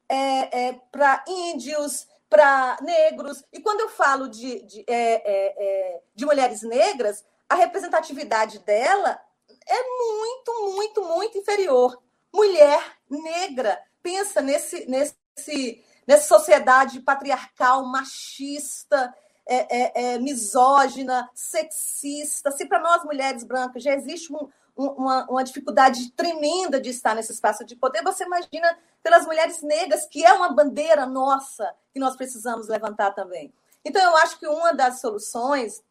é, 0.09 0.67
é, 0.67 0.73
para 0.91 1.23
índios, 1.27 2.07
para 2.29 2.77
negros. 2.81 3.43
E 3.51 3.59
quando 3.59 3.81
eu 3.81 3.89
falo 3.89 4.27
de, 4.27 4.61
de, 4.63 4.85
é, 4.87 4.93
é, 4.95 5.55
é, 5.57 6.01
de 6.15 6.25
mulheres 6.25 6.61
negras, 6.61 7.23
a 7.49 7.55
representatividade 7.55 8.59
dela 8.59 9.19
é 9.67 9.83
muito, 9.83 10.73
muito, 10.73 11.03
muito 11.03 11.37
inferior. 11.37 12.01
Mulher 12.33 12.97
negra, 13.09 13.81
pensa 14.01 14.41
nesse, 14.41 14.85
nesse, 14.89 15.83
nessa 16.05 16.27
sociedade 16.27 16.99
patriarcal, 17.01 17.85
machista, 17.85 19.13
é, 19.47 19.77
é, 19.77 20.13
é 20.13 20.19
misógina, 20.19 21.29
sexista, 21.33 22.51
se 22.51 22.65
para 22.65 22.79
nós 22.79 23.03
mulheres 23.05 23.43
brancas 23.43 23.81
já 23.81 23.93
existe 23.93 24.33
um, 24.33 24.49
uma, 24.77 25.25
uma 25.29 25.43
dificuldade 25.43 26.11
tremenda 26.11 26.79
de 26.79 26.91
estar 26.91 27.15
nesse 27.15 27.31
espaço 27.31 27.65
de 27.65 27.75
poder, 27.75 28.03
você 28.03 28.23
imagina 28.23 28.77
pelas 29.01 29.25
mulheres 29.25 29.61
negras, 29.63 30.05
que 30.05 30.23
é 30.23 30.31
uma 30.33 30.53
bandeira 30.53 31.05
nossa 31.05 31.73
que 31.91 31.99
nós 31.99 32.15
precisamos 32.15 32.67
levantar 32.67 33.11
também. 33.11 33.51
Então, 33.83 34.01
eu 34.01 34.15
acho 34.17 34.37
que 34.39 34.47
uma 34.47 34.73
das 34.73 34.99
soluções 35.01 35.83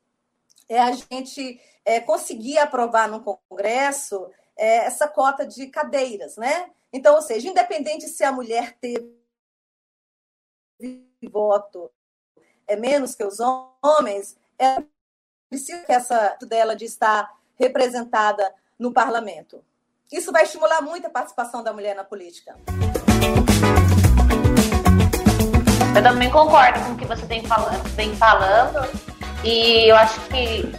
é 0.68 0.78
a 0.78 0.92
gente 0.92 1.60
é, 1.84 2.00
conseguir 2.00 2.58
aprovar 2.58 3.08
no 3.08 3.22
Congresso 3.22 4.30
é, 4.56 4.86
essa 4.86 5.08
cota 5.08 5.46
de 5.46 5.66
cadeiras, 5.66 6.36
né? 6.36 6.70
Então, 6.92 7.14
ou 7.14 7.22
seja, 7.22 7.48
independente 7.48 8.08
se 8.08 8.22
a 8.24 8.32
mulher 8.32 8.76
teve 8.80 9.16
voto 11.30 11.90
é 12.66 12.76
menos 12.76 13.14
que 13.14 13.24
os 13.24 13.38
homens, 13.82 14.36
é 14.58 14.82
preciso 15.48 15.84
que 15.84 15.92
essa 15.92 16.36
dela 16.42 16.74
de 16.74 16.84
estar 16.84 17.32
representada 17.56 18.52
no 18.78 18.92
parlamento. 18.92 19.62
Isso 20.12 20.30
vai 20.30 20.44
estimular 20.44 20.80
muito 20.82 21.06
a 21.06 21.10
participação 21.10 21.64
da 21.64 21.72
mulher 21.72 21.96
na 21.96 22.04
política. 22.04 22.54
Eu 25.94 26.02
também 26.02 26.30
concordo 26.30 26.78
com 26.80 26.92
o 26.92 26.96
que 26.96 27.06
você 27.06 27.24
vem 27.26 27.42
falando, 27.44 27.82
vem 27.94 28.14
falando 28.14 28.86
e 29.42 29.90
eu 29.90 29.96
acho 29.96 30.20
que, 30.28 30.70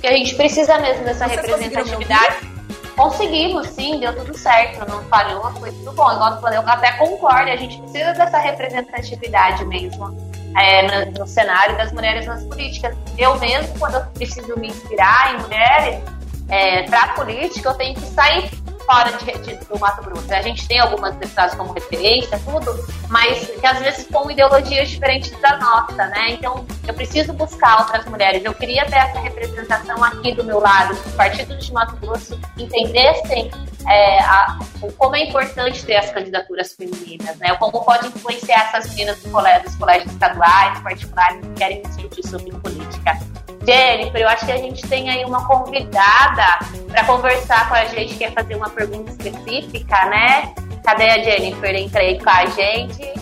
que 0.00 0.06
a 0.06 0.12
gente 0.12 0.34
precisa 0.34 0.78
mesmo 0.78 1.04
dessa 1.04 1.28
Vocês 1.28 1.46
representatividade. 1.46 2.56
Conseguimos, 2.96 3.68
sim, 3.68 4.00
deu 4.00 4.16
tudo 4.16 4.36
certo, 4.36 4.88
não 4.90 5.02
falhou, 5.04 5.50
foi 5.52 5.70
tudo 5.70 5.92
bom. 5.92 6.10
Igual 6.12 6.40
eu 6.52 6.60
até 6.62 6.92
concordo, 6.92 7.50
a 7.50 7.56
gente 7.56 7.80
precisa 7.82 8.14
dessa 8.14 8.38
representatividade 8.38 9.64
mesmo 9.66 10.16
é, 10.56 11.06
no, 11.06 11.20
no, 11.20 11.26
cenário 11.26 11.76
das 11.76 11.92
mulheres 11.92 12.26
nas 12.26 12.42
políticas. 12.44 12.96
Eu 13.18 13.38
mesmo, 13.38 13.78
quando 13.78 13.94
eu 13.94 14.06
preciso 14.06 14.58
me 14.58 14.68
inspirar 14.68 15.34
em 15.34 15.42
mulheres 15.42 16.15
é, 16.48 16.82
para 16.84 17.08
política, 17.14 17.68
eu 17.68 17.74
tenho 17.74 17.94
que 17.94 18.06
sair 18.06 18.50
fora 18.86 19.12
de, 19.12 19.38
de, 19.38 19.56
do 19.66 19.78
Mato 19.78 20.02
Grosso. 20.02 20.32
A 20.32 20.40
gente 20.40 20.66
tem 20.66 20.78
algumas 20.78 21.14
deputadas 21.16 21.54
como 21.54 21.72
referência, 21.72 22.40
tudo, 22.44 22.72
mas 23.08 23.46
que 23.48 23.66
às 23.66 23.78
vezes 23.80 24.06
com 24.06 24.30
ideologias 24.30 24.88
diferentes 24.88 25.32
da 25.40 25.58
nossa, 25.58 26.06
né? 26.06 26.30
Então, 26.30 26.64
eu 26.86 26.94
preciso 26.94 27.32
buscar 27.32 27.80
outras 27.80 28.06
mulheres. 28.06 28.44
Eu 28.44 28.54
queria 28.54 28.86
ter 28.86 28.96
essa 28.96 29.18
representação 29.18 30.02
aqui 30.02 30.32
do 30.32 30.44
meu 30.44 30.60
lado, 30.60 30.94
que 30.96 31.08
os 31.08 31.14
partidos 31.14 31.66
de 31.66 31.72
Mato 31.72 31.96
Grosso 31.96 32.38
entendessem 32.56 33.50
é, 33.88 34.20
a, 34.20 34.58
como 34.96 35.16
é 35.16 35.24
importante 35.24 35.84
ter 35.84 35.96
as 35.96 36.10
candidaturas 36.10 36.72
femininas, 36.72 37.36
né? 37.38 37.54
Como 37.56 37.84
pode 37.84 38.06
influenciar 38.06 38.68
essas 38.68 38.90
meninas 38.90 39.20
dos 39.20 39.32
colégios, 39.32 39.64
dos 39.64 39.76
colégios 39.76 40.12
estaduais, 40.12 40.78
particulares, 40.80 41.40
que 41.40 41.54
querem 41.54 41.82
discutir 41.82 42.26
sobre 42.26 42.52
política. 42.52 43.18
Jennifer, 43.66 44.20
eu 44.20 44.28
acho 44.28 44.46
que 44.46 44.52
a 44.52 44.56
gente 44.56 44.86
tem 44.86 45.10
aí 45.10 45.24
uma 45.24 45.44
convidada 45.44 46.58
para 46.88 47.04
conversar 47.04 47.68
com 47.68 47.74
a 47.74 47.84
gente, 47.86 48.14
quer 48.14 48.32
fazer 48.32 48.54
uma 48.54 48.70
pergunta 48.70 49.10
específica, 49.10 50.06
né? 50.06 50.54
Cadê 50.84 51.10
a 51.10 51.22
Jennifer? 51.22 51.74
Entrei 51.74 52.18
com 52.20 52.30
a 52.30 52.46
gente. 52.46 53.12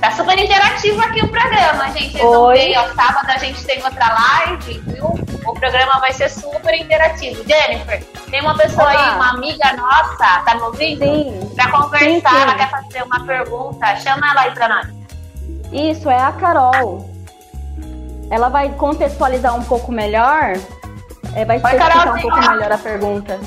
Tá 0.00 0.10
super 0.12 0.36
interativo 0.36 1.00
aqui 1.00 1.22
o 1.22 1.28
programa, 1.28 1.90
gente. 1.90 2.12
Vocês 2.12 2.22
vão 2.22 2.48
ver, 2.48 2.76
ó, 2.76 2.94
sábado 2.94 3.30
a 3.30 3.38
gente 3.38 3.64
tem 3.64 3.84
outra 3.84 4.08
live, 4.08 4.78
viu? 4.86 5.04
O 5.46 5.54
programa 5.54 6.00
vai 6.00 6.12
ser 6.12 6.28
super 6.30 6.74
interativo. 6.74 7.44
Jennifer, 7.46 8.02
tem 8.30 8.40
uma 8.40 8.56
pessoa 8.56 8.90
Olá. 8.90 9.10
aí, 9.10 9.14
uma 9.14 9.30
amiga 9.30 9.72
nossa, 9.74 10.40
tá 10.40 10.54
me 10.54 10.62
ouvindo? 10.62 11.04
Sim. 11.04 11.54
Pra 11.54 11.70
conversar, 11.70 12.30
sim, 12.30 12.36
sim. 12.36 12.42
ela 12.42 12.54
quer 12.54 12.70
fazer 12.70 13.02
uma 13.02 13.26
pergunta. 13.26 13.96
Chama 13.96 14.30
ela 14.30 14.40
aí 14.40 14.50
pra 14.52 14.68
nós. 14.68 14.88
Isso, 15.70 16.10
é 16.10 16.18
a 16.18 16.32
Carol 16.32 17.11
ela 18.32 18.48
vai 18.48 18.70
contextualizar 18.70 19.54
um 19.54 19.62
pouco 19.62 19.92
melhor, 19.92 20.54
é, 21.36 21.44
vai 21.44 21.58
explicar 21.58 22.16
um 22.16 22.22
pouco 22.22 22.40
melhor 22.40 22.72
a 22.72 22.78
pergunta. 22.78 23.38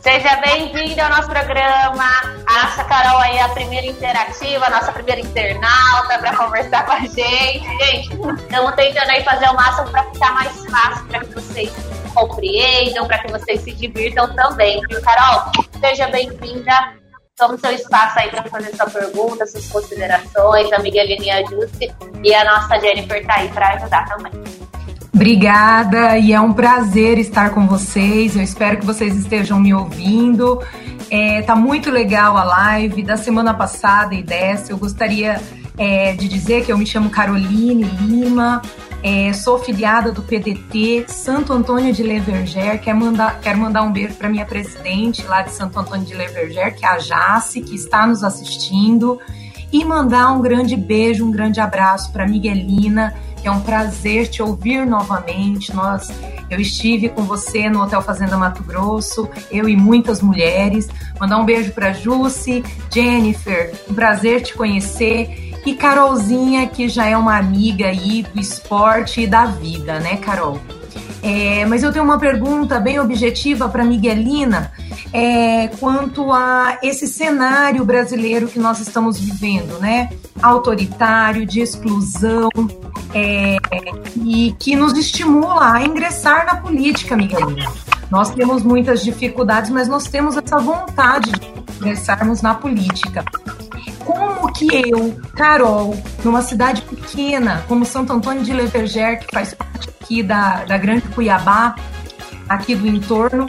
Seja 0.00 0.36
bem-vinda 0.36 1.02
ao 1.02 1.10
nosso 1.10 1.28
programa. 1.28 2.04
A 2.46 2.62
nossa 2.62 2.84
Carol 2.84 3.18
aí 3.18 3.36
é 3.38 3.42
a 3.42 3.48
primeira 3.48 3.88
interativa, 3.88 4.66
a 4.66 4.70
nossa 4.70 4.92
primeira 4.92 5.20
internauta 5.20 6.16
para 6.20 6.36
conversar 6.36 6.86
com 6.86 6.92
a 6.92 7.00
gente. 7.00 7.66
Gente, 7.80 8.10
estamos 8.40 8.72
tentando 8.76 9.10
aí 9.10 9.24
fazer 9.24 9.48
o 9.48 9.54
máximo 9.54 9.90
para 9.90 10.04
ficar 10.04 10.34
mais 10.34 10.64
fácil 10.66 11.06
para 11.08 11.18
que 11.18 11.34
vocês 11.34 11.72
compreendam, 12.14 13.08
para 13.08 13.18
que 13.18 13.32
vocês 13.32 13.60
se 13.62 13.72
divirtam 13.72 14.32
também. 14.36 14.80
Viu, 14.88 15.02
Carol? 15.02 15.50
Seja 15.80 16.06
bem-vinda. 16.06 16.97
Toma 17.38 17.54
o 17.54 17.58
seu 17.58 17.70
espaço 17.70 18.18
aí 18.18 18.30
para 18.30 18.42
fazer 18.44 18.74
sua 18.74 18.86
pergunta, 18.86 19.46
suas 19.46 19.68
considerações, 19.68 20.72
a 20.72 20.80
Miguelinha 20.80 21.36
Ajuste 21.36 21.94
e 22.24 22.34
a 22.34 22.44
nossa 22.44 22.80
Jennifer 22.80 23.24
tá 23.24 23.34
aí 23.34 23.48
para 23.48 23.74
ajudar 23.74 24.04
também. 24.06 24.32
Obrigada 25.14 26.18
e 26.18 26.32
é 26.32 26.40
um 26.40 26.52
prazer 26.52 27.18
estar 27.18 27.50
com 27.50 27.66
vocês. 27.66 28.36
Eu 28.36 28.42
espero 28.42 28.78
que 28.78 28.86
vocês 28.86 29.16
estejam 29.16 29.60
me 29.60 29.72
ouvindo. 29.72 30.60
É, 31.10 31.42
tá 31.42 31.54
muito 31.54 31.90
legal 31.90 32.36
a 32.36 32.44
live 32.44 33.02
da 33.02 33.16
semana 33.16 33.54
passada 33.54 34.14
e 34.14 34.22
dessa. 34.22 34.72
Eu 34.72 34.78
gostaria 34.78 35.40
é, 35.76 36.12
de 36.12 36.28
dizer 36.28 36.64
que 36.64 36.72
eu 36.72 36.78
me 36.78 36.86
chamo 36.86 37.08
Caroline 37.08 37.84
Lima, 37.84 38.62
é, 39.02 39.32
sou 39.32 39.58
filiada 39.58 40.10
do 40.10 40.22
PDT 40.22 41.04
Santo 41.08 41.52
Antônio 41.52 41.92
de 41.92 42.02
Leverger. 42.02 42.80
Quero 42.80 42.98
mandar, 42.98 43.40
quero 43.40 43.58
mandar 43.58 43.82
um 43.82 43.92
beijo 43.92 44.14
para 44.14 44.28
minha 44.28 44.44
presidente 44.44 45.22
lá 45.24 45.42
de 45.42 45.52
Santo 45.52 45.78
Antônio 45.78 46.04
de 46.04 46.14
Leverger, 46.14 46.74
que 46.74 46.84
é 46.84 46.88
a 46.88 46.98
Jace, 46.98 47.60
que 47.60 47.74
está 47.74 48.06
nos 48.06 48.24
assistindo. 48.24 49.20
E 49.72 49.84
mandar 49.84 50.32
um 50.32 50.40
grande 50.40 50.76
beijo, 50.76 51.24
um 51.26 51.30
grande 51.30 51.60
abraço 51.60 52.10
para 52.10 52.26
Miguelina, 52.26 53.14
que 53.40 53.46
é 53.46 53.50
um 53.50 53.60
prazer 53.60 54.26
te 54.26 54.42
ouvir 54.42 54.84
novamente. 54.86 55.74
Nós, 55.74 56.08
eu 56.50 56.58
estive 56.58 57.10
com 57.10 57.22
você 57.22 57.68
no 57.68 57.82
Hotel 57.82 58.02
Fazenda 58.02 58.36
Mato 58.36 58.64
Grosso, 58.64 59.28
eu 59.50 59.68
e 59.68 59.76
muitas 59.76 60.22
mulheres. 60.22 60.88
Mandar 61.20 61.38
um 61.38 61.44
beijo 61.44 61.72
para 61.72 61.92
Jussi, 61.92 62.64
Jennifer, 62.92 63.74
um 63.88 63.94
prazer 63.94 64.42
te 64.42 64.54
conhecer 64.54 65.47
e 65.68 65.74
Carolzinha, 65.74 66.66
que 66.66 66.88
já 66.88 67.06
é 67.06 67.16
uma 67.16 67.36
amiga 67.36 67.86
aí 67.86 68.22
do 68.22 68.40
esporte 68.40 69.20
e 69.20 69.26
da 69.26 69.44
vida, 69.44 70.00
né, 70.00 70.16
Carol? 70.16 70.58
É, 71.22 71.66
mas 71.66 71.82
eu 71.82 71.92
tenho 71.92 72.04
uma 72.04 72.18
pergunta 72.18 72.80
bem 72.80 72.98
objetiva 72.98 73.68
para 73.68 73.84
Miguelina 73.84 74.72
é, 75.12 75.68
quanto 75.78 76.32
a 76.32 76.78
esse 76.82 77.06
cenário 77.06 77.84
brasileiro 77.84 78.48
que 78.48 78.58
nós 78.58 78.80
estamos 78.80 79.18
vivendo, 79.18 79.78
né? 79.78 80.08
Autoritário, 80.40 81.44
de 81.44 81.60
exclusão, 81.60 82.48
é, 83.12 83.56
e 84.24 84.54
que 84.58 84.74
nos 84.74 84.96
estimula 84.96 85.74
a 85.74 85.82
ingressar 85.82 86.46
na 86.46 86.56
política, 86.56 87.14
Miguelina. 87.14 87.70
Nós 88.10 88.30
temos 88.30 88.62
muitas 88.62 89.04
dificuldades, 89.04 89.70
mas 89.70 89.86
nós 89.86 90.04
temos 90.04 90.34
essa 90.34 90.58
vontade 90.58 91.30
de 91.30 91.52
ingressarmos 91.78 92.40
na 92.40 92.54
política 92.54 93.22
como 94.08 94.50
que 94.54 94.66
eu, 94.88 95.20
Carol, 95.34 95.94
numa 96.24 96.40
cidade 96.40 96.80
pequena 96.80 97.62
como 97.68 97.84
Santo 97.84 98.10
Antônio 98.10 98.42
de 98.42 98.54
Leverger, 98.54 99.20
que 99.20 99.26
faz 99.30 99.52
parte 99.52 99.90
aqui 99.90 100.22
da, 100.22 100.64
da 100.64 100.78
Grande 100.78 101.06
Cuiabá, 101.08 101.76
aqui 102.48 102.74
do 102.74 102.86
entorno, 102.86 103.44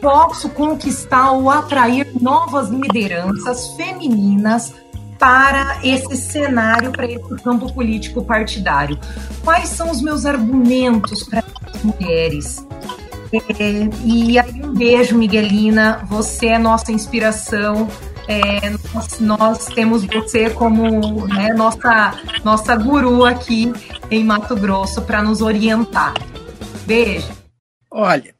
posso 0.00 0.48
conquistar 0.50 1.32
ou 1.32 1.50
atrair 1.50 2.12
novas 2.20 2.68
lideranças 2.68 3.74
femininas 3.76 4.72
para 5.18 5.78
esse 5.82 6.16
cenário, 6.16 6.92
para 6.92 7.06
esse 7.06 7.34
campo 7.42 7.72
político 7.72 8.24
partidário? 8.24 8.96
Quais 9.42 9.68
são 9.70 9.90
os 9.90 10.00
meus 10.00 10.24
argumentos 10.24 11.24
para 11.24 11.42
as 11.74 11.82
mulheres? 11.82 12.64
É, 13.32 13.88
e 14.04 14.38
aí 14.38 14.62
um 14.62 14.72
beijo, 14.72 15.18
Miguelina, 15.18 16.04
você 16.08 16.46
é 16.46 16.58
nossa 16.58 16.92
inspiração 16.92 17.88
é, 18.28 18.70
nós, 18.70 19.20
nós, 19.20 19.66
temos 19.66 20.04
você 20.04 20.50
como 20.50 21.26
né, 21.26 21.52
nossa, 21.52 22.12
nossa 22.44 22.76
guru 22.76 23.24
aqui 23.24 23.72
em 24.10 24.24
Mato 24.24 24.56
Grosso 24.56 25.02
para 25.02 25.22
nos 25.22 25.40
orientar. 25.40 26.14
Beijo. 26.86 27.32
Olha, 27.90 28.34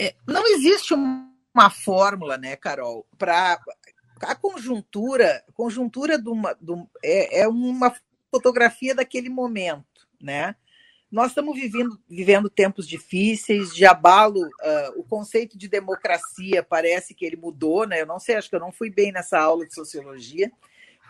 é, 0.00 0.14
não 0.26 0.46
existe 0.46 0.94
uma 0.94 1.70
fórmula, 1.70 2.36
né, 2.36 2.56
Carol, 2.56 3.06
para 3.18 3.58
a 4.22 4.34
conjuntura, 4.34 5.44
conjuntura 5.54 6.18
de 6.18 6.28
uma, 6.28 6.54
de 6.60 6.72
é, 7.04 7.40
é 7.40 7.48
uma 7.48 7.94
fotografia 8.30 8.94
daquele 8.94 9.28
momento, 9.28 10.08
né? 10.20 10.56
Nós 11.12 11.32
estamos 11.32 11.54
vivendo, 11.54 12.00
vivendo 12.08 12.48
tempos 12.48 12.88
difíceis, 12.88 13.74
de 13.74 13.84
abalo, 13.84 14.40
uh, 14.40 14.92
o 14.96 15.04
conceito 15.04 15.58
de 15.58 15.68
democracia 15.68 16.62
parece 16.62 17.14
que 17.14 17.26
ele 17.26 17.36
mudou, 17.36 17.86
né? 17.86 18.00
Eu 18.00 18.06
não 18.06 18.18
sei, 18.18 18.36
acho 18.36 18.48
que 18.48 18.56
eu 18.56 18.60
não 18.60 18.72
fui 18.72 18.88
bem 18.88 19.12
nessa 19.12 19.38
aula 19.38 19.66
de 19.66 19.74
sociologia, 19.74 20.50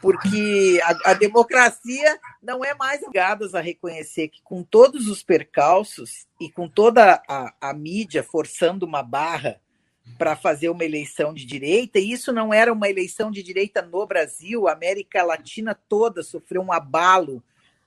porque 0.00 0.80
a, 0.82 1.12
a 1.12 1.14
democracia 1.14 2.18
não 2.42 2.64
é 2.64 2.74
mais 2.74 3.00
obrigadas 3.00 3.54
a 3.54 3.60
reconhecer 3.60 4.26
que 4.26 4.42
com 4.42 4.64
todos 4.64 5.06
os 5.06 5.22
percalços 5.22 6.26
e 6.40 6.50
com 6.50 6.68
toda 6.68 7.22
a, 7.28 7.54
a 7.60 7.72
mídia 7.72 8.24
forçando 8.24 8.84
uma 8.84 9.04
barra 9.04 9.60
para 10.18 10.34
fazer 10.34 10.68
uma 10.68 10.84
eleição 10.84 11.32
de 11.32 11.46
direita, 11.46 12.00
e 12.00 12.10
isso 12.10 12.32
não 12.32 12.52
era 12.52 12.72
uma 12.72 12.90
eleição 12.90 13.30
de 13.30 13.40
direita 13.40 13.80
no 13.80 14.04
Brasil, 14.04 14.66
a 14.66 14.72
América 14.72 15.22
Latina 15.22 15.78
toda 15.88 16.24
sofreu 16.24 16.60
um 16.60 16.72
abalo 16.72 17.40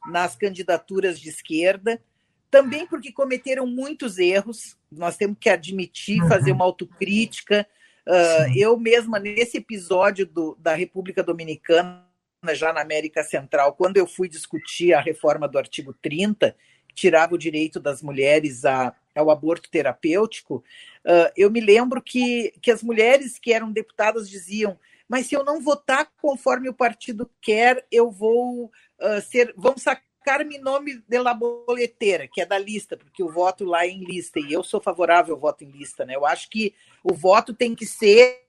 nas 0.07 0.35
candidaturas 0.35 1.19
de 1.19 1.29
esquerda, 1.29 2.01
também 2.49 2.87
porque 2.87 3.11
cometeram 3.11 3.67
muitos 3.67 4.17
erros, 4.17 4.77
nós 4.91 5.17
temos 5.17 5.37
que 5.39 5.49
admitir, 5.49 6.21
uhum. 6.21 6.29
fazer 6.29 6.51
uma 6.51 6.65
autocrítica. 6.65 7.67
Uh, 8.07 8.57
eu 8.57 8.77
mesma, 8.77 9.19
nesse 9.19 9.57
episódio 9.57 10.25
do, 10.25 10.55
da 10.59 10.73
República 10.73 11.21
Dominicana, 11.21 12.05
já 12.53 12.71
na 12.71 12.81
América 12.81 13.23
Central, 13.23 13.73
quando 13.73 13.97
eu 13.97 14.07
fui 14.07 14.29
discutir 14.29 14.93
a 14.93 15.01
reforma 15.01 15.47
do 15.47 15.57
artigo 15.57 15.93
30, 15.93 16.55
que 16.87 16.95
tirava 16.95 17.35
o 17.35 17.37
direito 17.37 17.79
das 17.79 18.01
mulheres 18.01 18.63
a, 18.63 18.93
ao 19.15 19.29
aborto 19.29 19.69
terapêutico, 19.69 20.63
uh, 21.05 21.31
eu 21.35 21.49
me 21.51 21.59
lembro 21.59 22.01
que, 22.01 22.53
que 22.61 22.71
as 22.71 22.83
mulheres 22.83 23.37
que 23.39 23.51
eram 23.51 23.71
deputadas 23.71 24.29
diziam 24.29 24.77
mas 25.07 25.27
se 25.27 25.35
eu 25.35 25.43
não 25.43 25.61
votar 25.61 26.11
conforme 26.19 26.67
o 26.67 26.73
partido 26.73 27.29
quer, 27.41 27.85
eu 27.91 28.09
vou 28.09 28.71
uh, 28.99 29.21
ser. 29.21 29.53
Vão 29.55 29.77
sacar 29.77 30.43
meu 30.45 30.61
nome 30.61 31.03
de 31.07 31.19
la 31.19 31.33
boleteira, 31.33 32.27
que 32.27 32.41
é 32.41 32.45
da 32.45 32.57
lista, 32.57 32.97
porque 32.97 33.21
o 33.21 33.29
voto 33.29 33.63
lá 33.63 33.85
é 33.85 33.89
em 33.89 34.03
lista, 34.03 34.39
e 34.39 34.51
eu 34.51 34.63
sou 34.63 34.81
favorável 34.81 35.35
ao 35.35 35.39
voto 35.39 35.63
em 35.63 35.69
lista, 35.69 36.05
né? 36.05 36.15
Eu 36.15 36.25
acho 36.25 36.49
que 36.49 36.73
o 37.03 37.13
voto 37.13 37.53
tem 37.53 37.75
que 37.75 37.85
ser 37.85 38.43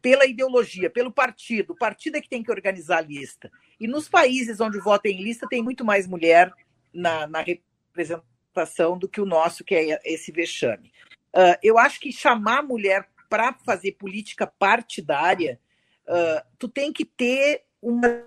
pela 0.00 0.24
ideologia, 0.24 0.88
pelo 0.88 1.10
partido. 1.10 1.72
O 1.72 1.76
partido 1.76 2.16
é 2.16 2.20
que 2.20 2.28
tem 2.28 2.42
que 2.42 2.50
organizar 2.50 2.98
a 2.98 3.00
lista. 3.00 3.50
E 3.80 3.88
nos 3.88 4.08
países 4.08 4.60
onde 4.60 4.78
o 4.78 4.82
voto 4.82 5.06
é 5.06 5.10
em 5.10 5.22
lista, 5.22 5.48
tem 5.48 5.60
muito 5.60 5.84
mais 5.84 6.06
mulher 6.06 6.52
na, 6.94 7.26
na 7.26 7.40
representação 7.40 8.96
do 8.96 9.08
que 9.08 9.20
o 9.20 9.26
nosso, 9.26 9.64
que 9.64 9.74
é 9.74 10.00
esse 10.04 10.30
vexame. 10.30 10.92
Uh, 11.34 11.58
eu 11.60 11.76
acho 11.76 11.98
que 11.98 12.12
chamar 12.12 12.60
a 12.60 12.62
mulher 12.62 13.08
para 13.28 13.52
fazer 13.64 13.92
política 13.92 14.46
partidária 14.46 15.60
uh, 16.06 16.46
tu 16.58 16.68
tem 16.68 16.92
que 16.92 17.04
ter 17.04 17.64
uma 17.82 18.24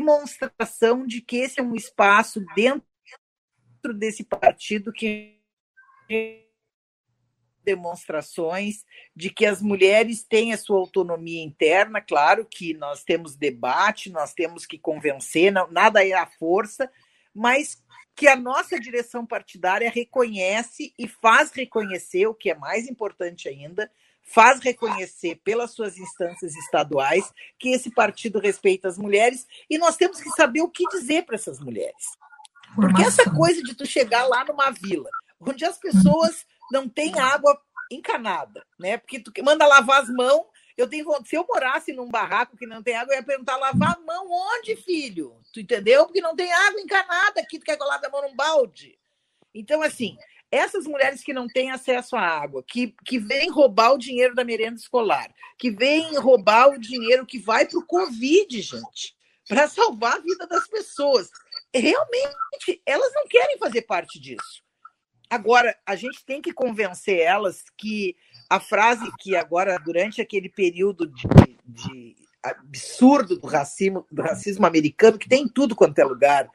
demonstração 0.00 1.06
de 1.06 1.20
que 1.20 1.36
esse 1.36 1.60
é 1.60 1.62
um 1.62 1.74
espaço 1.74 2.42
dentro 2.54 2.82
desse 3.94 4.24
partido 4.24 4.92
que 4.92 5.38
demonstrações 7.62 8.84
de 9.14 9.28
que 9.28 9.44
as 9.44 9.60
mulheres 9.60 10.24
têm 10.24 10.52
a 10.52 10.58
sua 10.58 10.78
autonomia 10.78 11.44
interna, 11.44 12.00
claro 12.00 12.46
que 12.46 12.72
nós 12.74 13.04
temos 13.04 13.36
debate, 13.36 14.10
nós 14.10 14.32
temos 14.32 14.64
que 14.64 14.78
convencer, 14.78 15.52
não, 15.52 15.70
nada 15.70 16.04
é 16.04 16.12
a 16.14 16.26
força, 16.26 16.90
mas 17.34 17.82
que 18.16 18.26
a 18.26 18.34
nossa 18.34 18.80
direção 18.80 19.26
partidária 19.26 19.90
reconhece 19.90 20.94
e 20.98 21.06
faz 21.06 21.52
reconhecer, 21.52 22.26
o 22.26 22.34
que 22.34 22.50
é 22.50 22.54
mais 22.54 22.88
importante 22.88 23.48
ainda, 23.48 23.90
faz 24.22 24.60
reconhecer 24.60 25.40
pelas 25.42 25.72
suas 25.72 25.98
instâncias 25.98 26.54
estaduais 26.54 27.32
que 27.58 27.70
esse 27.70 27.90
partido 27.90 28.38
respeita 28.38 28.88
as 28.88 28.96
mulheres 28.96 29.46
e 29.68 29.78
nós 29.78 29.96
temos 29.96 30.20
que 30.20 30.30
saber 30.30 30.62
o 30.62 30.70
que 30.70 30.84
dizer 30.88 31.24
para 31.24 31.34
essas 31.34 31.58
mulheres. 31.58 32.04
Porque 32.74 33.02
essa 33.02 33.28
coisa 33.30 33.62
de 33.62 33.74
tu 33.74 33.84
chegar 33.84 34.26
lá 34.26 34.44
numa 34.44 34.70
vila, 34.70 35.10
onde 35.40 35.64
as 35.64 35.78
pessoas 35.78 36.46
não 36.70 36.88
têm 36.88 37.18
água 37.18 37.60
encanada, 37.90 38.64
né? 38.78 38.96
Porque 38.98 39.18
tu 39.18 39.32
manda 39.42 39.66
lavar 39.66 40.02
as 40.02 40.08
mãos, 40.08 40.46
eu 40.76 40.88
tenho 40.88 41.04
se 41.24 41.36
eu 41.36 41.44
morasse 41.48 41.92
num 41.92 42.08
barraco 42.08 42.56
que 42.56 42.66
não 42.66 42.82
tem 42.82 42.94
água, 42.94 43.12
eu 43.12 43.18
ia 43.18 43.26
perguntar 43.26 43.56
lavar 43.56 43.96
a 43.96 44.00
mão 44.00 44.28
onde, 44.30 44.76
filho? 44.76 45.36
Tu 45.52 45.60
entendeu? 45.60 46.04
Porque 46.04 46.20
não 46.20 46.36
tem 46.36 46.52
água 46.52 46.80
encanada 46.80 47.40
aqui, 47.40 47.58
tu 47.58 47.64
quer 47.64 47.76
que 47.76 47.82
eu 47.82 47.88
lave 47.88 48.06
a 48.06 48.10
mão 48.10 48.22
num 48.22 48.36
balde. 48.36 48.96
Então, 49.52 49.82
assim, 49.82 50.16
essas 50.50 50.84
mulheres 50.84 51.22
que 51.22 51.32
não 51.32 51.46
têm 51.46 51.70
acesso 51.70 52.16
à 52.16 52.20
água, 52.20 52.64
que, 52.66 52.94
que 53.04 53.18
vêm 53.18 53.50
roubar 53.50 53.92
o 53.92 53.98
dinheiro 53.98 54.34
da 54.34 54.44
merenda 54.44 54.76
escolar, 54.76 55.32
que 55.56 55.70
vêm 55.70 56.16
roubar 56.16 56.68
o 56.68 56.78
dinheiro 56.78 57.24
que 57.24 57.38
vai 57.38 57.66
para 57.66 57.78
o 57.78 57.86
Covid, 57.86 58.60
gente, 58.60 59.14
para 59.48 59.68
salvar 59.68 60.16
a 60.16 60.20
vida 60.20 60.46
das 60.46 60.66
pessoas. 60.66 61.30
Realmente, 61.72 62.82
elas 62.84 63.12
não 63.14 63.26
querem 63.28 63.58
fazer 63.58 63.82
parte 63.82 64.18
disso. 64.18 64.62
Agora, 65.28 65.78
a 65.86 65.94
gente 65.94 66.24
tem 66.24 66.42
que 66.42 66.52
convencer 66.52 67.20
elas 67.20 67.62
que 67.78 68.16
a 68.48 68.58
frase 68.58 69.08
que 69.20 69.36
agora, 69.36 69.78
durante 69.78 70.20
aquele 70.20 70.48
período 70.48 71.06
de, 71.06 71.28
de 71.64 72.16
absurdo 72.42 73.38
do 73.38 73.46
racismo, 73.46 74.04
do 74.10 74.22
racismo 74.22 74.66
americano, 74.66 75.18
que 75.18 75.28
tem 75.28 75.44
em 75.44 75.48
tudo 75.48 75.76
quanto 75.76 75.98
é 76.00 76.04
lugar, 76.04 76.50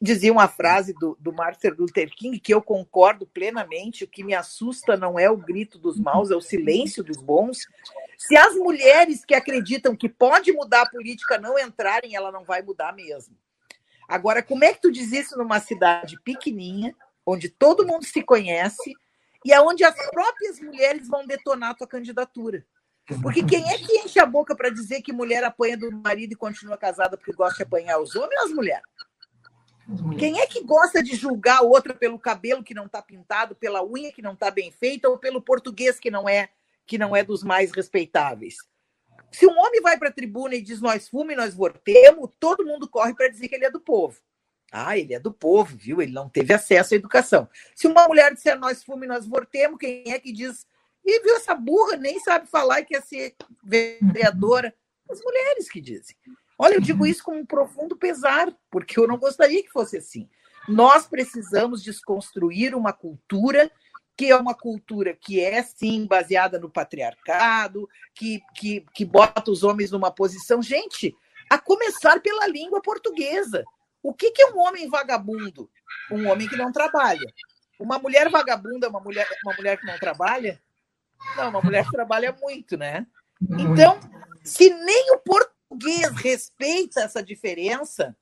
dizia 0.00 0.32
uma 0.32 0.46
frase 0.46 0.92
do, 0.94 1.16
do 1.18 1.32
Martin 1.32 1.68
Luther 1.68 2.08
King 2.14 2.38
que 2.38 2.54
eu 2.54 2.62
concordo 2.62 3.26
plenamente. 3.26 4.04
O 4.04 4.08
que 4.08 4.22
me 4.22 4.34
assusta 4.34 4.96
não 4.96 5.18
é 5.18 5.28
o 5.28 5.36
grito 5.36 5.78
dos 5.78 5.98
maus, 5.98 6.30
é 6.30 6.36
o 6.36 6.40
silêncio 6.40 7.02
dos 7.02 7.16
bons. 7.16 7.66
Se 8.16 8.36
as 8.36 8.54
mulheres 8.54 9.24
que 9.24 9.34
acreditam 9.34 9.96
que 9.96 10.08
pode 10.08 10.52
mudar 10.52 10.82
a 10.82 10.90
política 10.90 11.38
não 11.38 11.58
entrarem, 11.58 12.14
ela 12.14 12.30
não 12.30 12.44
vai 12.44 12.62
mudar 12.62 12.94
mesmo. 12.94 13.36
Agora, 14.08 14.42
como 14.42 14.64
é 14.64 14.72
que 14.72 14.80
tu 14.80 14.90
diz 14.90 15.12
isso 15.12 15.36
numa 15.36 15.60
cidade 15.60 16.18
pequenininha, 16.22 16.94
onde 17.26 17.48
todo 17.48 17.86
mundo 17.86 18.04
se 18.04 18.22
conhece 18.22 18.94
e 19.44 19.52
aonde 19.52 19.84
as 19.84 19.94
próprias 20.10 20.60
mulheres 20.60 21.08
vão 21.08 21.26
detonar 21.26 21.70
a 21.70 21.74
tua 21.74 21.86
candidatura? 21.86 22.64
Porque 23.22 23.42
quem 23.42 23.68
é 23.70 23.78
que 23.78 23.98
enche 23.98 24.18
a 24.20 24.26
boca 24.26 24.54
para 24.54 24.70
dizer 24.70 25.00
que 25.00 25.12
mulher 25.12 25.42
apanha 25.42 25.76
do 25.76 25.90
marido 25.90 26.32
e 26.32 26.36
continua 26.36 26.76
casada 26.76 27.16
porque 27.16 27.32
gosta 27.32 27.56
de 27.56 27.62
apanhar 27.62 27.98
os 27.98 28.14
homens 28.14 28.38
ou 28.40 28.46
as 28.46 28.52
mulheres? 28.52 28.84
Quem 30.18 30.40
é 30.40 30.46
que 30.46 30.62
gosta 30.62 31.02
de 31.02 31.16
julgar 31.16 31.62
outra 31.62 31.94
pelo 31.94 32.18
cabelo 32.18 32.62
que 32.62 32.74
não 32.74 32.86
está 32.86 33.00
pintado, 33.00 33.54
pela 33.54 33.84
unha 33.84 34.12
que 34.12 34.20
não 34.20 34.34
está 34.34 34.50
bem 34.50 34.70
feita 34.70 35.08
ou 35.08 35.18
pelo 35.18 35.40
português 35.40 35.98
que 35.98 36.10
não 36.10 36.28
é 36.28 36.50
que 36.86 36.98
não 36.98 37.14
é 37.14 37.22
dos 37.22 37.42
mais 37.42 37.70
respeitáveis? 37.70 38.56
Se 39.30 39.46
um 39.46 39.58
homem 39.58 39.80
vai 39.80 39.98
para 39.98 40.08
a 40.08 40.12
tribuna 40.12 40.54
e 40.54 40.62
diz 40.62 40.80
nós 40.80 41.08
fume, 41.08 41.34
nós 41.34 41.54
vortemos, 41.54 42.30
todo 42.38 42.64
mundo 42.64 42.88
corre 42.88 43.14
para 43.14 43.28
dizer 43.28 43.48
que 43.48 43.54
ele 43.54 43.64
é 43.64 43.70
do 43.70 43.80
povo. 43.80 44.18
Ah, 44.70 44.98
ele 44.98 45.14
é 45.14 45.20
do 45.20 45.32
povo, 45.32 45.76
viu? 45.76 46.02
Ele 46.02 46.12
não 46.12 46.28
teve 46.28 46.52
acesso 46.52 46.92
à 46.92 46.96
educação. 46.96 47.48
Se 47.74 47.86
uma 47.86 48.06
mulher 48.06 48.34
disser 48.34 48.58
nós 48.58 48.84
fume, 48.84 49.06
nós 49.06 49.26
vortemos, 49.26 49.78
quem 49.78 50.04
é 50.12 50.18
que 50.18 50.32
diz? 50.32 50.66
E 51.04 51.20
viu 51.22 51.36
essa 51.36 51.54
burra, 51.54 51.96
nem 51.96 52.20
sabe 52.20 52.46
falar 52.48 52.80
e 52.80 52.84
quer 52.84 53.02
ser 53.02 53.34
vereadora? 53.64 54.74
As 55.10 55.20
mulheres 55.22 55.70
que 55.70 55.80
dizem. 55.80 56.14
Olha, 56.58 56.74
eu 56.74 56.80
digo 56.80 57.06
isso 57.06 57.22
com 57.22 57.38
um 57.38 57.46
profundo 57.46 57.96
pesar, 57.96 58.52
porque 58.68 58.98
eu 58.98 59.06
não 59.06 59.16
gostaria 59.16 59.62
que 59.62 59.70
fosse 59.70 59.96
assim. 59.96 60.28
Nós 60.68 61.06
precisamos 61.06 61.82
desconstruir 61.82 62.74
uma 62.74 62.92
cultura 62.92 63.70
que 64.16 64.32
é 64.32 64.36
uma 64.36 64.52
cultura 64.52 65.14
que 65.14 65.40
é, 65.40 65.62
sim, 65.62 66.04
baseada 66.04 66.58
no 66.58 66.68
patriarcado, 66.68 67.88
que, 68.12 68.42
que, 68.52 68.84
que 68.92 69.04
bota 69.04 69.48
os 69.48 69.62
homens 69.62 69.92
numa 69.92 70.10
posição. 70.10 70.60
Gente, 70.60 71.16
a 71.48 71.56
começar 71.56 72.20
pela 72.20 72.48
língua 72.48 72.82
portuguesa. 72.82 73.64
O 74.02 74.12
que, 74.12 74.32
que 74.32 74.42
é 74.42 74.50
um 74.50 74.58
homem 74.58 74.88
vagabundo? 74.88 75.70
Um 76.10 76.28
homem 76.28 76.48
que 76.48 76.56
não 76.56 76.72
trabalha. 76.72 77.32
Uma 77.78 78.00
mulher 78.00 78.28
vagabunda 78.28 78.88
é 78.88 78.90
uma 78.90 79.00
mulher, 79.00 79.28
uma 79.44 79.54
mulher 79.54 79.78
que 79.78 79.86
não 79.86 79.96
trabalha? 80.00 80.60
Não, 81.36 81.50
uma 81.50 81.62
mulher 81.62 81.84
que 81.84 81.92
trabalha 81.92 82.36
muito, 82.40 82.76
né? 82.76 83.06
Então, 83.40 84.00
se 84.42 84.68
nem 84.68 85.12
o 85.12 85.18
português 85.18 85.57
português 85.68 86.10
respeita 86.16 87.00
essa 87.00 87.22
diferença, 87.22 88.16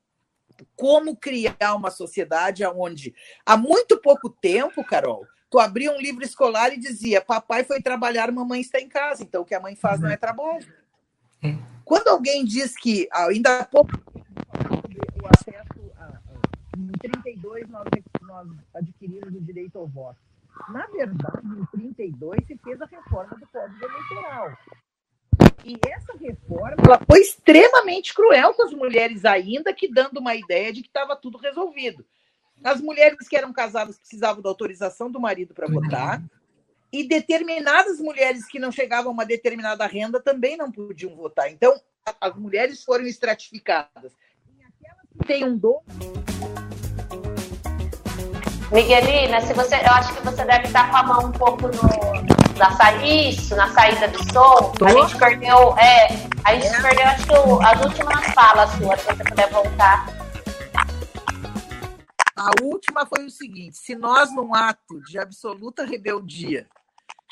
como 0.74 1.16
criar 1.16 1.74
uma 1.74 1.90
sociedade 1.90 2.64
onde 2.64 3.14
há 3.44 3.56
muito 3.56 3.98
pouco 3.98 4.28
tempo, 4.28 4.84
Carol, 4.84 5.26
tu 5.50 5.58
abria 5.58 5.92
um 5.92 6.00
livro 6.00 6.24
escolar 6.24 6.72
e 6.72 6.78
dizia: 6.78 7.20
papai 7.20 7.64
foi 7.64 7.80
trabalhar, 7.80 8.32
mamãe 8.32 8.60
está 8.60 8.80
em 8.80 8.88
casa, 8.88 9.22
então 9.22 9.42
o 9.42 9.44
que 9.44 9.54
a 9.54 9.60
mãe 9.60 9.76
faz 9.76 10.00
não 10.00 10.10
é 10.10 10.16
trabalho. 10.16 10.66
É. 11.42 11.56
Quando 11.84 12.08
alguém 12.08 12.44
diz 12.44 12.76
que 12.76 13.08
ainda 13.12 13.60
há 13.60 13.64
pouco 13.64 13.92
o 13.92 15.26
acesso 15.26 15.92
a, 15.98 16.20
em 16.76 16.90
32 16.98 17.68
nós, 17.68 17.84
nós 18.22 18.48
adquirimos 18.74 19.34
o 19.34 19.40
direito 19.40 19.78
ao 19.78 19.86
voto. 19.86 20.18
Na 20.70 20.86
verdade, 20.86 21.46
em 21.46 21.66
32 21.66 22.46
se 22.46 22.56
fez 22.56 22.80
a 22.80 22.86
reforma 22.86 23.36
do 23.36 23.46
Código 23.48 23.84
Eleitoral. 23.84 24.56
E 25.64 25.78
essa 25.88 26.12
reforma 26.16 26.76
ela 26.78 27.00
foi 27.06 27.20
extremamente 27.20 28.14
cruel 28.14 28.54
com 28.54 28.62
as 28.62 28.72
mulheres, 28.72 29.24
ainda 29.24 29.72
que 29.72 29.92
dando 29.92 30.18
uma 30.18 30.34
ideia 30.34 30.72
de 30.72 30.82
que 30.82 30.88
estava 30.88 31.16
tudo 31.16 31.38
resolvido. 31.38 32.04
As 32.62 32.80
mulheres 32.80 33.28
que 33.28 33.36
eram 33.36 33.52
casadas 33.52 33.98
precisavam 33.98 34.42
da 34.42 34.48
autorização 34.48 35.10
do 35.10 35.20
marido 35.20 35.54
para 35.54 35.66
votar, 35.66 36.22
e 36.92 37.06
determinadas 37.06 38.00
mulheres 38.00 38.46
que 38.46 38.58
não 38.58 38.70
chegavam 38.70 39.10
a 39.10 39.12
uma 39.12 39.26
determinada 39.26 39.86
renda 39.86 40.20
também 40.20 40.56
não 40.56 40.70
podiam 40.70 41.14
votar. 41.14 41.50
Então, 41.50 41.78
as 42.20 42.34
mulheres 42.36 42.84
foram 42.84 43.04
estratificadas. 43.04 44.12
Tem 45.26 45.44
um 45.44 45.56
dom. 45.56 45.82
Miguelina, 48.72 49.40
se 49.40 49.52
você, 49.54 49.76
eu 49.76 49.92
acho 49.92 50.14
que 50.14 50.22
você 50.22 50.44
deve 50.44 50.66
estar 50.66 50.90
com 50.90 50.96
a 50.96 51.02
mão 51.02 51.26
um 51.26 51.32
pouco 51.32 51.68
no, 51.68 52.35
na 52.56 52.74
saída, 52.76 53.04
isso, 53.04 53.54
na 53.54 53.72
saída 53.72 54.08
do 54.08 54.18
som, 54.32 54.72
Tô? 54.72 54.86
a 54.86 54.90
gente 54.90 55.18
perdeu, 55.18 55.76
é, 55.76 56.08
a 56.44 56.54
gente 56.54 56.66
é. 56.66 56.82
perdeu 56.82 57.06
acho 57.06 57.26
que 57.26 57.34
o, 57.34 57.60
as 57.60 57.84
últimas 57.84 58.26
falas 58.34 58.70
suas, 58.72 59.00
se 59.00 59.06
você 59.06 59.24
puder 59.24 59.50
voltar. 59.50 60.06
A 62.36 62.50
última 62.62 63.06
foi 63.06 63.24
o 63.24 63.30
seguinte: 63.30 63.76
se 63.76 63.94
nós, 63.94 64.32
num 64.34 64.54
ato 64.54 65.00
de 65.02 65.18
absoluta 65.18 65.84
rebeldia, 65.84 66.66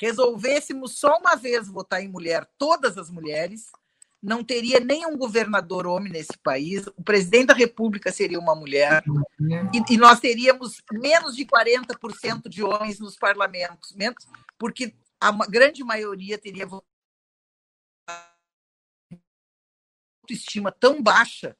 resolvêssemos 0.01 0.99
só 0.99 1.19
uma 1.19 1.37
vez 1.37 1.69
votar 1.69 2.03
em 2.03 2.09
mulher, 2.09 2.47
todas 2.59 2.99
as 2.99 3.11
mulheres, 3.11 3.71
não 4.23 4.43
teria 4.43 4.81
nenhum 4.81 5.17
governador 5.17 5.87
homem 5.87 6.11
nesse 6.11 6.37
país, 6.43 6.87
o 6.97 7.03
presidente 7.03 7.47
da 7.47 7.55
República 7.55 8.11
seria 8.11 8.39
uma 8.39 8.55
mulher, 8.55 9.05
e, 9.73 9.95
e 9.95 9.97
nós 9.99 10.19
teríamos 10.19 10.83
menos 10.91 11.37
de 11.37 11.45
40% 11.45 12.49
de 12.49 12.63
homens 12.63 12.99
nos 12.99 13.17
parlamentos, 13.17 13.95
menos, 13.95 14.27
porque 14.59 14.95
a 15.29 15.47
grande 15.47 15.83
maioria 15.83 16.37
teria 16.37 16.69
autoestima 20.23 20.71
tão 20.71 21.03
baixa 21.03 21.57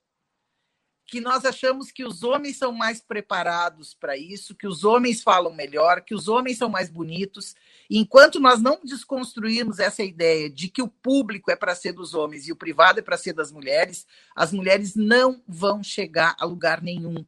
que 1.07 1.21
nós 1.21 1.45
achamos 1.45 1.91
que 1.91 2.05
os 2.05 2.23
homens 2.23 2.57
são 2.59 2.73
mais 2.73 3.01
preparados 3.01 3.95
para 3.95 4.17
isso, 4.17 4.55
que 4.55 4.67
os 4.67 4.85
homens 4.85 5.23
falam 5.23 5.53
melhor, 5.53 6.03
que 6.03 6.15
os 6.15 6.29
homens 6.29 6.59
são 6.59 6.69
mais 6.69 6.91
bonitos. 6.91 7.55
Enquanto 7.89 8.41
nós 8.41 8.61
não 8.61 8.81
desconstruirmos 8.83 9.79
essa 9.79 10.03
ideia 10.03 10.51
de 10.51 10.69
que 10.69 10.83
o 10.83 10.89
público 10.89 11.51
é 11.51 11.57
para 11.57 11.75
ser 11.75 11.93
dos 11.93 12.15
homens 12.15 12.49
e 12.49 12.53
o 12.53 12.57
privado 12.57 12.99
é 12.99 13.03
para 13.03 13.19
ser 13.19 13.33
das 13.33 13.53
mulheres, 13.53 14.07
as 14.35 14.53
mulheres 14.53 14.95
não 14.95 15.43
vão 15.47 15.83
chegar 15.83 16.35
a 16.39 16.45
lugar 16.45 16.83
nenhum. 16.83 17.25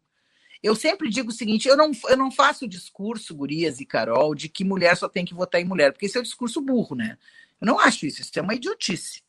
Eu 0.67 0.75
sempre 0.75 1.09
digo 1.09 1.29
o 1.29 1.33
seguinte: 1.33 1.69
eu 1.69 1.77
não, 1.77 1.93
eu 2.09 2.17
não 2.17 2.29
faço 2.29 2.65
o 2.65 2.69
discurso, 2.69 3.33
Gurias 3.37 3.79
e 3.79 3.87
Carol, 3.87 4.35
de 4.35 4.49
que 4.49 4.65
mulher 4.65 4.97
só 4.97 5.09
tem 5.09 5.25
que 5.25 5.33
votar 5.33 5.61
em 5.61 5.65
mulher, 5.65 5.93
porque 5.93 6.07
esse 6.07 6.17
é 6.17 6.21
o 6.21 6.25
discurso 6.25 6.61
burro, 6.61 6.97
né? 6.97 7.17
Eu 7.61 7.69
não 7.69 7.79
acho 7.79 8.05
isso, 8.05 8.21
isso 8.21 8.37
é 8.37 8.43
uma 8.43 8.55
idiotice. 8.55 9.23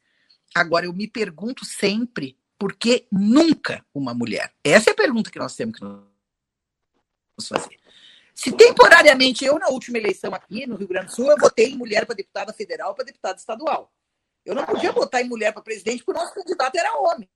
Agora, 0.56 0.88
eu 0.88 0.94
me 0.94 1.08
pergunto 1.08 1.64
sempre 1.64 2.36
por 2.58 2.74
que 2.74 3.06
nunca 3.12 3.86
uma 3.94 4.16
mulher? 4.16 4.52
Essa 4.64 4.90
é 4.90 4.94
a 4.94 4.96
pergunta 4.96 5.30
que 5.30 5.38
nós 5.38 5.56
temos 5.56 5.78
que 5.78 5.86
nos 5.86 7.48
fazer. 7.48 7.78
Se 8.34 8.52
temporariamente 8.52 9.46
eu, 9.46 9.60
na 9.60 9.68
última 9.68 10.00
eleição 10.00 10.34
aqui 10.34 10.66
no 10.66 10.76
Rio 10.76 10.88
Grande 10.88 11.08
do 11.08 11.16
Sul, 11.16 11.30
eu 11.30 11.38
votei 11.38 11.72
em 11.72 11.78
mulher 11.78 12.08
para 12.08 12.16
deputada 12.16 12.52
federal 12.52 12.96
para 12.96 13.06
deputada 13.06 13.38
estadual. 13.38 13.94
Eu 14.44 14.56
não 14.56 14.66
podia 14.66 14.92
votar 14.92 15.22
em 15.22 15.30
mulher 15.30 15.54
para 15.54 15.62
presidente 15.62 16.04
porque 16.04 16.20
o 16.20 16.24
nosso 16.24 16.34
candidato 16.34 16.76
era 16.76 16.98
homem. 16.98 17.30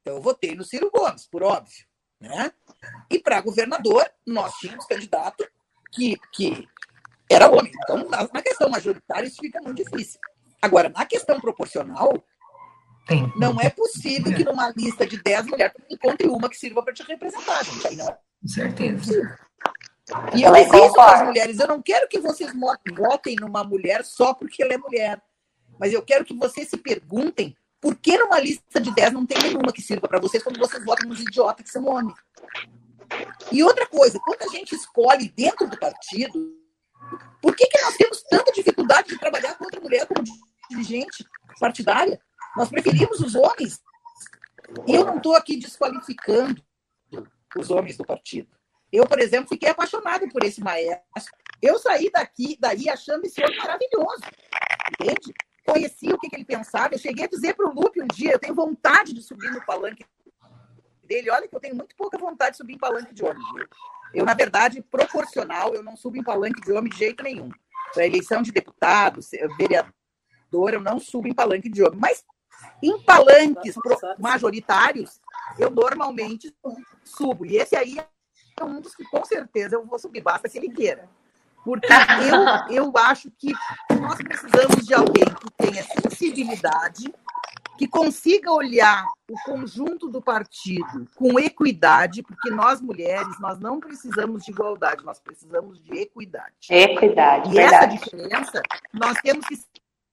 Então 0.00 0.16
eu 0.16 0.20
votei 0.20 0.56
no 0.56 0.64
Ciro 0.64 0.90
Gomes, 0.90 1.24
por 1.28 1.44
óbvio. 1.44 1.86
Né? 2.24 2.52
E 3.10 3.18
para 3.18 3.40
governador, 3.40 4.04
nós 4.26 4.54
tínhamos 4.54 4.86
candidato 4.86 5.46
que, 5.92 6.18
que 6.32 6.66
era 7.30 7.50
homem. 7.50 7.72
Então, 7.82 8.08
na 8.08 8.42
questão 8.42 8.68
majoritária, 8.68 9.26
isso 9.26 9.36
fica 9.40 9.60
muito 9.60 9.82
difícil. 9.84 10.18
Agora, 10.60 10.88
na 10.88 11.04
questão 11.04 11.38
proporcional, 11.38 12.12
tem. 13.06 13.30
Não 13.36 13.60
é 13.60 13.68
possível 13.68 14.34
que 14.34 14.44
numa 14.44 14.72
lista 14.74 15.06
de 15.06 15.22
10 15.22 15.46
mulheres 15.46 15.74
encontre 15.90 16.26
uma 16.26 16.48
que 16.48 16.56
sirva 16.56 16.82
para 16.82 16.94
te 16.94 17.02
representar, 17.02 17.62
gente. 17.62 17.86
Aí 17.86 17.96
não 17.96 18.08
é 18.08 18.18
Com 18.40 18.48
certeza. 18.48 19.38
E 20.34 20.42
eu 20.42 20.56
existo 20.56 20.92
para 20.94 21.20
as 21.20 21.26
mulheres. 21.26 21.58
Eu 21.58 21.68
não 21.68 21.82
quero 21.82 22.08
que 22.08 22.18
vocês 22.18 22.50
votem 22.96 23.36
numa 23.36 23.62
mulher 23.62 24.04
só 24.04 24.32
porque 24.32 24.62
ela 24.62 24.72
é 24.72 24.78
mulher. 24.78 25.22
Mas 25.78 25.92
eu 25.92 26.02
quero 26.02 26.24
que 26.24 26.34
vocês 26.34 26.68
se 26.68 26.78
perguntem 26.78 27.54
por 27.84 27.94
que 27.96 28.16
numa 28.16 28.40
lista 28.40 28.80
de 28.80 28.90
10 28.94 29.12
não 29.12 29.26
tem 29.26 29.36
nenhuma 29.42 29.70
que 29.70 29.82
sirva 29.82 30.08
para 30.08 30.18
vocês 30.18 30.42
quando 30.42 30.58
vocês 30.58 30.82
votam 30.82 31.06
nos 31.06 31.20
idiotas 31.20 31.66
que 31.66 31.70
são 31.70 31.86
homens. 31.86 32.16
E 33.52 33.62
outra 33.62 33.86
coisa, 33.86 34.18
quando 34.20 34.40
a 34.40 34.48
gente 34.48 34.74
escolhe 34.74 35.28
dentro 35.28 35.68
do 35.68 35.78
partido, 35.78 36.32
por 37.42 37.54
que, 37.54 37.66
que 37.66 37.82
nós 37.82 37.94
temos 37.98 38.22
tanta 38.22 38.50
dificuldade 38.52 39.08
de 39.08 39.18
trabalhar 39.18 39.58
contra 39.58 39.78
a 39.78 39.82
mulher 39.82 40.06
como 40.06 40.24
dirigente 40.70 41.26
partidária? 41.60 42.18
Nós 42.56 42.70
preferimos 42.70 43.20
os 43.20 43.34
homens. 43.34 43.82
E 44.86 44.94
eu 44.94 45.04
não 45.04 45.18
estou 45.18 45.36
aqui 45.36 45.58
desqualificando 45.58 46.64
os 47.54 47.70
homens 47.70 47.98
do 47.98 48.04
partido. 48.06 48.48
Eu, 48.90 49.06
por 49.06 49.20
exemplo, 49.20 49.50
fiquei 49.50 49.68
apaixonado 49.68 50.26
por 50.30 50.42
esse 50.42 50.62
maestro. 50.62 51.04
Eu 51.60 51.78
saí 51.78 52.10
daqui, 52.10 52.56
daí 52.58 52.88
achando 52.88 53.26
esse 53.26 53.44
homem 53.44 53.58
maravilhoso. 53.58 54.22
Entende? 54.98 55.34
Conheci 55.64 56.12
o 56.12 56.18
que, 56.18 56.28
que 56.28 56.36
ele 56.36 56.44
pensava. 56.44 56.94
Eu 56.94 56.98
cheguei 56.98 57.24
a 57.24 57.28
dizer 57.28 57.54
para 57.54 57.68
o 57.68 57.74
Lupe 57.74 58.02
um 58.02 58.06
dia: 58.06 58.32
eu 58.32 58.38
tenho 58.38 58.54
vontade 58.54 59.12
de 59.14 59.22
subir 59.22 59.50
no 59.50 59.64
palanque 59.64 60.04
dele. 61.04 61.30
Olha 61.30 61.48
que 61.48 61.54
eu 61.54 61.60
tenho 61.60 61.74
muito 61.74 61.96
pouca 61.96 62.18
vontade 62.18 62.52
de 62.52 62.56
subir 62.58 62.74
em 62.74 62.78
palanque 62.78 63.14
de 63.14 63.24
homem. 63.24 63.42
Eu, 64.12 64.24
na 64.24 64.34
verdade, 64.34 64.82
proporcional, 64.82 65.74
eu 65.74 65.82
não 65.82 65.96
subo 65.96 66.16
em 66.16 66.22
palanque 66.22 66.60
de 66.60 66.72
homem 66.72 66.90
de 66.90 66.98
jeito 66.98 67.22
nenhum. 67.22 67.50
Para 67.92 68.06
eleição 68.06 68.42
de 68.42 68.52
deputado, 68.52 69.20
vereador, 69.56 70.74
eu 70.74 70.80
não 70.80 70.98
subo 71.00 71.28
em 71.28 71.34
palanque 71.34 71.68
de 71.68 71.82
homem. 71.82 71.98
Mas 71.98 72.22
em 72.82 73.00
palanques 73.02 73.74
majoritários, 74.18 75.20
eu 75.58 75.70
normalmente 75.70 76.54
subo. 77.04 77.46
E 77.46 77.56
esse 77.56 77.74
aí 77.74 77.98
é 77.98 78.64
um 78.64 78.80
dos 78.80 78.94
que 78.94 79.04
com 79.04 79.24
certeza 79.24 79.76
eu 79.76 79.84
vou 79.84 79.98
subir, 79.98 80.20
basta 80.20 80.48
que 80.48 80.58
ele 80.58 80.70
queira. 80.70 81.08
Porque 81.64 81.88
eu, 82.70 82.84
eu 82.84 82.92
acho 82.98 83.30
que 83.30 83.52
nós 84.00 84.16
precisamos 84.16 84.86
de 84.86 84.94
alguém 84.94 85.24
que 85.24 85.50
tenha 85.56 85.82
sensibilidade, 85.82 87.12
que 87.78 87.88
consiga 87.88 88.52
olhar 88.52 89.04
o 89.28 89.34
conjunto 89.44 90.08
do 90.08 90.22
partido 90.22 91.08
com 91.16 91.38
equidade, 91.40 92.22
porque 92.22 92.50
nós 92.50 92.80
mulheres, 92.80 93.40
nós 93.40 93.58
não 93.58 93.80
precisamos 93.80 94.44
de 94.44 94.50
igualdade, 94.50 95.04
nós 95.04 95.18
precisamos 95.18 95.82
de 95.82 95.98
equidade. 95.98 96.54
Equidade. 96.70 97.50
E 97.50 97.54
verdade. 97.54 97.74
essa 97.74 97.86
diferença 97.86 98.62
nós 98.92 99.18
temos 99.22 99.46
que 99.46 99.56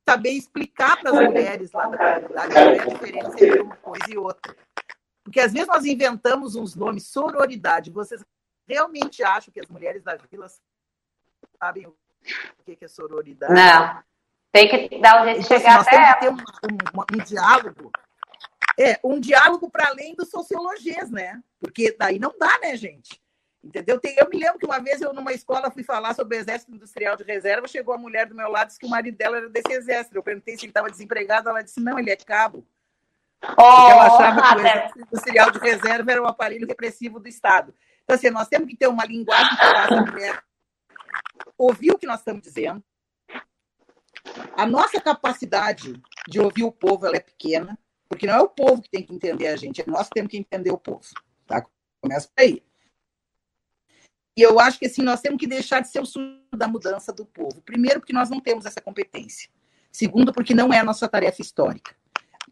saber 0.08 0.32
explicar 0.32 1.00
para 1.00 1.12
as 1.12 1.28
mulheres 1.28 1.72
lá 1.72 1.88
da 1.88 1.98
comunidade 1.98 2.54
qual 2.54 2.66
é 2.66 2.80
a 2.80 2.86
diferença 2.86 3.46
entre 3.46 3.62
uma 3.62 3.76
coisa 3.76 4.06
e 4.10 4.18
outra. 4.18 4.56
Porque 5.24 5.40
às 5.40 5.54
vezes 5.54 5.68
nós 5.68 5.86
inventamos 5.86 6.56
uns 6.56 6.76
nomes, 6.76 7.08
sororidade. 7.08 7.92
Vocês 7.92 8.24
realmente 8.68 9.24
acham 9.24 9.54
que 9.54 9.60
as 9.60 9.68
mulheres 9.68 10.04
das 10.04 10.20
vilas 10.30 10.60
sabem 11.62 11.86
o 11.86 11.96
que 12.66 12.84
é 12.84 12.88
sororidade? 12.88 13.54
Não. 13.54 14.04
Tem 14.52 14.68
que 14.68 15.00
dar 15.00 15.22
um 15.22 15.26
jeito 15.26 15.42
então, 15.42 15.58
de 15.58 15.64
chegar 15.64 15.80
assim, 15.80 15.96
nós 15.96 16.10
até 16.10 16.20
temos 16.20 16.44
que 16.44 16.62
ter 16.62 16.74
um, 16.74 16.76
um, 16.76 17.20
um 17.20 17.24
diálogo. 17.24 17.92
É, 18.80 19.00
um 19.04 19.20
diálogo 19.20 19.70
para 19.70 19.90
além 19.90 20.16
do 20.16 20.26
sociologias, 20.26 21.12
né? 21.12 21.42
Porque 21.60 21.96
daí 21.98 22.18
não 22.18 22.34
dá, 22.38 22.60
né, 22.62 22.76
gente? 22.76 23.22
Entendeu? 23.64 24.00
Eu 24.04 24.30
me 24.30 24.40
lembro 24.40 24.58
que 24.58 24.66
uma 24.66 24.80
vez 24.80 25.02
eu, 25.02 25.14
numa 25.14 25.32
escola, 25.32 25.70
fui 25.70 25.84
falar 25.84 26.16
sobre 26.16 26.36
o 26.36 26.40
Exército 26.40 26.74
Industrial 26.74 27.16
de 27.16 27.24
Reserva, 27.24 27.68
chegou 27.68 27.94
a 27.94 27.98
mulher 27.98 28.26
do 28.28 28.36
meu 28.36 28.50
lado 28.50 28.66
e 28.66 28.68
disse 28.68 28.80
que 28.80 28.88
o 28.88 28.90
marido 28.90 29.16
dela 29.16 29.38
era 29.38 29.50
desse 29.50 29.72
exército. 29.72 30.18
Eu 30.18 30.24
perguntei 30.24 30.58
se 30.58 30.66
ele 30.66 30.72
estava 30.72 30.90
desempregado, 30.90 31.48
ela 31.48 31.62
disse, 31.62 31.80
não, 31.80 32.00
ele 32.00 32.10
é 32.10 32.16
cabo. 32.16 32.66
Oh, 33.44 33.56
Porque 33.56 33.92
ela 33.92 34.08
achava 34.08 34.42
que 34.42 34.56
o 34.56 34.60
Exército 34.66 35.00
Industrial 35.00 35.52
de 35.52 35.60
Reserva 35.60 36.12
era 36.12 36.24
um 36.24 36.28
aparelho 36.28 36.68
repressivo 36.68 37.20
do 37.20 37.28
Estado. 37.28 37.74
Então, 38.04 38.16
assim, 38.16 38.32
nós 38.32 38.48
temos 38.48 38.68
que 38.68 38.76
ter 38.76 38.88
uma 38.88 39.06
linguagem 39.06 39.50
que 39.50 39.58
faça 39.58 39.94
a 39.94 40.06
mulher 40.06 40.44
ouvir 41.62 41.92
o 41.92 41.98
que 41.98 42.08
nós 42.08 42.20
estamos 42.20 42.42
dizendo. 42.42 42.84
A 44.56 44.66
nossa 44.66 45.00
capacidade 45.00 46.02
de 46.28 46.40
ouvir 46.40 46.64
o 46.64 46.72
povo 46.72 47.06
ela 47.06 47.16
é 47.16 47.20
pequena, 47.20 47.78
porque 48.10 48.28
não 48.28 48.34
é 48.34 48.42
o 48.42 48.50
povo 48.50 48.82
que 48.82 48.90
tem 48.90 49.04
que 49.04 49.14
entender 49.14 49.48
a 49.48 49.56
gente, 49.56 49.82
é 49.82 49.86
nós 49.88 50.08
que 50.08 50.16
temos 50.16 50.32
que 50.32 50.38
entender 50.38 50.72
o 50.72 50.78
povo. 50.78 51.08
Tá? 51.46 51.66
Começa 52.02 52.28
por 52.36 52.42
aí. 52.42 52.64
E 54.38 54.42
eu 54.42 54.60
acho 54.60 54.80
que 54.80 54.86
assim, 54.86 55.02
nós 55.02 55.22
temos 55.22 55.40
que 55.40 55.48
deixar 55.48 55.82
de 55.82 55.90
ser 55.90 56.00
o 56.00 56.06
surdo 56.06 56.58
da 56.58 56.68
mudança 56.68 57.12
do 57.14 57.26
povo. 57.26 57.62
Primeiro, 57.62 58.00
porque 58.00 58.14
nós 58.14 58.30
não 58.30 58.40
temos 58.40 58.66
essa 58.66 58.82
competência. 58.82 59.50
Segundo, 59.92 60.34
porque 60.34 60.54
não 60.54 60.72
é 60.72 60.80
a 60.80 60.84
nossa 60.84 61.08
tarefa 61.08 61.42
histórica. 61.42 61.96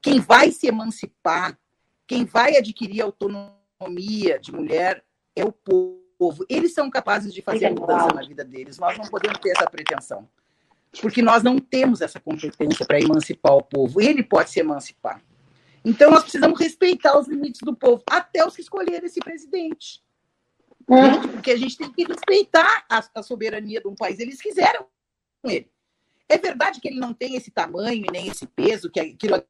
Quem 0.01 0.19
vai 0.19 0.51
se 0.51 0.67
emancipar, 0.67 1.57
quem 2.05 2.25
vai 2.25 2.57
adquirir 2.57 3.01
autonomia 3.01 4.39
de 4.39 4.51
mulher 4.51 5.03
é 5.35 5.43
o 5.45 5.51
povo. 5.51 6.08
Eles 6.49 6.73
são 6.73 6.89
capazes 6.89 7.33
de 7.33 7.41
fazer 7.41 7.67
a 7.67 7.71
mudança 7.71 8.13
na 8.13 8.21
vida 8.21 8.43
deles. 8.43 8.77
Nós 8.77 8.97
não 8.97 9.05
podemos 9.05 9.39
ter 9.39 9.51
essa 9.51 9.69
pretensão. 9.69 10.27
Porque 11.01 11.21
nós 11.21 11.43
não 11.43 11.59
temos 11.59 12.01
essa 12.01 12.19
competência 12.19 12.85
para 12.85 12.99
emancipar 12.99 13.53
o 13.53 13.63
povo. 13.63 14.01
Ele 14.01 14.23
pode 14.23 14.49
se 14.49 14.59
emancipar. 14.59 15.21
Então, 15.85 16.11
nós 16.11 16.23
precisamos 16.23 16.59
respeitar 16.59 17.17
os 17.17 17.27
limites 17.27 17.61
do 17.61 17.75
povo, 17.75 18.03
até 18.09 18.45
os 18.45 18.55
que 18.55 18.61
escolheram 18.61 19.05
esse 19.05 19.19
presidente. 19.19 20.03
É. 20.89 21.27
Porque 21.27 21.51
a 21.51 21.57
gente 21.57 21.77
tem 21.77 21.91
que 21.91 22.03
respeitar 22.03 22.85
a, 22.89 23.03
a, 23.15 23.23
soberania 23.23 23.79
de 23.79 23.87
um 23.87 23.95
país. 23.95 24.19
Eles 24.19 24.41
quiseram 24.41 24.87
com 25.41 25.49
ele. 25.49 25.71
É 26.27 26.37
verdade 26.37 26.81
que 26.81 26.87
ele 26.87 26.99
não 26.99 27.13
tem 27.13 27.35
esse 27.35 27.51
tamanho 27.51 28.05
e 28.05 28.11
nem 28.11 28.27
esse 28.27 28.45
peso, 28.45 28.89
que 28.89 28.99
aquilo 28.99 29.35
ali 29.35 29.45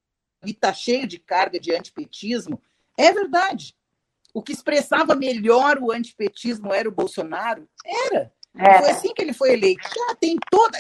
está 0.45 0.72
cheio 0.72 1.07
de 1.07 1.17
carga 1.17 1.59
de 1.59 1.74
antipetismo. 1.74 2.61
É 2.97 3.11
verdade. 3.11 3.76
O 4.34 4.42
que 4.42 4.52
expressava 4.52 5.16
melhor 5.16 5.80
o 5.80 5.92
antipetismo 5.92 6.74
era 6.74 6.88
o 6.88 6.94
Bolsonaro? 6.94 7.68
Era. 7.86 8.32
É. 8.56 8.80
Foi 8.80 8.90
assim 8.90 9.14
que 9.14 9.22
ele 9.22 9.34
foi 9.34 9.54
eleito. 9.54 9.82
Já 9.84 10.16
tem 10.16 10.38
toda. 10.50 10.78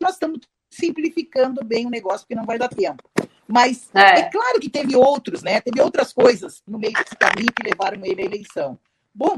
Nós 0.00 0.14
estamos 0.14 0.40
simplificando 0.70 1.64
bem 1.64 1.86
o 1.86 1.90
negócio, 1.90 2.20
porque 2.20 2.34
não 2.34 2.46
vai 2.46 2.58
dar 2.58 2.68
tempo. 2.68 3.02
Mas 3.46 3.90
é. 3.94 4.20
é. 4.20 4.30
claro 4.30 4.58
que 4.58 4.70
teve 4.70 4.96
outros, 4.96 5.42
né? 5.42 5.60
Teve 5.60 5.80
outras 5.80 6.12
coisas 6.12 6.62
no 6.66 6.78
meio 6.78 6.94
desse 6.94 7.16
caminho 7.16 7.52
que 7.52 7.62
levaram 7.62 8.04
ele 8.04 8.22
à 8.22 8.24
eleição. 8.24 8.78
Bom, 9.14 9.36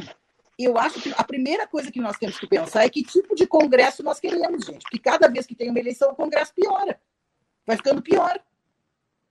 eu 0.58 0.78
acho 0.78 1.00
que 1.00 1.12
a 1.16 1.24
primeira 1.24 1.66
coisa 1.66 1.90
que 1.90 2.00
nós 2.00 2.16
temos 2.16 2.38
que 2.38 2.46
pensar 2.46 2.84
é 2.84 2.88
que 2.88 3.02
tipo 3.02 3.34
de 3.34 3.46
congresso 3.46 4.02
nós 4.02 4.20
queremos, 4.20 4.64
gente. 4.64 4.82
Porque 4.82 5.00
cada 5.00 5.28
vez 5.28 5.46
que 5.46 5.54
tem 5.54 5.70
uma 5.70 5.80
eleição, 5.80 6.12
o 6.12 6.14
congresso 6.14 6.54
piora. 6.54 7.00
Vai 7.66 7.76
ficando 7.76 8.02
pior. 8.02 8.40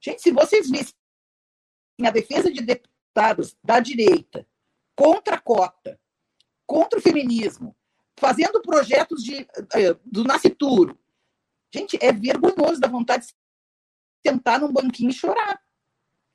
Gente, 0.02 0.22
se 0.22 0.32
vocês 0.32 0.70
vissem 0.70 0.94
a 2.02 2.10
defesa 2.10 2.52
de 2.52 2.62
deputados 2.62 3.56
da 3.64 3.80
direita 3.80 4.48
contra 4.96 5.36
a 5.36 5.40
cota, 5.40 6.00
contra 6.66 7.00
o 7.00 7.02
feminismo, 7.02 7.76
fazendo 8.18 8.62
projetos 8.62 9.24
de, 9.24 9.48
eh, 9.76 9.96
do 10.06 10.24
nascituro, 10.24 10.98
Gente, 11.74 11.98
é 12.00 12.12
vergonhoso, 12.12 12.80
dá 12.80 12.88
vontade 12.88 13.26
de 13.26 13.34
sentar 14.30 14.60
num 14.60 14.72
banquinho 14.72 15.10
e 15.10 15.14
chorar. 15.14 15.60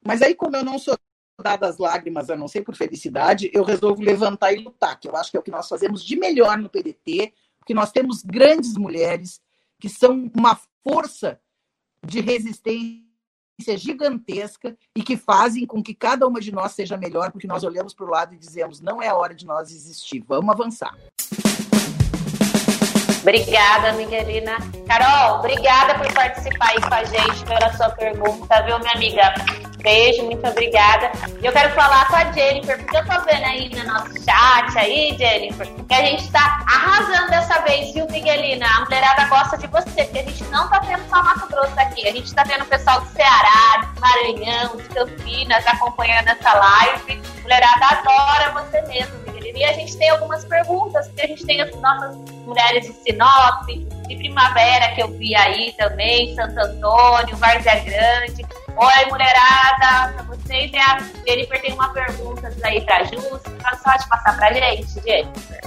Mas 0.04 0.20
aí, 0.20 0.34
como 0.34 0.56
eu 0.56 0.64
não 0.64 0.80
sou 0.80 0.98
dada 1.40 1.68
as 1.68 1.78
lágrimas, 1.78 2.28
a 2.28 2.34
não 2.34 2.48
ser 2.48 2.62
por 2.62 2.74
felicidade, 2.74 3.48
eu 3.54 3.62
resolvo 3.62 4.02
levantar 4.02 4.52
e 4.52 4.56
lutar, 4.56 4.98
que 4.98 5.06
eu 5.06 5.14
acho 5.14 5.30
que 5.30 5.36
é 5.36 5.40
o 5.40 5.42
que 5.42 5.52
nós 5.52 5.68
fazemos 5.68 6.04
de 6.04 6.16
melhor 6.16 6.58
no 6.58 6.68
PDT, 6.68 7.32
porque 7.56 7.72
nós 7.72 7.92
temos 7.92 8.24
grandes 8.24 8.76
mulheres 8.76 9.40
que 9.78 9.88
são 9.88 10.28
uma 10.34 10.60
força 10.82 11.40
de 12.04 12.20
resistência 12.20 13.06
gigantesca 13.76 14.76
e 14.96 15.02
que 15.02 15.16
fazem 15.16 15.66
com 15.66 15.82
que 15.82 15.94
cada 15.94 16.26
uma 16.26 16.40
de 16.40 16.52
nós 16.52 16.72
seja 16.72 16.96
melhor, 16.96 17.30
porque 17.32 17.46
nós 17.46 17.64
olhamos 17.64 17.92
para 17.94 18.06
o 18.06 18.10
lado 18.10 18.34
e 18.34 18.38
dizemos: 18.38 18.80
não 18.80 19.02
é 19.02 19.08
a 19.08 19.16
hora 19.16 19.34
de 19.34 19.44
nós 19.46 19.70
existir, 19.70 20.24
vamos 20.26 20.54
avançar. 20.54 20.96
Obrigada, 23.20 23.92
Miguelina. 23.92 24.56
Carol, 24.86 25.40
obrigada 25.40 25.98
por 25.98 26.12
participar 26.14 26.70
aí 26.70 26.80
com 26.80 26.94
a 26.94 27.04
gente, 27.04 27.44
pela 27.44 27.76
sua 27.76 27.90
pergunta, 27.90 28.62
viu, 28.62 28.78
minha 28.78 28.92
amiga? 28.92 29.67
Beijo, 29.88 30.22
muito 30.24 30.46
obrigada. 30.46 31.10
E 31.40 31.46
eu 31.46 31.50
quero 31.50 31.70
falar 31.70 32.06
com 32.08 32.16
a 32.16 32.30
Jennifer, 32.30 32.76
porque 32.76 32.94
eu 32.94 33.06
tô 33.06 33.24
vendo 33.24 33.42
aí 33.42 33.70
no 33.70 33.84
nosso 33.84 34.12
chat 34.22 34.78
aí, 34.78 35.16
Jennifer, 35.16 35.66
que 35.66 35.94
a 35.94 36.02
gente 36.02 36.30
tá 36.30 36.62
arrasando 36.66 37.30
dessa 37.30 37.58
vez, 37.62 37.94
viu, 37.94 38.06
Miguelina? 38.10 38.66
A 38.66 38.80
mulherada 38.80 39.24
gosta 39.28 39.56
de 39.56 39.66
você, 39.66 40.04
porque 40.04 40.18
a 40.18 40.24
gente 40.24 40.44
não 40.50 40.68
tá 40.68 40.80
tendo 40.80 41.08
só 41.08 41.22
Mato 41.22 41.48
Grosso 41.48 41.72
aqui. 41.80 42.06
A 42.06 42.12
gente 42.12 42.34
tá 42.34 42.44
tendo 42.44 42.64
o 42.64 42.66
pessoal 42.66 43.00
do 43.00 43.08
Ceará, 43.12 43.90
de 43.94 43.98
Maranhão, 43.98 44.76
de 44.76 44.82
Campinas 44.90 45.66
acompanhando 45.66 46.28
essa 46.28 46.52
live. 46.52 47.22
A 47.38 47.40
mulherada 47.40 47.86
adora 47.86 48.62
você 48.62 48.82
mesmo, 48.82 49.18
Miguelina. 49.26 49.58
E 49.58 49.64
a 49.64 49.72
gente 49.72 49.96
tem 49.96 50.10
algumas 50.10 50.44
perguntas, 50.44 51.06
porque 51.06 51.22
a 51.22 51.28
gente 51.28 51.46
tem 51.46 51.62
as 51.62 51.74
nossas 51.76 52.14
mulheres 52.44 52.86
de 52.86 52.92
Sinop, 52.92 53.66
de 53.66 54.16
Primavera, 54.16 54.94
que 54.94 55.02
eu 55.02 55.08
vi 55.08 55.34
aí 55.34 55.72
também, 55.78 56.34
Santo 56.34 56.58
Antônio, 56.58 57.34
Várzea 57.38 57.76
Grande. 57.76 58.44
Oi, 58.80 59.10
mulherada, 59.10 60.12
pra 60.14 60.22
vocês. 60.28 60.70
E 60.72 60.76
a 60.76 60.98
Jennifer 61.26 61.60
tem 61.60 61.72
uma 61.74 61.88
pergunta 61.88 62.52
aí 62.62 62.80
pra 62.82 63.02
Ju. 63.02 63.16
Você 63.16 63.50
só 63.82 63.96
de 63.96 64.08
passar 64.08 64.36
pra 64.36 64.52
gente, 64.52 64.88
Jennifer? 65.04 65.60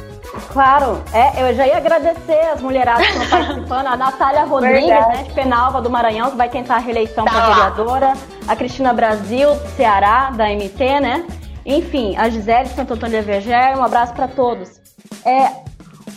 Claro, 0.53 1.03
é, 1.11 1.41
eu 1.41 1.53
já 1.53 1.67
ia 1.67 1.75
agradecer 1.75 2.39
as 2.53 2.61
mulheradas 2.61 3.05
que 3.05 3.11
estão 3.17 3.27
participando. 3.37 3.87
A 3.87 3.97
Natália 3.97 4.45
Rodrigues, 4.45 4.87
né, 4.87 5.23
de 5.27 5.33
Penalva 5.33 5.81
do 5.81 5.89
Maranhão, 5.89 6.31
que 6.31 6.37
vai 6.37 6.47
tentar 6.47 6.75
a 6.75 6.79
reeleição 6.79 7.25
Tá 7.25 7.31
para 7.31 7.53
vereadora. 7.53 8.13
A 8.47 8.55
Cristina 8.55 8.93
Brasil, 8.93 9.55
do 9.55 9.67
Ceará, 9.75 10.29
da 10.29 10.45
MT, 10.45 10.99
né? 11.01 11.25
Enfim, 11.65 12.15
a 12.17 12.29
Gisele 12.29 12.69
de 12.69 12.75
Santo 12.75 12.93
Antônio 12.93 13.19
de 13.19 13.25
Verger, 13.25 13.77
um 13.77 13.83
abraço 13.83 14.13
para 14.13 14.29
todos. 14.29 14.79
É, 15.25 15.51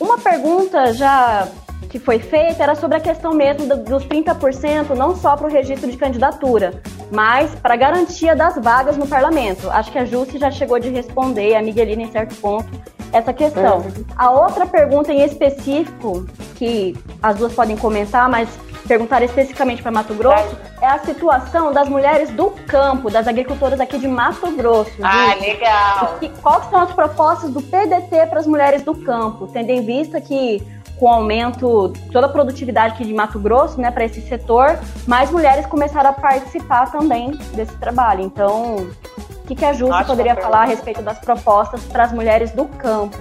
uma 0.01 0.16
pergunta 0.16 0.95
já 0.95 1.49
que 1.95 1.99
foi 2.01 2.18
feita 2.18 2.61
era 2.61 2.74
sobre 2.74 2.97
a 2.97 3.01
questão 3.01 3.32
mesmo 3.32 3.68
do- 3.68 3.84
dos 3.84 4.05
30%, 4.05 4.97
não 4.97 5.14
só 5.14 5.36
para 5.36 5.47
o 5.47 5.49
registro 5.49 5.88
de 5.88 5.97
candidatura, 5.97 6.82
mas 7.12 7.55
para 7.55 7.74
a 7.74 7.76
garantia 7.76 8.34
das 8.34 8.57
vagas 8.57 8.97
no 8.97 9.07
parlamento. 9.07 9.70
Acho 9.70 9.92
que 9.92 9.99
a 10.01 10.05
Jússi 10.05 10.36
já 10.36 10.51
chegou 10.51 10.80
de 10.80 10.88
responder, 10.88 11.55
a 11.55 11.62
Miguelina 11.62 12.03
em 12.03 12.11
certo 12.11 12.34
ponto, 12.34 12.66
essa 13.12 13.32
questão. 13.32 13.86
A 14.16 14.28
outra 14.28 14.66
pergunta 14.66 15.12
em 15.12 15.22
específico, 15.22 16.26
que 16.57 16.97
as 17.22 17.36
duas 17.36 17.53
podem 17.55 17.76
comentar, 17.76 18.28
mas 18.28 18.49
perguntar 18.88 19.22
especificamente 19.22 19.80
para 19.80 19.92
Mato 19.92 20.14
Grosso, 20.14 20.57
é 20.82 20.86
a 20.88 20.99
situação 20.99 21.72
das 21.72 21.88
mulheres 21.88 22.28
do 22.30 22.51
campo, 22.66 23.09
das 23.09 23.28
agricultoras 23.28 23.80
aqui 23.80 23.99
de 23.99 24.09
Mato 24.09 24.51
Grosso. 24.51 24.90
Ah, 25.01 25.32
legal. 25.40 26.18
E 26.20 26.28
quais 26.28 26.68
são 26.68 26.80
as 26.80 26.92
propostas 26.92 27.51
do 27.51 27.62
PDT 27.62 28.26
para 28.26 28.40
as 28.40 28.49
mulheres 28.49 28.82
do 28.82 28.97
campo, 28.97 29.47
tendo 29.47 29.70
em 29.70 29.80
vista 29.86 30.20
que 30.20 30.61
com 30.99 31.07
o 31.07 31.09
aumento 31.09 31.92
toda 32.12 32.26
a 32.26 32.28
produtividade 32.28 32.95
aqui 32.95 33.05
de 33.05 33.14
Mato 33.14 33.38
Grosso, 33.38 33.80
né, 33.80 33.90
para 33.90 34.05
esse 34.05 34.20
setor, 34.22 34.78
mais 35.07 35.30
mulheres 35.30 35.66
começaram 35.66 36.11
a 36.11 36.12
participar 36.12 36.90
também 36.90 37.32
desse 37.55 37.76
trabalho. 37.76 38.22
Então, 38.22 38.76
o 38.76 39.47
que, 39.47 39.55
que 39.55 39.64
a 39.64 39.70
Ótima 39.70 40.05
poderia 40.05 40.34
falar 40.36 40.62
a 40.62 40.64
respeito 40.64 41.03
das 41.03 41.18
propostas 41.18 41.82
para 41.84 42.05
as 42.05 42.12
mulheres 42.12 42.51
do 42.53 42.64
campo? 42.64 43.18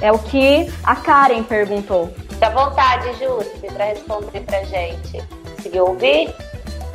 É 0.00 0.10
o 0.10 0.18
que 0.18 0.72
a 0.82 0.96
Karen 0.96 1.42
perguntou. 1.44 2.08
Fique 2.28 2.44
à 2.44 2.50
vontade, 2.50 3.12
Jússi, 3.12 3.72
para 3.72 3.84
responder 3.84 4.40
pra 4.40 4.64
gente. 4.64 5.22
Conseguiu 5.56 5.86
ouvir? 5.86 6.34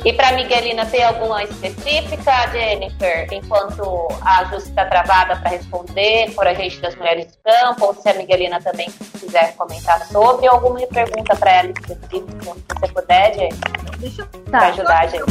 E 0.04 0.12
para 0.12 0.32
Miguelina, 0.32 0.86
tem 0.86 1.02
alguma 1.02 1.42
específica, 1.42 2.48
Jennifer? 2.52 3.26
Enquanto 3.32 4.08
a 4.22 4.44
Jússi 4.44 4.68
está 4.68 4.86
travada 4.86 5.36
para 5.36 5.50
responder 5.50 6.32
por 6.34 6.46
a 6.46 6.54
gente 6.54 6.80
das 6.80 6.94
mulheres 6.94 7.26
do 7.26 7.38
campo, 7.42 7.86
ou 7.86 7.94
se 7.94 8.08
a 8.08 8.14
Miguelina 8.14 8.60
também 8.62 8.88
quiser 9.18 9.56
comentar 9.56 10.00
sobre, 10.06 10.46
alguma 10.46 10.86
pergunta 10.86 11.34
para 11.36 11.50
ela 11.52 11.70
específica, 11.70 12.54
se 12.54 12.80
você 12.80 12.92
puder, 12.92 13.34
Jennifer, 13.34 13.78
Deixa 13.98 14.22
eu 14.22 14.26
para 14.28 14.60
Tá. 14.60 14.66
ajudar 14.68 15.00
a 15.00 15.06
gente. 15.08 15.24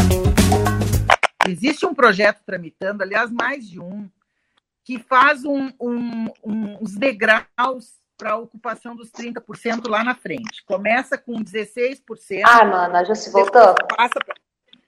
Existe 1.48 1.86
um 1.86 1.94
projeto 1.94 2.42
tramitando, 2.46 3.02
aliás, 3.04 3.32
mais 3.32 3.68
de 3.68 3.80
um, 3.80 4.10
que 4.84 5.00
faz 5.00 5.46
um, 5.46 5.72
um, 5.80 6.26
um, 6.44 6.78
uns 6.82 6.94
degraus 6.96 7.96
para 8.18 8.32
a 8.32 8.38
ocupação 8.38 8.96
dos 8.96 9.10
30% 9.12 9.88
lá 9.88 10.04
na 10.04 10.16
frente. 10.16 10.64
Começa 10.66 11.18
com 11.18 11.42
16%. 11.42 12.42
Ah, 12.44 12.66
mano, 12.66 12.98
a 12.98 13.04
Jússi 13.06 13.32
voltou? 13.32 13.74
Passa 13.96 14.20
pra... 14.26 14.36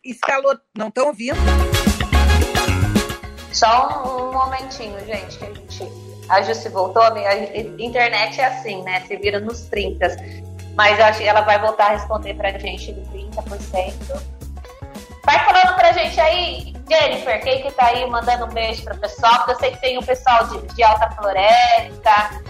Escalou. 0.10 0.58
Não 0.76 0.88
estão 0.88 1.08
ouvindo? 1.08 1.38
Só 3.52 4.06
um, 4.06 4.30
um 4.30 4.34
momentinho, 4.34 5.00
gente, 5.06 5.38
que 5.38 5.46
a 5.46 5.54
gente. 5.54 6.10
A 6.30 6.42
Jussi 6.42 6.70
voltou, 6.70 7.02
a 7.02 7.12
internet 7.80 8.40
é 8.40 8.46
assim, 8.46 8.84
né? 8.84 9.02
Se 9.08 9.16
vira 9.18 9.40
nos 9.40 9.62
30. 9.62 10.08
Mas 10.76 11.00
eu 11.00 11.06
acho 11.06 11.20
que 11.20 11.28
ela 11.28 11.42
vai 11.42 11.60
voltar 11.60 11.88
a 11.88 11.90
responder 11.90 12.36
pra 12.36 12.52
gente 12.58 12.92
do 12.94 13.02
30%. 13.12 13.94
Vai 15.26 15.40
falando 15.46 15.76
pra 15.76 15.92
gente 15.92 16.20
aí, 16.20 16.74
Jennifer, 16.90 17.42
quem 17.44 17.62
que 17.64 17.72
tá 17.72 17.88
aí 17.88 18.10
mandando 18.10 18.46
um 18.46 18.50
beijo 18.50 18.84
pro 18.84 18.98
pessoal, 18.98 19.38
porque 19.38 19.52
eu 19.52 19.60
sei 19.60 19.72
que 19.72 19.82
tem 19.82 19.98
o 19.98 20.04
pessoal 20.04 20.48
de, 20.48 20.62
de 20.74 20.84
Alta 20.84 21.10
Floresta. 21.12 22.42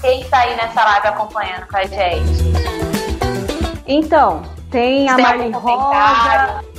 Quem 0.00 0.22
que 0.22 0.28
tá 0.28 0.40
aí 0.40 0.56
nessa 0.56 0.84
live 0.84 1.06
acompanhando 1.08 1.66
com 1.66 1.76
a 1.76 1.84
gente? 1.84 2.42
Então, 3.86 4.42
tem 4.70 5.08
a 5.08 5.16
Marlene? 5.16 5.54
Rosa. 5.54 6.75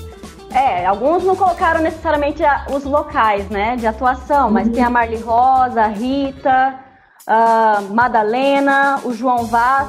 É, 0.58 0.86
alguns 0.88 1.24
não 1.24 1.36
colocaram 1.36 1.82
necessariamente 1.82 2.44
a- 2.44 2.66
os 2.74 2.84
locais, 2.84 3.48
né, 3.50 3.76
de 3.76 3.86
atuação, 3.86 4.50
mas 4.50 4.68
tem 4.70 4.84
a 4.84 4.90
Marli 4.90 5.18
Rosa, 5.18 5.82
a 5.84 5.88
Rita, 5.88 6.74
a 7.28 7.82
Madalena, 7.92 9.00
o 9.04 9.14
João 9.14 9.46
Vaz, 9.46 9.88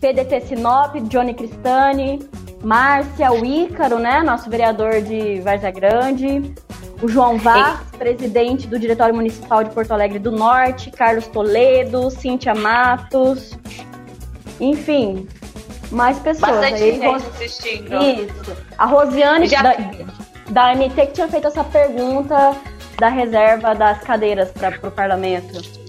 PDT 0.00 0.42
Sinop, 0.42 0.96
Johnny 1.08 1.32
Cristani, 1.32 2.28
Márcia, 2.62 3.32
o 3.32 3.42
Ícaro, 3.44 3.98
né, 3.98 4.20
nosso 4.22 4.50
vereador 4.50 5.00
de 5.00 5.40
Várzea 5.40 5.70
Grande, 5.70 6.54
o 7.02 7.08
João 7.08 7.38
Vaz, 7.38 7.78
presidente 7.98 8.66
do 8.68 8.78
Diretório 8.78 9.14
Municipal 9.14 9.64
de 9.64 9.70
Porto 9.70 9.92
Alegre 9.92 10.18
do 10.18 10.30
Norte, 10.30 10.90
Carlos 10.90 11.26
Toledo, 11.28 12.10
Cíntia 12.10 12.54
Matos, 12.54 13.58
enfim, 14.60 15.26
mais 15.92 16.18
pessoas. 16.18 16.50
Bastante 16.52 16.82
aí, 16.82 17.00
gente 17.00 17.26
assistindo. 17.26 18.02
Isso. 18.02 18.56
A 18.78 18.86
Rosiane 18.86 19.46
Já- 19.46 19.62
da, 19.62 19.74
da 20.50 20.74
MT 20.74 21.06
que 21.06 21.12
tinha 21.12 21.28
feito 21.28 21.46
essa 21.46 21.62
pergunta 21.62 22.56
da 22.98 23.08
reserva 23.08 23.74
das 23.74 24.00
cadeiras 24.00 24.50
para 24.50 24.78
o 24.86 24.90
parlamento. 24.90 25.82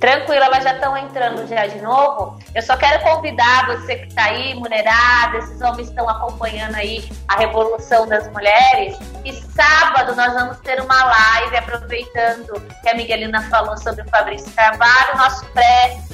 Tranquilo, 0.00 0.44
elas 0.44 0.62
já 0.62 0.74
estão 0.74 0.94
entrando 0.96 1.46
já 1.48 1.66
de 1.66 1.80
novo. 1.80 2.38
Eu 2.54 2.62
só 2.62 2.76
quero 2.76 3.02
convidar 3.02 3.66
você 3.66 3.96
que 3.96 4.08
está 4.08 4.24
aí, 4.24 4.54
mulherada, 4.54 5.38
esses 5.38 5.60
homens 5.62 5.88
estão 5.88 6.06
acompanhando 6.08 6.74
aí 6.74 7.08
a 7.28 7.36
Revolução 7.38 8.06
das 8.06 8.30
Mulheres. 8.30 8.98
E 9.24 9.32
sábado 9.32 10.14
nós 10.14 10.34
vamos 10.34 10.58
ter 10.60 10.80
uma 10.82 11.04
live 11.04 11.56
aproveitando 11.56 12.60
que 12.82 12.88
a 12.90 12.94
Miguelina 12.94 13.42
falou 13.48 13.76
sobre 13.78 14.02
o 14.02 14.08
Fabrício 14.10 14.52
Carvalho, 14.52 15.16
nosso 15.16 15.46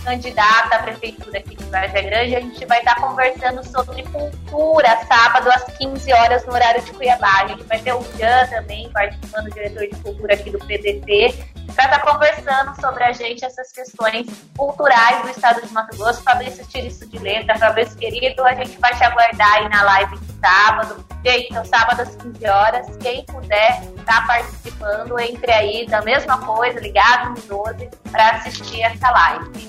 pré-candidato 0.03 0.75
à 0.75 0.79
prefeitura 0.81 1.39
aqui 1.39 1.57
de 1.57 1.65
Vargem 1.65 2.05
Grande. 2.05 2.37
A 2.37 2.41
gente 2.41 2.67
vai 2.67 2.79
estar 2.79 2.97
conversando 2.97 3.65
sobre 3.65 4.03
cultura 4.05 4.99
sábado 5.07 5.51
às 5.51 5.65
15 5.77 6.13
horas 6.13 6.45
no 6.45 6.53
horário 6.53 6.83
de 6.83 6.93
Cuiabá. 6.93 7.43
A 7.43 7.47
gente 7.49 7.63
vai 7.65 7.79
ter 7.79 7.95
o 7.95 8.03
Jean 8.17 8.47
também 8.49 8.91
participando, 8.91 9.51
diretor 9.51 9.87
de 9.87 9.97
cultura 10.03 10.35
aqui 10.35 10.51
do 10.51 10.59
PDT 10.59 11.53
para 11.75 11.85
estar 11.85 12.01
conversando 12.01 12.79
sobre 12.81 13.03
a 13.05 13.13
gente 13.13 13.45
essas 13.45 13.73
questões 13.73 14.27
culturais 14.57 15.23
do 15.23 15.31
estado 15.31 15.67
de 15.67 15.73
Mato 15.73 15.97
Grosso. 15.97 16.23
Fabrício, 16.23 16.67
tira 16.67 16.87
isso 16.87 17.07
de 17.07 17.19
letra. 17.19 17.59
Fabrício, 17.59 17.97
querido, 17.97 18.45
a 18.45 18.55
gente 18.55 18.79
vai 18.79 18.95
te 18.95 19.03
aguardar 19.05 19.53
aí 19.55 19.69
na 19.69 19.83
live 19.83 20.19
de 20.19 20.33
sábado. 20.41 21.05
Gente, 21.25 21.49
então, 21.51 21.65
sábado 21.65 22.03
às 22.03 22.17
15 22.17 22.47
horas. 22.47 22.97
Quem 22.97 23.25
puder 23.25 23.83
estar 23.97 24.27
participando, 24.27 25.19
entre 25.19 25.53
aí 25.53 25.87
da 25.87 26.03
mesma 26.03 26.39
coisa, 26.45 26.81
ligado 26.81 27.31
no 27.31 27.65
12, 27.65 27.89
para 28.13 28.31
assistir 28.33 28.83
essa 28.83 29.11
live. 29.11 29.69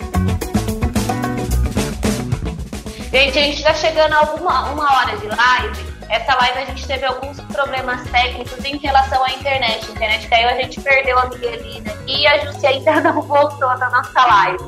Gente, 3.11 3.39
a 3.39 3.41
gente 3.41 3.57
está 3.57 3.73
chegando 3.73 4.13
a 4.13 4.17
alguma, 4.17 4.71
uma 4.71 4.97
hora 4.97 5.17
de 5.17 5.27
live. 5.27 5.93
Essa 6.09 6.35
live 6.35 6.59
a 6.59 6.65
gente 6.65 6.85
teve 6.85 7.05
alguns 7.05 7.39
problemas 7.41 8.03
técnicos 8.09 8.63
em 8.65 8.77
relação 8.77 9.23
à 9.23 9.31
internet. 9.31 9.87
A 9.87 9.91
internet 9.91 10.27
caiu, 10.27 10.49
a 10.49 10.53
gente 10.55 10.81
perdeu 10.81 11.17
a 11.17 11.25
Miguelina 11.29 11.93
e 12.05 12.27
a 12.27 12.45
Jussi 12.45 12.67
ainda 12.67 13.01
não 13.01 13.21
voltou 13.21 13.77
da 13.77 13.89
nossa 13.89 14.25
live. 14.25 14.63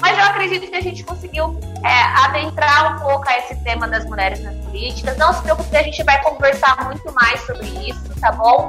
Mas 0.00 0.16
eu 0.16 0.24
acredito 0.24 0.70
que 0.70 0.76
a 0.76 0.80
gente 0.80 1.02
conseguiu 1.04 1.58
é, 1.84 2.24
adentrar 2.24 2.96
um 2.96 3.00
pouco 3.00 3.28
a 3.28 3.38
esse 3.38 3.56
tema 3.64 3.88
das 3.88 4.04
mulheres 4.04 4.42
nas 4.42 4.54
políticas. 4.64 5.16
Não 5.16 5.32
se 5.32 5.42
preocupe, 5.42 5.76
a 5.76 5.82
gente 5.82 6.02
vai 6.04 6.22
conversar 6.22 6.84
muito 6.84 7.12
mais 7.12 7.40
sobre 7.46 7.66
isso, 7.66 8.02
tá 8.20 8.32
bom? 8.32 8.68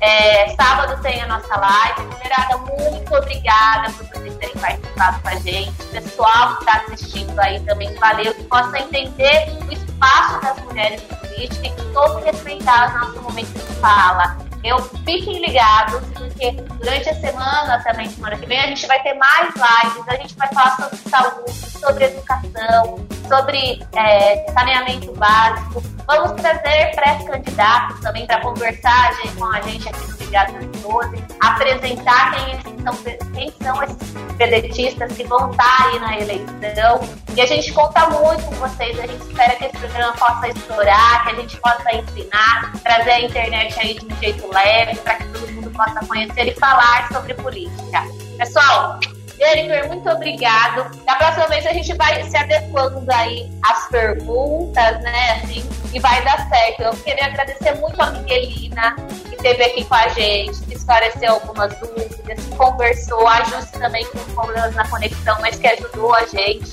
É, 0.00 0.48
sábado 0.54 1.00
tem 1.02 1.20
a 1.22 1.26
nossa 1.26 1.56
live. 1.56 2.02
Mulherada, 2.02 2.56
muito 2.58 3.14
obrigada 3.14 3.90
por 3.92 4.06
vocês 4.06 4.36
terem 4.36 4.54
participado 4.56 5.20
com 5.20 5.28
a 5.28 5.34
gente. 5.36 5.72
Pessoal 5.90 6.56
que 6.56 6.64
está 6.64 6.82
assistindo 6.86 7.38
aí 7.40 7.60
também, 7.60 7.92
valeu. 7.94 8.32
Que 8.34 8.44
possa 8.44 8.78
entender 8.78 9.48
o 9.68 9.72
espaço 9.72 10.40
das 10.40 10.58
mulheres 10.64 11.02
na 11.08 11.16
política 11.16 11.66
e 11.66 11.70
que 11.70 11.84
todos 11.92 12.24
respeitar 12.24 12.94
o 12.94 12.98
nosso 12.98 13.22
momento 13.22 13.52
de 13.52 13.74
fala. 13.76 14.38
Eu 14.64 14.82
fiquem 14.82 15.40
ligados, 15.44 16.02
porque 16.16 16.50
durante 16.50 17.08
a 17.08 17.14
semana, 17.14 17.82
também 17.82 18.08
semana 18.10 18.36
que 18.36 18.46
vem, 18.46 18.58
a 18.58 18.66
gente 18.66 18.86
vai 18.86 19.00
ter 19.02 19.14
mais 19.14 19.54
lives, 19.54 20.08
a 20.08 20.16
gente 20.16 20.34
vai 20.36 20.48
falar 20.48 20.76
sobre 20.76 20.96
saúde, 21.08 21.52
sobre 21.52 22.04
educação, 22.04 23.06
sobre 23.28 23.80
é, 23.94 24.50
saneamento 24.52 25.12
básico. 25.12 25.82
Vamos 26.06 26.32
trazer 26.40 26.94
pré-candidatos 26.94 28.00
também 28.00 28.26
para 28.26 28.40
conversar 28.40 29.14
gente, 29.22 29.36
com 29.36 29.44
a 29.44 29.60
gente 29.60 29.88
aqui 29.88 30.10
no 30.10 30.16
Ligado 30.16 30.52
12, 30.82 31.24
apresentar 31.40 32.34
quem 32.34 32.82
são, 32.82 32.94
quem 33.34 33.52
são 33.62 33.82
esses 33.82 34.14
pedetistas 34.38 35.12
que 35.12 35.24
vão 35.24 35.50
estar 35.50 35.86
aí 35.86 35.98
na 36.00 36.18
eleição. 36.18 37.00
E 37.34 37.40
a 37.40 37.46
gente 37.46 37.72
conta 37.72 38.08
muito 38.08 38.42
com 38.44 38.54
vocês, 38.54 38.98
a 38.98 39.06
gente 39.06 39.22
espera 39.28 39.54
que 39.56 39.66
esse 39.66 39.76
programa 39.76 40.12
possa 40.14 40.48
estourar, 40.48 41.24
que 41.24 41.30
a 41.30 41.34
gente 41.34 41.56
possa 41.58 41.94
ensinar, 41.94 42.72
trazer 42.82 43.10
a 43.10 43.20
internet 43.20 43.78
aí 43.78 43.94
de 43.94 44.06
um 44.06 44.16
jeito 44.16 44.50
leve, 44.52 44.96
para 45.00 45.16
que 45.16 45.28
todo 45.28 45.52
mundo 45.52 45.70
possa 45.70 46.00
conhecer 46.06 46.48
e 46.48 46.54
falar 46.54 47.08
sobre 47.12 47.34
política. 47.34 48.02
Pessoal, 48.38 48.98
Jennifer, 49.38 49.86
muito 49.86 50.08
obrigado. 50.10 50.90
Da 51.04 51.14
próxima 51.14 51.46
vez 51.46 51.64
a 51.64 51.72
gente 51.72 51.94
vai 51.94 52.22
se 52.24 52.36
adequando 52.36 53.06
aí 53.12 53.50
às 53.62 53.86
perguntas, 53.88 55.00
né? 55.00 55.40
Assim, 55.42 55.64
e 55.92 56.00
vai 56.00 56.22
dar 56.24 56.48
certo. 56.48 56.82
Eu 56.82 56.92
queria 56.96 57.26
agradecer 57.26 57.74
muito 57.76 58.00
a 58.00 58.10
Miguelina, 58.10 58.96
que 59.28 59.36
esteve 59.36 59.62
aqui 59.64 59.84
com 59.84 59.94
a 59.94 60.08
gente, 60.08 60.60
que 60.62 60.74
esclareceu 60.74 61.34
algumas 61.34 61.72
dúvidas, 61.78 62.44
que 62.44 62.56
conversou, 62.56 63.26
a 63.26 63.44
Justi 63.44 63.78
também 63.78 64.04
com 64.06 64.18
problemas 64.34 64.74
na 64.74 64.86
conexão, 64.88 65.36
mas 65.40 65.56
que 65.56 65.66
ajudou 65.68 66.14
a 66.14 66.26
gente. 66.26 66.72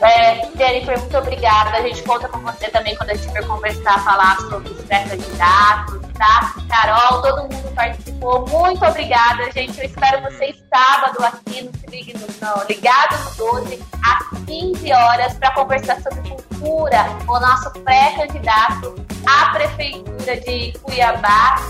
É, 0.00 0.48
Jennifer, 0.56 0.98
muito 0.98 1.16
obrigada. 1.16 1.76
A 1.76 1.82
gente 1.82 2.02
conta 2.02 2.28
com 2.28 2.38
você 2.40 2.68
também 2.68 2.96
quando 2.96 3.10
a 3.10 3.14
gente 3.14 3.32
for 3.32 3.46
conversar, 3.46 4.02
falar 4.04 4.36
sobre 4.48 4.70
os 4.70 4.84
pré-candidatos, 4.84 6.00
tá? 6.22 6.54
Carol, 6.68 7.20
todo 7.20 7.42
mundo 7.42 7.74
participou. 7.74 8.46
Muito 8.48 8.84
obrigada, 8.84 9.50
gente. 9.50 9.76
Eu 9.78 9.86
espero 9.86 10.22
vocês 10.22 10.56
sábado 10.72 11.24
aqui 11.24 11.62
no, 11.62 11.70
no 11.72 12.64
Ligado 12.68 13.16
no 13.24 13.60
12, 13.62 13.82
às 14.04 14.38
15 14.46 14.92
horas, 14.92 15.34
para 15.34 15.50
conversar 15.50 16.00
sobre 16.00 16.30
cultura, 16.30 17.06
o 17.26 17.40
nosso 17.40 17.70
pré-candidato 17.80 18.94
à 19.26 19.50
Prefeitura 19.50 20.36
de 20.40 20.72
Cuiabá, 20.80 21.60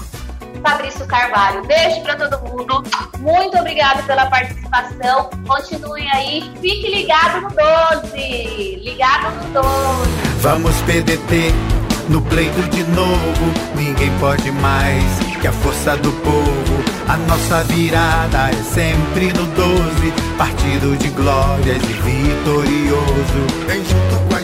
Fabrício 0.63 1.07
Carvalho. 1.07 1.65
Beijo 1.65 2.03
para 2.03 2.17
todo 2.17 2.39
mundo. 2.47 2.83
Muito 3.19 3.59
obrigada 3.59 4.03
pela 4.03 4.27
participação. 4.27 5.31
Continuem 5.47 6.11
aí. 6.13 6.53
Fique 6.61 6.89
ligado 6.91 7.41
no 7.41 7.49
12. 7.49 8.77
Ligado 8.83 9.31
no 9.31 9.63
12. 9.63 10.11
Vamos 10.41 10.77
PDT 10.83 11.82
no 12.09 12.21
pleito 12.23 12.63
de 12.71 12.85
novo. 12.85 13.53
Ninguém 13.77 14.11
pode 14.19 14.51
mais 14.51 15.05
que 15.41 15.47
a 15.47 15.53
força 15.53 15.97
do 15.97 16.13
povo. 16.13 16.85
A 17.09 17.17
nossa 17.17 17.65
virada 17.65 18.51
é 18.51 18.63
sempre 18.63 19.33
no 19.33 19.47
12. 19.47 20.13
Partido 20.39 20.97
de 20.97 21.09
glórias 21.09 21.83
e 21.83 21.93
vitorioso. 21.93 23.67
Vem 23.67 23.83
junto 23.85 24.29
com 24.29 24.37
a 24.37 24.42